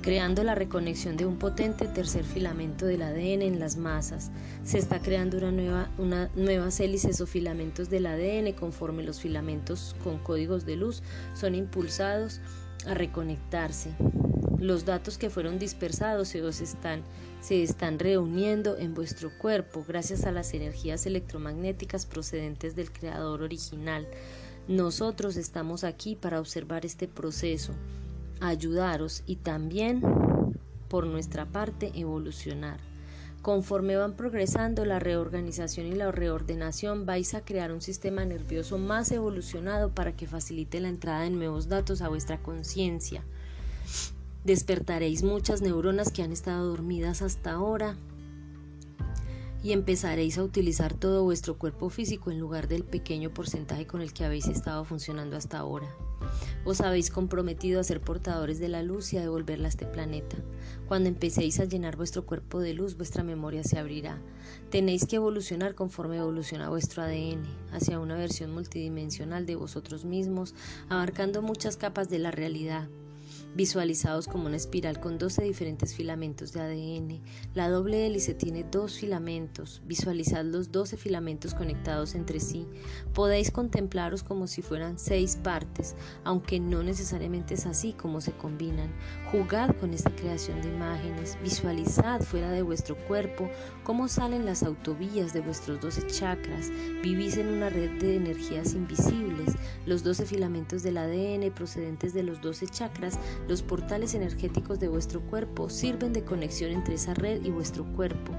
creando 0.01 0.45
la 0.45 0.55
reconexión 0.55 1.17
de 1.17 1.25
un 1.25 1.37
potente 1.37 1.87
tercer 1.87 2.23
filamento 2.23 2.85
del 2.85 3.01
ADN 3.01 3.41
en 3.41 3.59
las 3.59 3.75
masas. 3.75 4.31
Se 4.63 4.77
está 4.77 5.01
creando 5.01 5.37
una 5.37 5.51
nueva, 5.51 5.89
una 5.97 6.29
nuevas 6.35 6.79
hélices 6.79 7.19
o 7.19 7.27
filamentos 7.27 7.89
del 7.89 8.05
ADN 8.05 8.53
conforme 8.53 9.03
los 9.03 9.19
filamentos 9.19 9.93
con 10.05 10.19
códigos 10.19 10.65
de 10.65 10.77
luz 10.77 11.03
son 11.33 11.53
impulsados 11.53 12.39
a 12.87 12.93
reconectarse. 12.93 13.91
Los 14.59 14.85
datos 14.85 15.17
que 15.17 15.29
fueron 15.29 15.59
dispersados 15.59 16.29
se, 16.29 16.47
están, 16.47 17.03
se 17.41 17.61
están 17.61 17.99
reuniendo 17.99 18.77
en 18.77 18.93
vuestro 18.93 19.29
cuerpo 19.37 19.83
gracias 19.87 20.25
a 20.25 20.31
las 20.31 20.53
energías 20.53 21.05
electromagnéticas 21.05 22.05
procedentes 22.05 22.75
del 22.75 22.91
creador 22.91 23.41
original. 23.41 24.07
Nosotros 24.67 25.35
estamos 25.35 25.83
aquí 25.83 26.15
para 26.15 26.39
observar 26.39 26.85
este 26.85 27.07
proceso, 27.07 27.73
ayudaros 28.39 29.23
y 29.25 29.35
también, 29.35 30.01
por 30.87 31.05
nuestra 31.05 31.45
parte, 31.45 31.91
evolucionar. 31.93 32.79
Conforme 33.41 33.95
van 33.95 34.15
progresando 34.15 34.85
la 34.85 34.97
reorganización 34.97 35.85
y 35.85 35.93
la 35.93 36.11
reordenación, 36.11 37.05
vais 37.05 37.35
a 37.35 37.45
crear 37.45 37.71
un 37.71 37.81
sistema 37.81 38.25
nervioso 38.25 38.79
más 38.79 39.11
evolucionado 39.11 39.93
para 39.93 40.15
que 40.15 40.25
facilite 40.25 40.79
la 40.79 40.89
entrada 40.89 41.21
de 41.21 41.29
nuevos 41.29 41.67
datos 41.67 42.01
a 42.01 42.09
vuestra 42.09 42.41
conciencia. 42.41 43.23
Despertaréis 44.45 45.23
muchas 45.23 45.63
neuronas 45.63 46.11
que 46.11 46.21
han 46.21 46.31
estado 46.31 46.67
dormidas 46.67 47.23
hasta 47.23 47.53
ahora 47.53 47.97
y 49.63 49.71
empezaréis 49.71 50.37
a 50.37 50.43
utilizar 50.43 50.93
todo 50.93 51.23
vuestro 51.23 51.57
cuerpo 51.57 51.89
físico 51.89 52.29
en 52.29 52.39
lugar 52.39 52.67
del 52.67 52.83
pequeño 52.83 53.33
porcentaje 53.33 53.87
con 53.87 54.03
el 54.03 54.13
que 54.13 54.23
habéis 54.23 54.45
estado 54.45 54.85
funcionando 54.85 55.35
hasta 55.35 55.57
ahora. 55.57 55.87
Os 56.63 56.81
habéis 56.81 57.09
comprometido 57.09 57.79
a 57.79 57.83
ser 57.83 58.01
portadores 58.01 58.59
de 58.59 58.67
la 58.67 58.83
luz 58.83 59.13
y 59.13 59.17
a 59.17 59.21
devolverla 59.21 59.65
a 59.65 59.69
este 59.69 59.87
planeta. 59.87 60.37
Cuando 60.87 61.09
empecéis 61.09 61.59
a 61.59 61.65
llenar 61.65 61.95
vuestro 61.95 62.27
cuerpo 62.27 62.59
de 62.59 62.75
luz, 62.75 62.97
vuestra 62.97 63.23
memoria 63.23 63.63
se 63.63 63.79
abrirá. 63.79 64.21
Tenéis 64.69 65.07
que 65.07 65.15
evolucionar 65.15 65.73
conforme 65.73 66.17
evoluciona 66.17 66.69
vuestro 66.69 67.01
ADN, 67.01 67.43
hacia 67.71 67.99
una 67.99 68.15
versión 68.15 68.53
multidimensional 68.53 69.47
de 69.47 69.55
vosotros 69.55 70.05
mismos, 70.05 70.53
abarcando 70.87 71.41
muchas 71.41 71.77
capas 71.77 72.09
de 72.09 72.19
la 72.19 72.29
realidad 72.29 72.87
visualizados 73.55 74.27
como 74.27 74.47
una 74.47 74.57
espiral 74.57 74.99
con 74.99 75.17
12 75.17 75.43
diferentes 75.43 75.95
filamentos 75.95 76.51
de 76.51 76.61
ADN. 76.61 77.21
La 77.53 77.69
doble 77.69 78.05
hélice 78.05 78.33
tiene 78.33 78.65
dos 78.69 78.99
filamentos. 78.99 79.81
Visualizad 79.85 80.43
los 80.43 80.71
12 80.71 80.97
filamentos 80.97 81.53
conectados 81.53 82.15
entre 82.15 82.39
sí. 82.39 82.67
Podéis 83.13 83.51
contemplaros 83.51 84.23
como 84.23 84.47
si 84.47 84.61
fueran 84.61 84.99
seis 84.99 85.37
partes, 85.41 85.95
aunque 86.25 86.59
no 86.59 86.83
necesariamente 86.83 87.53
es 87.53 87.65
así 87.65 87.93
como 87.93 88.19
se 88.19 88.33
combinan. 88.33 88.93
Jugad 89.31 89.75
con 89.77 89.93
esta 89.93 90.13
creación 90.13 90.61
de 90.61 90.69
imágenes. 90.69 91.37
Visualizad 91.41 92.21
fuera 92.21 92.51
de 92.51 92.61
vuestro 92.61 92.97
cuerpo 93.07 93.49
cómo 93.83 94.07
salen 94.09 94.45
las 94.45 94.63
autovías 94.63 95.33
de 95.33 95.39
vuestros 95.39 95.79
12 95.79 96.07
chakras. 96.07 96.71
Vivís 97.01 97.37
en 97.37 97.47
una 97.47 97.69
red 97.69 97.91
de 98.01 98.17
energías 98.17 98.73
invisibles. 98.73 99.55
Los 99.85 100.03
12 100.03 100.25
filamentos 100.25 100.83
del 100.83 100.97
ADN 100.97 101.51
procedentes 101.51 102.13
de 102.13 102.23
los 102.23 102.41
12 102.41 102.67
chakras 102.67 103.17
los 103.47 103.61
portales 103.61 104.13
energéticos 104.13 104.79
de 104.79 104.87
vuestro 104.87 105.21
cuerpo 105.21 105.69
sirven 105.69 106.13
de 106.13 106.23
conexión 106.23 106.71
entre 106.71 106.95
esa 106.95 107.13
red 107.13 107.43
y 107.43 107.49
vuestro 107.49 107.85
cuerpo, 107.95 108.31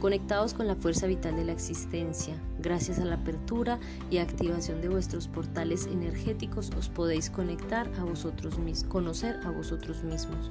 conectados 0.00 0.54
con 0.54 0.66
la 0.66 0.76
fuerza 0.76 1.06
vital 1.06 1.36
de 1.36 1.44
la 1.44 1.52
existencia. 1.52 2.34
Gracias 2.58 2.98
a 2.98 3.04
la 3.04 3.16
apertura 3.16 3.78
y 4.10 4.18
activación 4.18 4.80
de 4.80 4.88
vuestros 4.88 5.28
portales 5.28 5.86
energéticos 5.86 6.70
os 6.78 6.88
podéis 6.88 7.30
conectar 7.30 7.90
a 7.98 8.04
vosotros 8.04 8.58
mismos, 8.58 8.90
conocer 8.90 9.36
a 9.44 9.50
vosotros 9.50 10.02
mismos. 10.02 10.50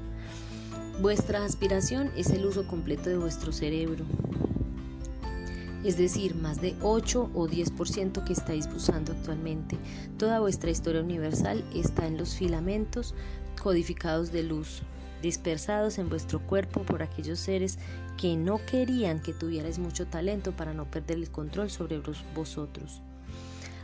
Vuestra 1.02 1.44
aspiración 1.46 2.12
es 2.16 2.30
el 2.30 2.46
uso 2.46 2.68
completo 2.68 3.10
de 3.10 3.18
vuestro 3.18 3.52
cerebro, 3.52 4.06
es 5.84 5.98
decir, 5.98 6.36
más 6.36 6.60
de 6.60 6.76
8 6.82 7.32
o 7.34 7.48
10% 7.48 8.24
que 8.26 8.34
estáis 8.34 8.68
usando 8.76 9.14
actualmente. 9.14 9.78
Toda 10.18 10.42
vuestra 10.42 10.72
historia 10.72 11.02
universal 11.02 11.64
está 11.74 12.06
en 12.06 12.18
los 12.18 12.36
filamentos 12.36 13.16
codificados 13.60 14.32
de 14.32 14.43
luz, 14.43 14.82
dispersados 15.22 15.97
en 15.99 16.10
vuestro 16.10 16.39
cuerpo 16.39 16.84
por 16.84 17.03
aquellos 17.03 17.39
seres 17.39 17.78
que 18.18 18.36
no 18.36 18.60
querían 18.66 19.22
que 19.22 19.34
tuvierais 19.34 19.80
mucho 19.80 20.07
talento 20.07 20.51
para 20.53 20.74
no 20.74 20.89
perder 20.89 21.18
el 21.18 21.30
control 21.30 21.70
sobre 21.70 22.01
vosotros. 22.34 23.01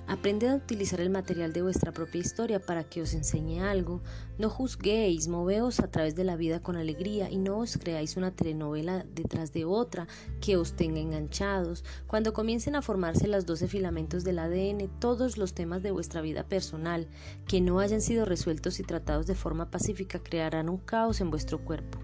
Aprended 0.07 0.49
a 0.49 0.55
utilizar 0.55 1.01
el 1.01 1.09
material 1.09 1.51
de 1.51 1.63
vuestra 1.63 1.91
propia 1.91 2.21
historia 2.21 2.59
para 2.59 2.83
que 2.83 3.01
os 3.01 3.15
enseñe 3.15 3.59
algo. 3.59 4.01
No 4.37 4.51
juzguéis, 4.51 5.27
moveos 5.27 5.79
a 5.79 5.89
través 5.89 6.15
de 6.15 6.23
la 6.23 6.35
vida 6.35 6.59
con 6.59 6.75
alegría 6.75 7.31
y 7.31 7.37
no 7.37 7.57
os 7.57 7.77
creáis 7.77 8.15
una 8.15 8.29
telenovela 8.29 9.03
detrás 9.15 9.51
de 9.51 9.65
otra 9.65 10.07
que 10.41 10.57
os 10.57 10.73
tenga 10.73 10.99
enganchados. 10.99 11.83
Cuando 12.05 12.33
comiencen 12.33 12.75
a 12.75 12.83
formarse 12.83 13.27
los 13.27 13.47
doce 13.47 13.67
filamentos 13.67 14.23
del 14.23 14.37
ADN, 14.37 14.89
todos 14.99 15.37
los 15.37 15.53
temas 15.53 15.81
de 15.81 15.91
vuestra 15.91 16.21
vida 16.21 16.43
personal 16.43 17.07
que 17.47 17.59
no 17.59 17.79
hayan 17.79 18.01
sido 18.01 18.25
resueltos 18.25 18.79
y 18.79 18.83
tratados 18.83 19.25
de 19.25 19.33
forma 19.33 19.71
pacífica 19.71 20.19
crearán 20.19 20.69
un 20.69 20.77
caos 20.77 21.19
en 21.19 21.31
vuestro 21.31 21.65
cuerpo. 21.65 21.97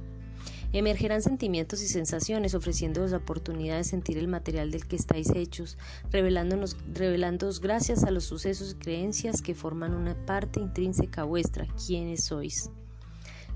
Emergerán 0.73 1.21
sentimientos 1.21 1.81
y 1.81 1.87
sensaciones 1.87 2.55
ofreciéndoos 2.55 3.11
la 3.11 3.17
oportunidad 3.17 3.75
de 3.75 3.83
sentir 3.83 4.17
el 4.17 4.29
material 4.29 4.71
del 4.71 4.87
que 4.87 4.95
estáis 4.95 5.29
hechos, 5.31 5.77
revelándonos, 6.11 6.77
revelándoos 6.93 7.59
gracias 7.59 8.05
a 8.05 8.11
los 8.11 8.23
sucesos 8.23 8.71
y 8.71 8.75
creencias 8.75 9.41
que 9.41 9.53
forman 9.53 9.93
una 9.93 10.15
parte 10.25 10.61
intrínseca 10.61 11.25
vuestra, 11.25 11.67
quienes 11.85 12.23
sois. 12.23 12.69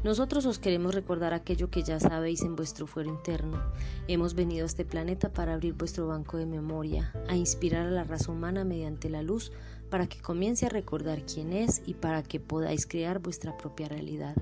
Nosotros 0.03 0.45
os 0.45 0.59
queremos 0.59 0.93
recordar 0.93 1.33
aquello 1.33 1.71
que 1.71 1.83
ya 1.83 1.99
sabéis 1.99 2.43
en 2.43 2.55
vuestro 2.55 2.85
fuero 2.85 3.09
interno. 3.09 3.63
Hemos 4.07 4.35
venido 4.35 4.63
a 4.63 4.67
este 4.67 4.85
planeta 4.85 5.31
para 5.31 5.53
abrir 5.53 5.73
vuestro 5.73 6.07
banco 6.07 6.37
de 6.37 6.45
memoria, 6.45 7.13
a 7.27 7.35
inspirar 7.35 7.87
a 7.87 7.91
la 7.91 8.03
raza 8.03 8.31
humana 8.31 8.65
mediante 8.65 9.09
la 9.09 9.23
luz 9.23 9.51
para 9.95 10.07
que 10.07 10.19
comience 10.19 10.65
a 10.65 10.69
recordar 10.69 11.25
quién 11.25 11.53
es 11.53 11.81
y 11.85 11.93
para 11.93 12.21
que 12.21 12.41
podáis 12.41 12.85
crear 12.85 13.19
vuestra 13.19 13.55
propia 13.55 13.87
realidad. 13.87 14.35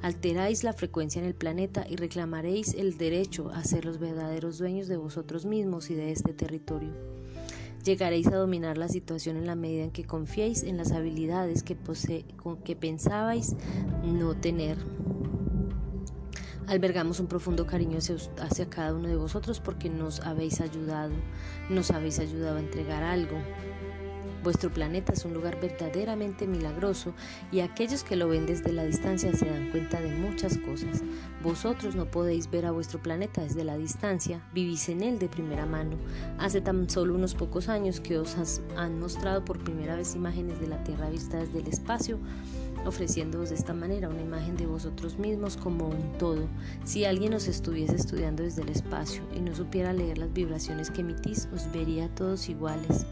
Alteráis 0.00 0.64
la 0.64 0.72
frecuencia 0.72 1.20
en 1.20 1.26
el 1.26 1.34
planeta 1.34 1.84
y 1.86 1.96
reclamaréis 1.96 2.72
el 2.72 2.96
derecho 2.96 3.50
a 3.50 3.62
ser 3.64 3.84
los 3.84 3.98
verdaderos 3.98 4.56
dueños 4.56 4.88
de 4.88 4.96
vosotros 4.96 5.44
mismos 5.44 5.90
y 5.90 5.94
de 5.94 6.10
este 6.10 6.32
territorio. 6.32 6.88
Llegaréis 7.84 8.28
a 8.28 8.36
dominar 8.36 8.78
la 8.78 8.88
situación 8.88 9.36
en 9.36 9.46
la 9.46 9.56
medida 9.56 9.84
en 9.84 9.90
que 9.90 10.04
confiéis 10.04 10.62
en 10.62 10.78
las 10.78 10.90
habilidades 10.92 11.62
que, 11.62 11.76
que 12.64 12.74
pensabais 12.74 13.56
no 14.04 14.34
tener. 14.40 14.78
Albergamos 16.66 17.20
un 17.20 17.26
profundo 17.26 17.66
cariño 17.66 17.98
hacia, 17.98 18.70
cada 18.70 18.94
uno 18.94 19.06
de 19.06 19.16
vosotros 19.16 19.60
porque 19.60 19.90
nos 19.90 20.20
habéis 20.20 20.62
ayudado, 20.62 21.12
nos 21.68 21.90
habéis 21.90 22.20
ayudado 22.20 22.56
a 22.56 22.60
entregar 22.60 23.02
algo. 23.02 23.36
Vuestro 24.44 24.70
planeta 24.70 25.14
es 25.14 25.24
un 25.24 25.32
lugar 25.32 25.58
verdaderamente 25.58 26.46
milagroso 26.46 27.14
y 27.50 27.60
aquellos 27.60 28.04
que 28.04 28.14
lo 28.14 28.28
ven 28.28 28.44
desde 28.44 28.74
la 28.74 28.84
distancia 28.84 29.32
se 29.32 29.46
dan 29.46 29.70
cuenta 29.70 30.02
de 30.02 30.14
muchas 30.14 30.58
cosas. 30.58 31.02
Vosotros 31.42 31.96
no 31.96 32.10
podéis 32.10 32.50
ver 32.50 32.66
a 32.66 32.70
vuestro 32.70 33.02
planeta 33.02 33.40
desde 33.40 33.64
la 33.64 33.78
distancia, 33.78 34.42
vivís 34.52 34.90
en 34.90 35.02
él 35.02 35.18
de 35.18 35.30
primera 35.30 35.64
mano. 35.64 35.96
Hace 36.38 36.60
tan 36.60 36.90
solo 36.90 37.14
unos 37.14 37.34
pocos 37.34 37.70
años 37.70 38.00
que 38.00 38.18
os 38.18 38.36
han 38.76 39.00
mostrado 39.00 39.46
por 39.46 39.64
primera 39.64 39.96
vez 39.96 40.14
imágenes 40.14 40.60
de 40.60 40.66
la 40.66 40.84
Tierra 40.84 41.08
vista 41.08 41.38
desde 41.38 41.60
el 41.60 41.68
espacio 41.68 42.18
ofreciéndoos 42.84 43.48
de 43.48 43.54
esta 43.54 43.72
manera 43.72 44.10
una 44.10 44.20
imagen 44.20 44.58
de 44.58 44.66
vosotros 44.66 45.18
mismos 45.18 45.56
como 45.56 45.88
un 45.88 46.18
todo. 46.18 46.46
Si 46.84 47.06
alguien 47.06 47.32
os 47.32 47.48
estuviese 47.48 47.96
estudiando 47.96 48.42
desde 48.42 48.60
el 48.60 48.68
espacio 48.68 49.22
y 49.34 49.40
no 49.40 49.54
supiera 49.54 49.94
leer 49.94 50.18
las 50.18 50.34
vibraciones 50.34 50.90
que 50.90 51.00
emitís, 51.00 51.48
os 51.54 51.72
vería 51.72 52.14
todos 52.14 52.50
iguales. 52.50 53.06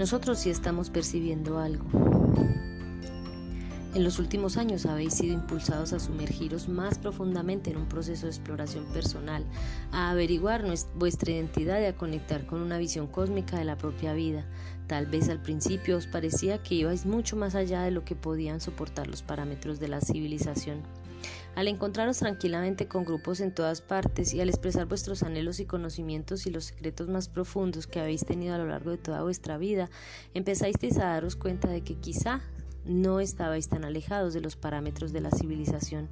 Nosotros 0.00 0.38
sí 0.38 0.48
estamos 0.48 0.88
percibiendo 0.88 1.58
algo. 1.58 1.84
En 3.94 4.02
los 4.02 4.18
últimos 4.18 4.56
años 4.56 4.86
habéis 4.86 5.12
sido 5.12 5.34
impulsados 5.34 5.92
a 5.92 6.00
sumergiros 6.00 6.70
más 6.70 6.96
profundamente 6.96 7.70
en 7.70 7.76
un 7.76 7.86
proceso 7.86 8.24
de 8.24 8.32
exploración 8.32 8.86
personal, 8.94 9.44
a 9.92 10.08
averiguar 10.08 10.64
vuestra 10.94 11.32
identidad 11.32 11.82
y 11.82 11.84
a 11.84 11.98
conectar 11.98 12.46
con 12.46 12.62
una 12.62 12.78
visión 12.78 13.08
cósmica 13.08 13.58
de 13.58 13.66
la 13.66 13.76
propia 13.76 14.14
vida. 14.14 14.46
Tal 14.86 15.04
vez 15.04 15.28
al 15.28 15.42
principio 15.42 15.98
os 15.98 16.06
parecía 16.06 16.62
que 16.62 16.76
ibais 16.76 17.04
mucho 17.04 17.36
más 17.36 17.54
allá 17.54 17.82
de 17.82 17.90
lo 17.90 18.02
que 18.02 18.16
podían 18.16 18.62
soportar 18.62 19.06
los 19.06 19.20
parámetros 19.20 19.80
de 19.80 19.88
la 19.88 20.00
civilización. 20.00 20.80
Al 21.56 21.68
encontraros 21.68 22.18
tranquilamente 22.18 22.86
con 22.86 23.04
grupos 23.04 23.40
en 23.40 23.52
todas 23.52 23.80
partes 23.82 24.32
y 24.32 24.40
al 24.40 24.48
expresar 24.48 24.86
vuestros 24.86 25.22
anhelos 25.22 25.60
y 25.60 25.66
conocimientos 25.66 26.46
y 26.46 26.50
los 26.50 26.64
secretos 26.64 27.08
más 27.08 27.28
profundos 27.28 27.86
que 27.86 28.00
habéis 28.00 28.24
tenido 28.24 28.54
a 28.54 28.58
lo 28.58 28.66
largo 28.66 28.90
de 28.92 28.98
toda 28.98 29.22
vuestra 29.22 29.58
vida, 29.58 29.90
empezáis 30.32 30.76
a 30.98 31.06
daros 31.06 31.36
cuenta 31.36 31.68
de 31.68 31.82
que 31.82 31.96
quizá 31.96 32.40
no 32.84 33.20
estabais 33.20 33.68
tan 33.68 33.84
alejados 33.84 34.32
de 34.32 34.40
los 34.40 34.56
parámetros 34.56 35.12
de 35.12 35.20
la 35.20 35.30
civilización. 35.30 36.08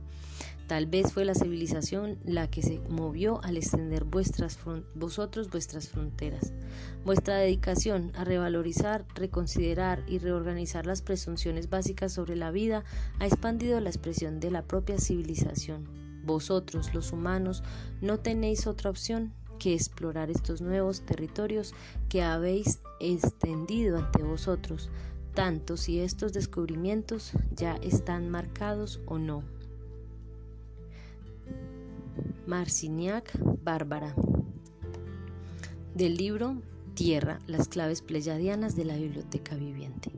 Tal 0.68 0.84
vez 0.84 1.14
fue 1.14 1.24
la 1.24 1.34
civilización 1.34 2.18
la 2.24 2.50
que 2.50 2.60
se 2.60 2.78
movió 2.90 3.42
al 3.42 3.56
extender 3.56 4.04
vosotros 4.04 5.48
vuestras 5.50 5.88
fronteras. 5.88 6.52
Vuestra 7.06 7.36
dedicación 7.36 8.12
a 8.14 8.24
revalorizar, 8.24 9.06
reconsiderar 9.14 10.04
y 10.06 10.18
reorganizar 10.18 10.84
las 10.84 11.00
presunciones 11.00 11.70
básicas 11.70 12.12
sobre 12.12 12.36
la 12.36 12.50
vida 12.50 12.84
ha 13.18 13.26
expandido 13.26 13.80
la 13.80 13.88
expresión 13.88 14.40
de 14.40 14.50
la 14.50 14.60
propia 14.60 14.98
civilización. 14.98 15.88
Vosotros, 16.22 16.92
los 16.92 17.12
humanos, 17.12 17.62
no 18.02 18.18
tenéis 18.18 18.66
otra 18.66 18.90
opción 18.90 19.32
que 19.58 19.72
explorar 19.72 20.30
estos 20.30 20.60
nuevos 20.60 21.00
territorios 21.00 21.72
que 22.10 22.22
habéis 22.22 22.80
extendido 23.00 23.96
ante 23.96 24.22
vosotros, 24.22 24.90
tanto 25.32 25.78
si 25.78 26.00
estos 26.00 26.34
descubrimientos 26.34 27.32
ya 27.54 27.76
están 27.76 28.28
marcados 28.28 29.00
o 29.06 29.18
no. 29.18 29.42
Marciniak 32.46 33.30
Bárbara 33.62 34.14
del 35.94 36.16
libro 36.16 36.62
Tierra, 36.94 37.40
las 37.46 37.68
claves 37.68 38.02
pleyadianas 38.02 38.76
de 38.76 38.84
la 38.84 38.96
biblioteca 38.96 39.56
viviente. 39.56 40.12